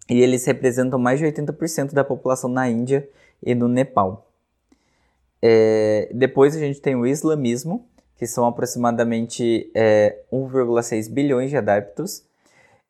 [0.09, 3.07] E eles representam mais de 80% da população na Índia
[3.43, 4.26] e no Nepal.
[5.41, 12.23] É, depois a gente tem o islamismo, que são aproximadamente é, 1,6 bilhões de adeptos.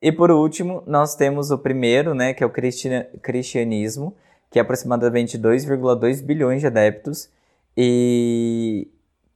[0.02, 4.16] E por último, nós temos o primeiro, né, que é o cristianismo,
[4.50, 7.30] que é aproximadamente 2,2 bilhões de adeptos
[7.76, 8.88] e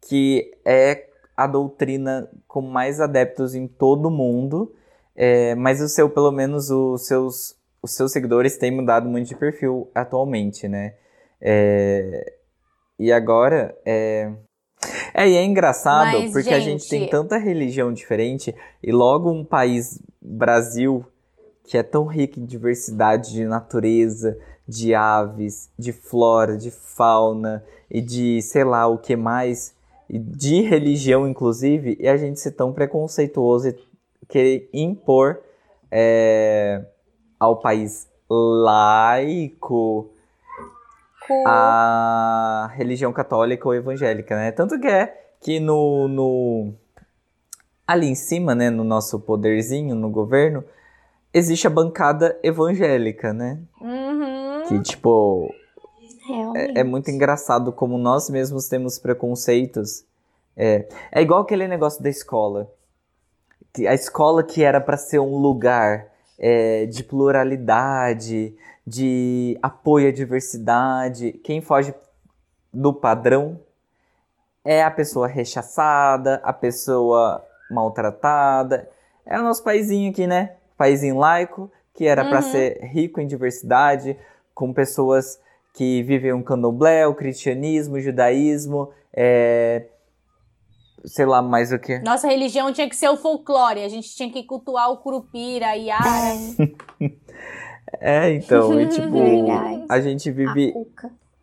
[0.07, 4.73] que é a doutrina com mais adeptos em todo o mundo,
[5.15, 9.35] é, mas o seu, pelo menos os seus, os seus seguidores têm mudado muito de
[9.35, 10.93] perfil atualmente, né?
[11.39, 12.33] É,
[13.02, 14.32] e agora, é...
[15.14, 19.32] É, e é engraçado Mas, porque a gente tem gente- tanta religião diferente e logo
[19.32, 21.03] um país, Brasil,
[21.65, 24.38] que é tão rico em diversidade de natureza,
[24.68, 29.73] de aves, de flora, de fauna e de sei lá o que mais,
[30.10, 33.76] de religião inclusive, e a gente ser tão preconceituoso e
[34.28, 35.41] querer impor
[35.91, 36.86] é,
[37.40, 40.10] ao país laico
[41.45, 44.52] A religião católica ou evangélica, né?
[44.52, 46.74] Tanto que é que no, no
[47.88, 50.64] ali em cima, né, no nosso poderzinho, no governo,
[51.34, 53.60] existe a bancada evangélica, né?
[53.80, 54.64] Uhum.
[54.68, 55.53] Que tipo
[56.28, 56.78] Realmente.
[56.78, 60.06] é muito engraçado como nós mesmos temos preconceitos.
[60.56, 62.72] É, é igual aquele negócio da escola.
[63.74, 68.56] Que a escola que era para ser um lugar é, de pluralidade,
[68.86, 71.34] de apoio à diversidade.
[71.44, 71.94] Quem foge
[72.74, 73.60] do padrão
[74.64, 78.90] é a pessoa rechaçada, a pessoa maltratada.
[79.26, 80.56] É o nosso paizinho aqui, né?
[80.78, 82.52] Paizinho laico, que era para Uhum.
[82.52, 84.18] ser rico em diversidade,
[84.53, 85.40] com pessoas
[85.74, 89.86] que vivem o candomblé, o cristianismo, o judaísmo, é...
[91.06, 91.99] sei lá mais o que.
[91.99, 93.84] Nossa religião tinha que ser o folclore.
[93.84, 95.78] A gente tinha que cultuar o curupira, a.
[97.99, 99.85] É, então, e tipo, Verdade.
[99.89, 100.73] a gente vive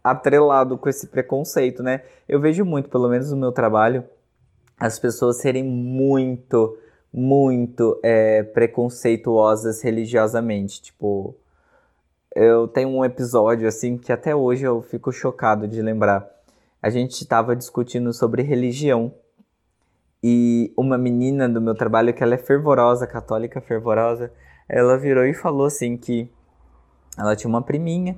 [0.02, 2.02] A atrelado com esse preconceito, né?
[2.28, 4.04] Eu vejo muito, pelo menos no meu trabalho,
[4.78, 6.78] as pessoas serem muito,
[7.12, 10.80] muito é, preconceituosas religiosamente.
[10.80, 11.34] Tipo,
[12.34, 16.26] eu tenho um episódio assim que até hoje eu fico chocado de lembrar.
[16.80, 19.12] A gente estava discutindo sobre religião
[20.22, 24.32] e uma menina do meu trabalho, que ela é fervorosa, católica fervorosa,
[24.68, 26.30] ela virou e falou assim que
[27.18, 28.16] ela tinha uma priminha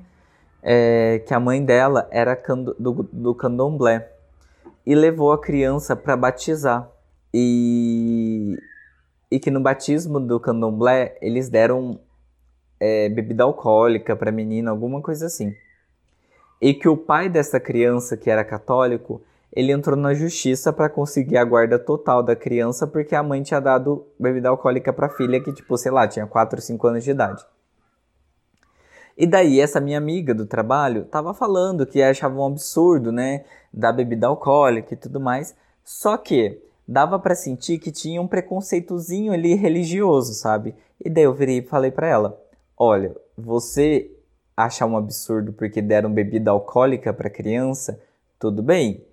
[0.61, 2.35] é, que a mãe dela era
[2.77, 4.11] do, do candomblé
[4.85, 6.89] e levou a criança para batizar.
[7.33, 8.57] E,
[9.29, 11.99] e que no batismo do candomblé eles deram
[12.79, 15.55] é, bebida alcoólica para menina, alguma coisa assim.
[16.61, 19.21] E que o pai dessa criança, que era católico,
[19.53, 23.59] ele entrou na justiça para conseguir a guarda total da criança porque a mãe tinha
[23.59, 27.11] dado bebida alcoólica para a filha que, tipo, sei lá, tinha 4, 5 anos de
[27.11, 27.43] idade.
[29.17, 33.91] E daí essa minha amiga do trabalho tava falando que achava um absurdo, né, da
[33.91, 35.55] bebida alcoólica e tudo mais.
[35.83, 40.75] Só que dava pra sentir que tinha um preconceitozinho ali religioso, sabe?
[41.03, 42.39] E daí eu virei e falei pra ela:
[42.77, 44.11] "Olha, você
[44.55, 47.99] achar um absurdo porque deram bebida alcoólica pra criança,
[48.39, 49.03] tudo bem,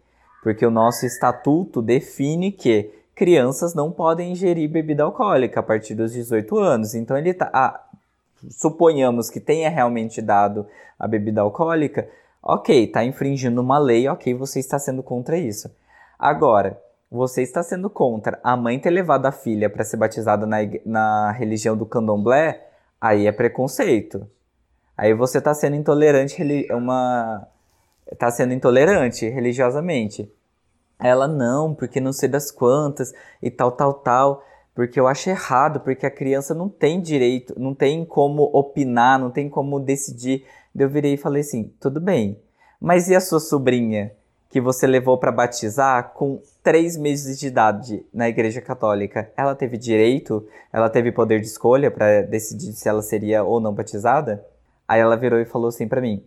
[0.43, 6.13] porque o nosso estatuto define que crianças não podem ingerir bebida alcoólica a partir dos
[6.13, 6.95] 18 anos.
[6.95, 7.88] Então ele tá ah,
[8.51, 10.67] suponhamos que tenha realmente dado
[10.99, 12.09] a bebida alcoólica,
[12.43, 15.71] ok, está infringindo uma lei, ok, você está sendo contra isso.
[16.19, 20.59] Agora, você está sendo contra a mãe ter levado a filha para ser batizada na,
[20.85, 22.67] na religião do candomblé,
[23.01, 24.29] aí é preconceito.
[24.97, 26.43] Aí você está sendo intolerante,
[26.73, 27.47] uma
[28.11, 30.31] está sendo intolerante religiosamente.
[30.99, 34.43] Ela não, porque não sei das quantas e tal, tal, tal.
[34.79, 39.29] Porque eu acho errado, porque a criança não tem direito, não tem como opinar, não
[39.29, 40.45] tem como decidir.
[40.73, 42.39] Eu virei e falei assim: tudo bem,
[42.81, 44.13] mas e a sua sobrinha
[44.49, 49.77] que você levou para batizar com três meses de idade na Igreja Católica, ela teve
[49.77, 54.47] direito, ela teve poder de escolha para decidir se ela seria ou não batizada?
[54.87, 56.23] Aí ela virou e falou assim para mim: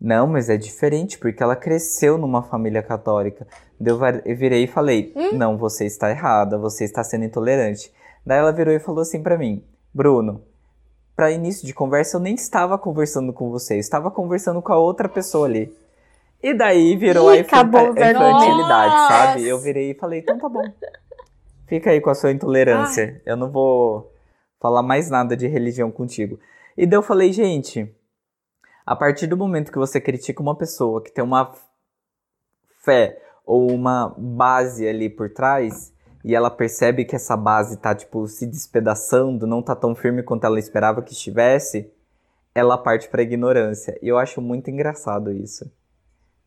[0.00, 3.46] Não, mas é diferente, porque ela cresceu numa família católica.
[3.80, 3.98] Eu
[4.36, 5.32] virei e falei: hum?
[5.32, 7.92] Não, você está errada, você está sendo intolerante.
[8.24, 10.42] Daí ela virou e falou assim para mim: Bruno,
[11.14, 14.78] para início de conversa eu nem estava conversando com você, eu estava conversando com a
[14.78, 15.74] outra pessoa ali.
[16.42, 19.48] E daí virou Ih, a, infantilidade, sabe?
[19.48, 20.62] Eu virei e falei: Então tá bom.
[21.66, 23.14] Fica aí com a sua intolerância.
[23.14, 23.22] Ai.
[23.32, 24.12] Eu não vou
[24.60, 26.38] falar mais nada de religião contigo.
[26.76, 27.90] E daí eu falei, gente,
[28.86, 31.52] a partir do momento que você critica uma pessoa que tem uma
[32.84, 35.92] fé ou uma base ali por trás
[36.24, 40.44] e ela percebe que essa base tá tipo se despedaçando, não tá tão firme quanto
[40.44, 41.92] ela esperava que estivesse,
[42.54, 43.98] ela parte para ignorância.
[44.00, 45.70] E eu acho muito engraçado isso.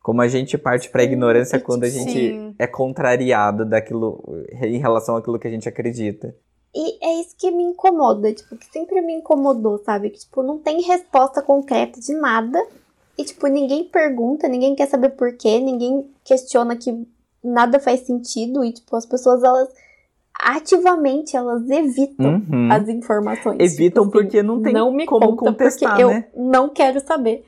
[0.01, 2.55] Como a gente parte para ignorância quando a gente Sim.
[2.57, 4.23] é contrariado daquilo
[4.61, 6.35] em relação àquilo que a gente acredita.
[6.73, 10.11] E é isso que me incomoda, tipo, que sempre me incomodou, sabe?
[10.11, 12.59] Que, tipo, não tem resposta concreta de nada.
[13.17, 17.05] E, tipo, ninguém pergunta, ninguém quer saber por quê, ninguém questiona que
[17.43, 18.63] nada faz sentido.
[18.63, 19.69] E, tipo, as pessoas, elas
[20.39, 22.71] ativamente, elas evitam uhum.
[22.71, 23.57] as informações.
[23.59, 26.27] Evitam tipo, assim, porque não tem não me como contestar, porque né?
[26.33, 27.45] eu não quero saber.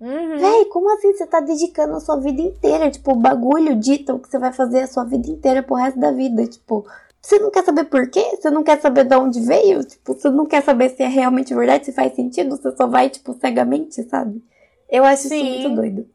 [0.00, 0.38] Uhum.
[0.38, 2.90] Véi, como assim você tá dedicando a sua vida inteira?
[2.90, 5.98] Tipo, o bagulho dita o que você vai fazer a sua vida inteira pro resto
[5.98, 6.46] da vida.
[6.46, 6.86] Tipo,
[7.28, 8.36] você não quer saber por quê?
[8.36, 9.84] Você não quer saber de onde veio?
[9.84, 12.56] Tipo, você não quer saber se é realmente verdade, se faz sentido?
[12.56, 14.42] Você só vai, tipo, cegamente, sabe?
[14.88, 15.36] Eu acho Sim.
[15.36, 16.08] isso muito doido.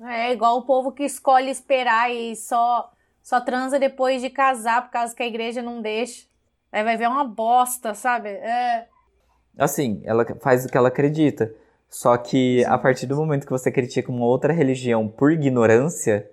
[0.00, 4.92] É igual o povo que escolhe esperar e só, só transa depois de casar, por
[4.92, 6.26] causa que a igreja não deixa.
[6.70, 8.28] Aí vai ver uma bosta, sabe?
[8.28, 8.86] É.
[9.58, 11.52] Assim, ela faz o que ela acredita.
[11.90, 16.30] Só que a partir do momento que você critica uma outra religião por ignorância,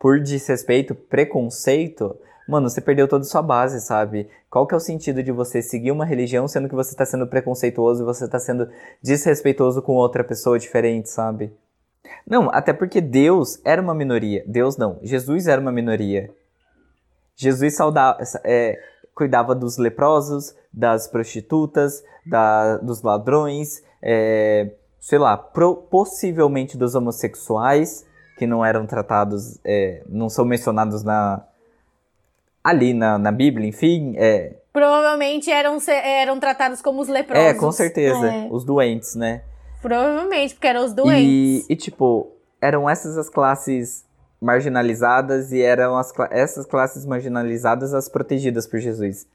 [0.00, 2.18] por desrespeito, preconceito,
[2.48, 4.28] mano, você perdeu toda a sua base, sabe?
[4.50, 7.26] Qual que é o sentido de você seguir uma religião sendo que você tá sendo
[7.26, 8.68] preconceituoso e você tá sendo
[9.02, 11.52] desrespeitoso com outra pessoa diferente, sabe?
[12.26, 14.44] Não, até porque Deus era uma minoria.
[14.46, 16.30] Deus não, Jesus era uma minoria.
[17.34, 18.78] Jesus saudava, é,
[19.14, 24.70] cuidava dos leprosos, das prostitutas, da, dos ladrões, é,
[25.00, 28.04] sei lá, pro, possivelmente dos homossexuais,
[28.38, 31.42] que não eram tratados, é, não são mencionados na,
[32.66, 34.14] ali na, na Bíblia, enfim.
[34.16, 34.54] É...
[34.72, 37.44] Provavelmente eram, eram tratados como os leprosos.
[37.44, 38.26] É, com certeza.
[38.26, 38.48] É.
[38.50, 39.42] Os doentes, né?
[39.80, 41.64] Provavelmente, porque eram os doentes.
[41.68, 44.04] E, e tipo, eram essas as classes
[44.40, 49.28] marginalizadas e eram as, essas classes marginalizadas as protegidas por Jesus.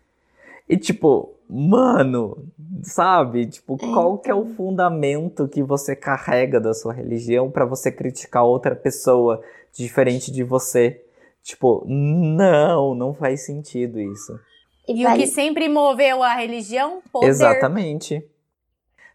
[0.68, 2.46] E tipo, mano,
[2.84, 3.46] sabe?
[3.46, 4.56] Tipo, é, qual que é o então.
[4.56, 9.42] fundamento que você carrega da sua religião para você criticar outra pessoa
[9.74, 11.02] diferente de você?
[11.44, 14.40] Tipo, não, não faz sentido isso.
[14.88, 17.02] E o que sempre moveu a religião?
[17.12, 17.28] Poder.
[17.28, 18.24] Exatamente.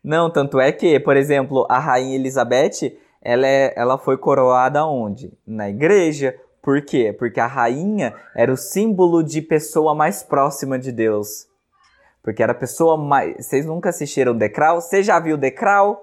[0.02, 5.32] Não, tanto é que, por exemplo, a rainha Elizabeth, ela, é, ela foi coroada onde?
[5.46, 6.38] Na igreja.
[6.62, 7.14] Por quê?
[7.16, 11.46] Porque a rainha era o símbolo de pessoa mais próxima de Deus.
[12.22, 13.46] Porque era a pessoa mais.
[13.46, 14.80] Vocês nunca assistiram The Crown?
[14.80, 15.96] Você já viu The Crown?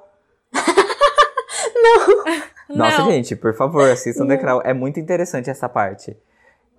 [1.75, 2.43] Não.
[2.69, 3.11] Nossa, Não.
[3.11, 4.61] gente, por favor, assistam The Crown.
[4.63, 6.15] É muito interessante essa parte.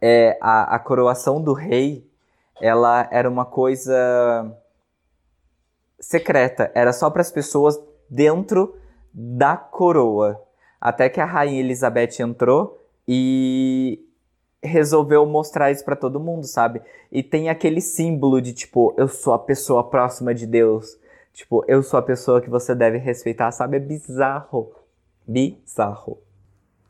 [0.01, 2.07] É, a, a coroação do rei,
[2.61, 4.51] ela era uma coisa
[6.01, 6.71] secreta.
[6.75, 8.77] Era só para as pessoas dentro
[9.13, 10.41] da coroa.
[10.81, 14.05] Até que a rainha Elizabeth entrou e
[14.63, 16.81] resolveu mostrar isso para todo mundo, sabe?
[17.13, 20.99] E tem aquele símbolo de tipo, eu sou a pessoa próxima de Deus.
[21.33, 23.77] Tipo, eu sou a pessoa que você deve respeitar, sabe?
[23.77, 24.73] É bizarro
[25.27, 26.19] bizarro.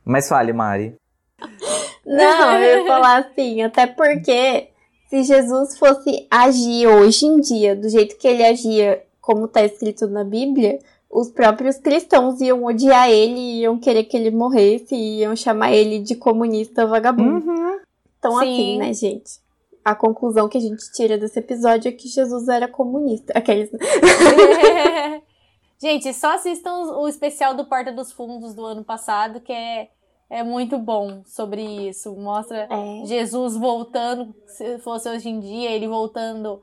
[0.05, 0.95] Mas fale, Mari.
[2.05, 4.69] Não, eu ia falar assim, até porque
[5.09, 10.07] se Jesus fosse agir hoje em dia do jeito que ele agia, como está escrito
[10.07, 10.79] na Bíblia,
[11.11, 16.17] os próprios cristãos iam odiar ele, iam querer que ele morresse, iam chamar ele de
[16.17, 17.49] comunista vagabundo.
[17.49, 17.79] Uhum.
[18.19, 18.53] Então, assim, Sim.
[18.53, 19.45] assim, né, gente?
[19.85, 23.33] A conclusão que a gente tira desse episódio é que Jesus era comunista.
[23.37, 23.71] Aqueles.
[25.81, 29.91] Gente, só assistam o especial do Porta dos Fundos do ano passado, que é,
[30.31, 32.15] é muito bom sobre isso.
[32.15, 33.07] Mostra é.
[33.07, 36.63] Jesus voltando, se fosse hoje em dia, ele voltando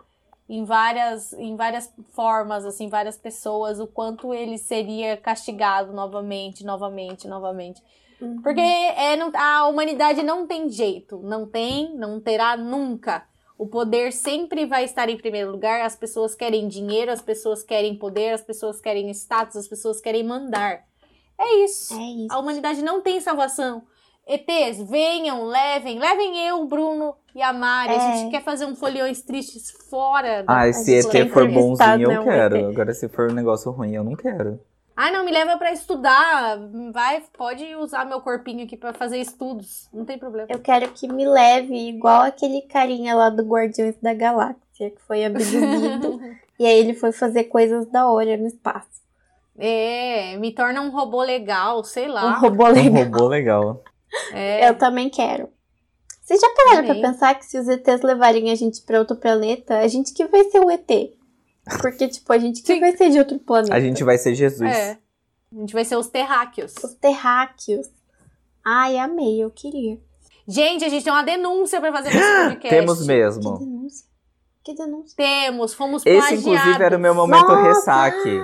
[0.49, 7.27] em várias, em várias formas, assim, várias pessoas, o quanto ele seria castigado novamente, novamente,
[7.27, 7.81] novamente.
[8.19, 8.41] Uhum.
[8.41, 13.25] Porque é, a humanidade não tem jeito, não tem, não terá nunca
[13.61, 15.81] o poder sempre vai estar em primeiro lugar.
[15.81, 20.23] As pessoas querem dinheiro, as pessoas querem poder, as pessoas querem status, as pessoas querem
[20.23, 20.83] mandar.
[21.39, 21.93] É isso.
[21.93, 22.33] É isso.
[22.33, 23.83] A humanidade não tem salvação.
[24.27, 27.93] ETs, venham, levem, levem eu, o Bruno e a Mari.
[27.93, 28.17] A É.
[28.17, 30.53] gente quer fazer um foliões tristes fora da.
[30.53, 32.65] Ah, A se ET for bonzinho, né, eu um quero.
[32.67, 34.59] Agora, se for um negócio ruim, eu não quero.
[34.95, 36.59] Ai, não, me leva pra estudar.
[36.93, 39.87] Vai, pode usar meu corpinho aqui pra fazer estudos.
[39.93, 40.47] Não tem problema.
[40.51, 45.23] Eu quero que me leve igual aquele carinha lá do Guardiões da Galáxia, que foi
[45.25, 46.19] abduzido.
[46.59, 49.01] e aí ele foi fazer coisas da hora no espaço.
[49.57, 52.37] É, me torna um robô legal, sei Um lá.
[52.37, 53.03] robô Um legal.
[53.05, 53.83] robô legal.
[54.33, 55.49] É, Eu também quero.
[56.21, 57.01] Vocês já pararam Também.
[57.01, 60.25] pra pensar que se os ETs levarem a gente pra outro planeta, a gente que
[60.27, 60.87] vai ser o ET?
[61.79, 63.75] Porque, tipo, a gente que vai ser de outro planeta.
[63.75, 64.61] A gente vai ser Jesus.
[64.69, 64.97] é.
[65.55, 66.73] A gente vai ser os terráqueos.
[66.83, 67.87] Os terráqueos.
[68.65, 69.99] Ai, amei, eu queria.
[70.47, 72.19] Gente, a gente tem uma denúncia pra fazer nesse
[72.49, 72.69] podcast.
[72.69, 73.57] Temos Que mesmo.
[73.59, 74.05] denúncia.
[74.63, 75.13] Que denúncia.
[75.17, 76.45] Temos, fomos Esse, plagiados.
[76.45, 77.61] inclusive, era o meu momento Nossa!
[77.63, 78.39] ressaque.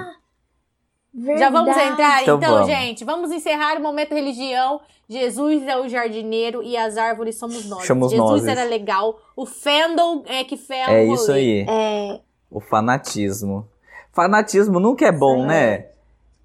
[1.37, 1.91] Já vamos Verdade.
[1.93, 2.21] entrar?
[2.21, 2.67] Então Então, vamos.
[2.67, 4.79] gente, vamos encerrar o momento religião.
[5.09, 7.85] Jesus é o jardineiro e as árvores somos nós.
[7.87, 8.45] Somos Jesus nós.
[8.47, 9.19] era legal.
[9.35, 11.65] O Fandom é que ferra É isso aí.
[11.67, 13.67] É, O fanatismo.
[14.11, 15.87] Fanatismo nunca é bom, né?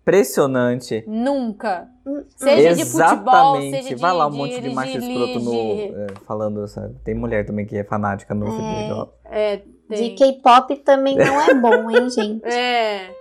[0.02, 1.04] Impressionante.
[1.06, 1.88] Nunca.
[2.04, 3.76] Hum, Seja de futebol, Exatamente.
[3.76, 5.24] seja de Vai lá um de monte de macho religião.
[5.26, 6.96] escroto no, é, falando, sabe?
[7.04, 9.14] Tem mulher também que é fanática no futebol.
[9.24, 10.14] É, de tem.
[10.16, 12.44] K-pop também não é bom, hein, gente?
[12.44, 13.14] É.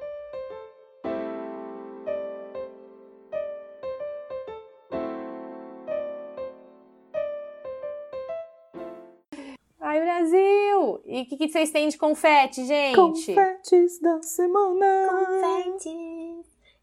[11.21, 12.95] E o que, que vocês têm de confete, gente?
[12.95, 15.07] Confetes da semana.
[15.07, 15.95] Confete.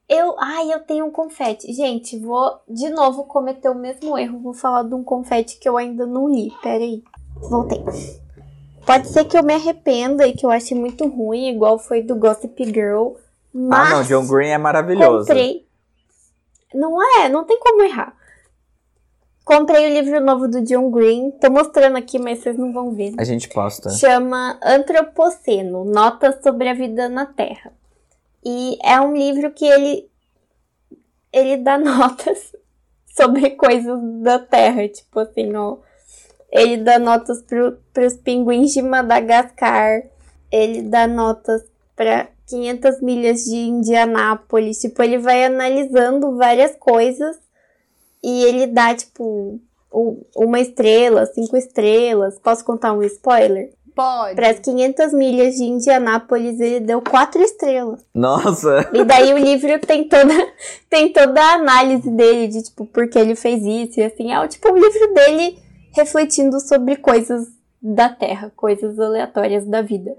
[0.08, 1.72] Eu, ai, eu tenho um confete.
[1.72, 4.38] Gente, vou de novo cometer o mesmo erro.
[4.38, 6.52] Vou falar de um confete que eu ainda não li.
[6.62, 7.02] Peraí.
[7.50, 7.84] Voltei.
[8.86, 12.14] Pode ser que eu me arrependa e que eu ache muito ruim, igual foi do
[12.14, 13.14] Gossip Girl.
[13.52, 15.26] Mas Ah, não, John Green é maravilhoso.
[15.26, 15.66] comprei.
[16.72, 18.16] Não é, não tem como errar.
[19.48, 21.30] Comprei o livro novo do John Green.
[21.30, 23.14] Tô mostrando aqui, mas vocês não vão ver.
[23.16, 23.88] A gente posta.
[23.88, 27.72] Chama Antropoceno, Notas sobre a Vida na Terra.
[28.44, 30.06] E é um livro que ele
[31.32, 32.54] ele dá notas
[33.16, 35.78] sobre coisas da Terra, tipo assim, ó.
[36.52, 40.02] Ele dá notas para os pinguins de Madagascar.
[40.52, 41.64] Ele dá notas
[41.96, 44.78] para 500 milhas de Indianápolis.
[44.78, 47.47] Tipo, ele vai analisando várias coisas
[48.22, 49.60] e ele dá, tipo,
[50.36, 52.38] uma estrela, cinco estrelas.
[52.38, 53.72] Posso contar um spoiler?
[53.94, 54.36] Pode.
[54.36, 58.00] Para as 500 milhas de Indianápolis, ele deu quatro estrelas.
[58.14, 58.88] Nossa!
[58.92, 60.32] E daí o livro tem toda,
[60.88, 64.32] tem toda a análise dele de, tipo, por que ele fez isso e assim.
[64.32, 65.58] É, tipo, um livro dele
[65.96, 67.48] refletindo sobre coisas
[67.82, 70.16] da Terra, coisas aleatórias da vida.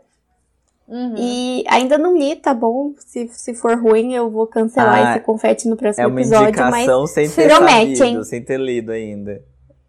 [0.92, 1.14] Uhum.
[1.18, 2.94] E ainda não li, tá bom?
[2.98, 6.60] Se, se for ruim, eu vou cancelar Ah, esse confete no próximo É uma episódio,
[6.72, 8.24] mas sem ter promete, sabido, hein?
[8.24, 9.44] sem ter lido ainda.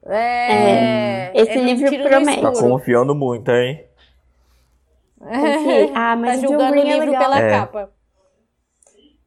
[0.07, 1.31] É.
[1.35, 2.43] Esse é livro promete.
[2.43, 3.83] Tá confiando muito, hein?
[5.19, 5.91] confiei.
[5.95, 7.23] Ah, Tá mas o John julgando o Green é livro legal.
[7.23, 7.51] pela É.
[7.51, 7.91] capa.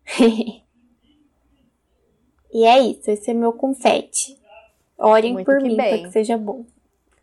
[2.55, 4.37] E é isso, esse é meu confete.
[4.95, 5.89] Orem Muito por que mim bem.
[6.01, 6.63] pra que seja bom.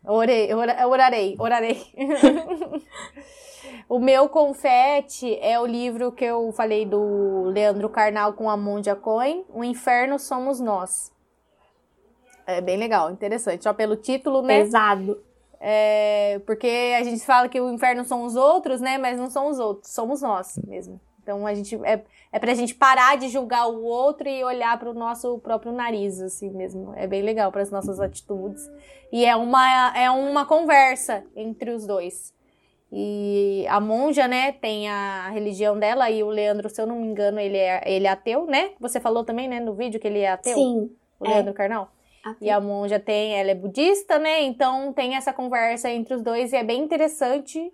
[0.05, 1.81] Orei, ora- orarei, orarei.
[3.91, 8.95] o meu confete é o livro que eu falei do Leandro Carnal com a Mondia
[8.95, 11.11] Coin, O Inferno Somos Nós.
[12.47, 13.65] É bem legal, interessante.
[13.65, 14.61] Só pelo título, né?
[14.61, 15.21] Pesado.
[15.59, 18.97] É, porque a gente fala que o inferno são os outros, né?
[18.97, 20.97] Mas não são os outros, somos nós mesmo.
[21.21, 22.01] Então a gente é,
[22.31, 26.49] é pra gente parar de julgar o outro e olhar pro nosso próprio nariz, assim
[26.49, 26.93] mesmo.
[26.95, 28.71] É bem legal para as nossas atitudes.
[29.11, 32.33] E é uma, é uma conversa entre os dois.
[32.91, 37.07] E a monja, né, tem a religião dela e o Leandro, se eu não me
[37.07, 38.71] engano, ele é, ele é ateu, né?
[38.81, 40.91] Você falou também, né, no vídeo que ele é ateu, Sim.
[41.17, 41.29] o é.
[41.29, 41.89] Leandro Carnal.
[42.39, 44.43] E a monja tem, ela é budista, né?
[44.43, 47.73] Então tem essa conversa entre os dois e é bem interessante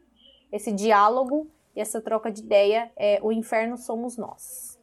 [0.52, 2.90] esse diálogo e essa troca de ideia.
[2.96, 4.80] É o inferno somos nós.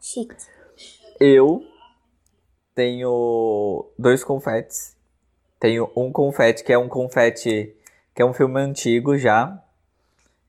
[0.00, 0.36] Chique.
[1.18, 1.64] Eu
[2.74, 4.96] tenho dois confetes.
[5.58, 7.76] Tenho um confete que é um confete
[8.14, 9.61] que é um filme antigo já,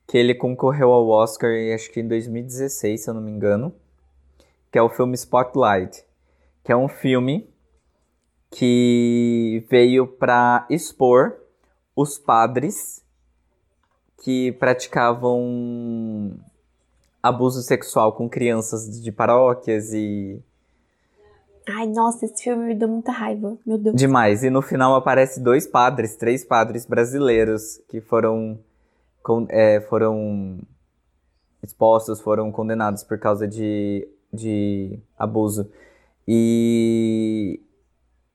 [0.07, 3.73] que ele concorreu ao Oscar, acho que em 2016, se eu não me engano,
[4.71, 6.03] que é o filme Spotlight,
[6.63, 7.49] que é um filme
[8.49, 11.35] que veio para expor
[11.95, 13.03] os padres
[14.23, 16.31] que praticavam
[17.21, 20.41] abuso sexual com crianças de paróquias e
[21.67, 23.57] Ai, nossa, esse filme me deu muita raiva.
[23.65, 23.95] Meu Deus.
[23.95, 24.43] Demais.
[24.43, 28.59] E no final aparece dois padres, três padres brasileiros que foram,
[29.23, 30.59] con- é, foram
[31.63, 35.71] expostos, foram condenados por causa de, de abuso.
[36.27, 37.59] E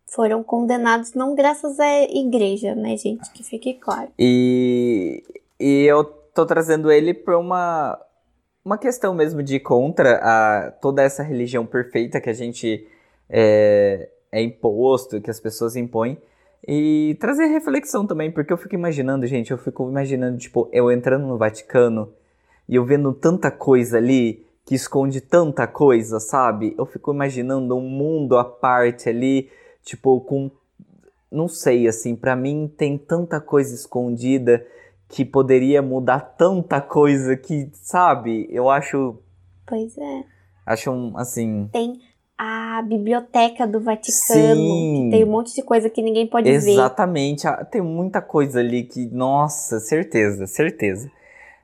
[0.06, 3.30] Foram condenados não graças à igreja, né, gente?
[3.32, 4.10] Que fique claro.
[4.18, 5.22] E,
[5.60, 7.98] e eu tô trazendo ele pra uma,
[8.64, 12.86] uma questão mesmo de contra a, toda essa religião perfeita que a gente
[13.28, 16.18] é, é imposto, que as pessoas impõem.
[16.66, 21.26] E trazer reflexão também, porque eu fico imaginando, gente, eu fico imaginando, tipo, eu entrando
[21.26, 22.12] no Vaticano
[22.68, 26.74] e eu vendo tanta coisa ali que esconde tanta coisa, sabe?
[26.76, 29.50] Eu fico imaginando um mundo à parte ali,
[29.82, 30.50] tipo, com.
[31.30, 34.66] Não sei, assim, para mim tem tanta coisa escondida
[35.08, 38.46] que poderia mudar tanta coisa que, sabe?
[38.50, 39.16] Eu acho.
[39.66, 40.24] Pois é.
[40.66, 41.68] Acho um, assim.
[41.72, 41.98] Tem
[42.38, 45.08] a biblioteca do Vaticano, Sim.
[45.10, 46.56] tem um monte de coisa que ninguém pode ver.
[46.56, 47.48] Exatamente.
[47.48, 51.10] Ah, Tem muita coisa ali que, nossa, certeza, certeza.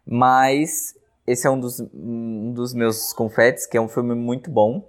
[0.05, 0.95] Mas
[1.25, 4.85] esse é um dos, um dos meus confetes, que é um filme muito bom.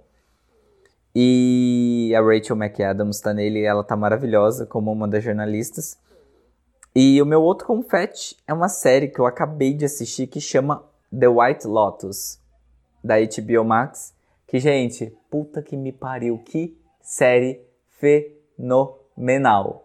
[1.14, 5.96] E a Rachel McAdams tá nele, ela tá maravilhosa como uma das jornalistas.
[6.94, 10.84] E o meu outro confete é uma série que eu acabei de assistir que chama
[11.16, 12.40] The White Lotus,
[13.04, 14.15] da HBO Max.
[14.46, 17.60] Que, gente, puta que me pariu, que série
[17.98, 19.84] fenomenal.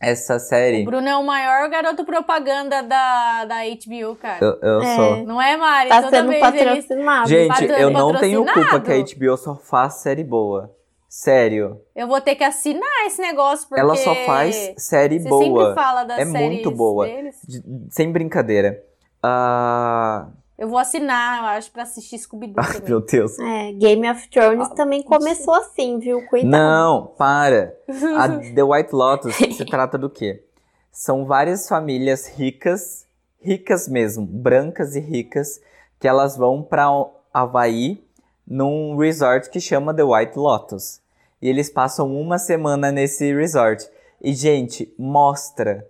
[0.00, 0.82] Essa série.
[0.82, 4.38] O Bruno é o maior garoto propaganda da, da HBO, cara.
[4.44, 4.96] Eu, eu É.
[4.96, 5.16] sou.
[5.26, 5.88] Não é, Mari?
[5.88, 7.28] Tá Toda sendo vez ele- patrocinado.
[7.28, 8.96] Gente, patro- eu não tenho culpa que a.
[8.98, 10.72] HBO só faz série boa.
[11.08, 11.80] Sério.
[11.96, 13.80] Eu vou ter que assinar esse negócio, porque...
[13.80, 15.42] Ela só faz série Você boa.
[15.44, 17.06] sempre fala das É séries muito boa.
[17.06, 17.36] deles.
[17.48, 18.80] De- sem brincadeira.
[19.20, 20.28] Ah,
[20.58, 22.82] Eu vou assinar, eu acho, pra assistir Scooby-Doo também.
[22.88, 23.38] meu Deus.
[23.38, 26.26] É, Game of Thrones Ah, também começou assim, viu?
[26.26, 26.50] Cuidado.
[26.50, 27.76] Não, para.
[28.16, 30.44] A The White Lotus se trata do quê?
[30.90, 33.06] São várias famílias ricas,
[33.40, 35.60] ricas mesmo, brancas e ricas,
[36.00, 36.88] que elas vão para
[37.32, 38.04] Havaí
[38.44, 41.00] num resort que chama The White Lotus.
[41.40, 43.88] E eles passam uma semana nesse resort.
[44.20, 45.88] E, gente, mostra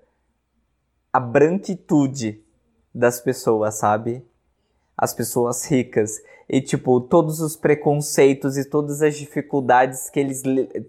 [1.11, 2.45] a branquitude
[2.95, 4.28] das pessoas, sabe?
[4.99, 6.21] As pessoas ricas.
[6.49, 10.43] E, tipo, todos os preconceitos e todas as dificuldades que eles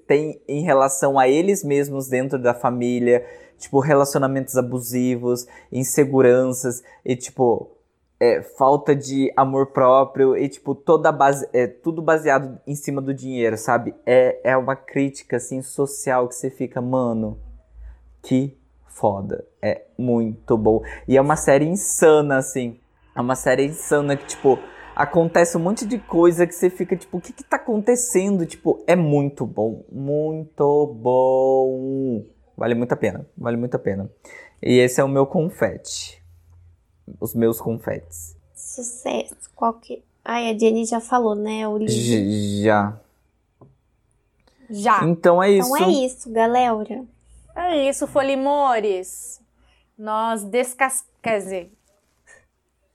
[0.08, 3.24] têm em relação a eles mesmos dentro da família.
[3.60, 7.70] Tipo, relacionamentos abusivos, inseguranças e, tipo,
[8.20, 13.14] é, falta de amor próprio e, tipo, toda base, é, tudo baseado em cima do
[13.14, 13.94] dinheiro, sabe?
[14.06, 17.38] É, é uma crítica, assim, social que você fica, mano,
[18.22, 18.58] que
[18.88, 19.46] foda.
[19.62, 20.82] É muito bom.
[21.08, 22.78] E é uma série insana, assim.
[23.20, 24.58] É uma série insana que, tipo,
[24.96, 28.46] acontece um monte de coisa que você fica, tipo, o que que tá acontecendo?
[28.46, 29.84] Tipo, é muito bom.
[29.92, 32.24] Muito bom.
[32.56, 33.28] Vale muito a pena.
[33.38, 34.10] Vale muito a pena.
[34.64, 36.24] E esse é o meu confete.
[37.20, 38.38] Os meus confetes.
[38.56, 39.52] Sucesso.
[39.54, 40.02] Qual que...
[40.24, 41.68] Ai, a Jenny já falou, né?
[41.68, 41.94] O livro.
[41.94, 42.98] Já.
[44.70, 45.04] Já.
[45.04, 45.76] Então é isso.
[45.76, 47.04] Então é isso, galera.
[47.54, 49.42] É isso, Folimores.
[49.98, 51.04] Nós descas...
[51.22, 51.79] Quer dizer,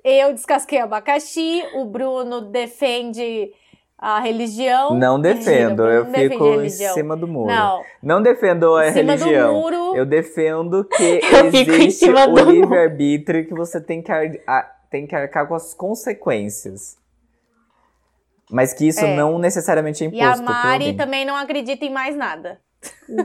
[0.05, 3.53] eu descasquei abacaxi, o Bruno defende
[3.99, 4.95] a religião.
[4.95, 7.47] Não defendo, Bruno eu fico em cima do muro.
[7.53, 9.55] Não, Não defendo a em cima religião.
[9.55, 9.97] do muro.
[9.97, 14.71] Eu defendo que Eu existe cima o livre-arbítrio e que você tem que, ar- a-
[14.91, 16.99] tem que arcar com as consequências.
[18.51, 19.17] Mas que isso É.
[19.17, 22.61] não necessariamente é E a imposto Mari também não acredita em mais nada.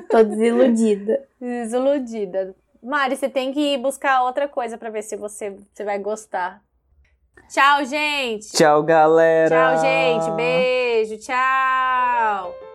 [0.10, 1.22] Tô desiludida.
[1.42, 2.56] Desiludida.
[2.82, 6.62] Mari, você tem que ir buscar outra coisa pra ver se você, você vai gostar.
[7.50, 8.52] Tchau, gente.
[8.52, 9.50] Tchau, galera!
[9.50, 10.32] Tchau, gente.
[10.36, 11.18] Beijo.
[11.18, 12.69] Tchau.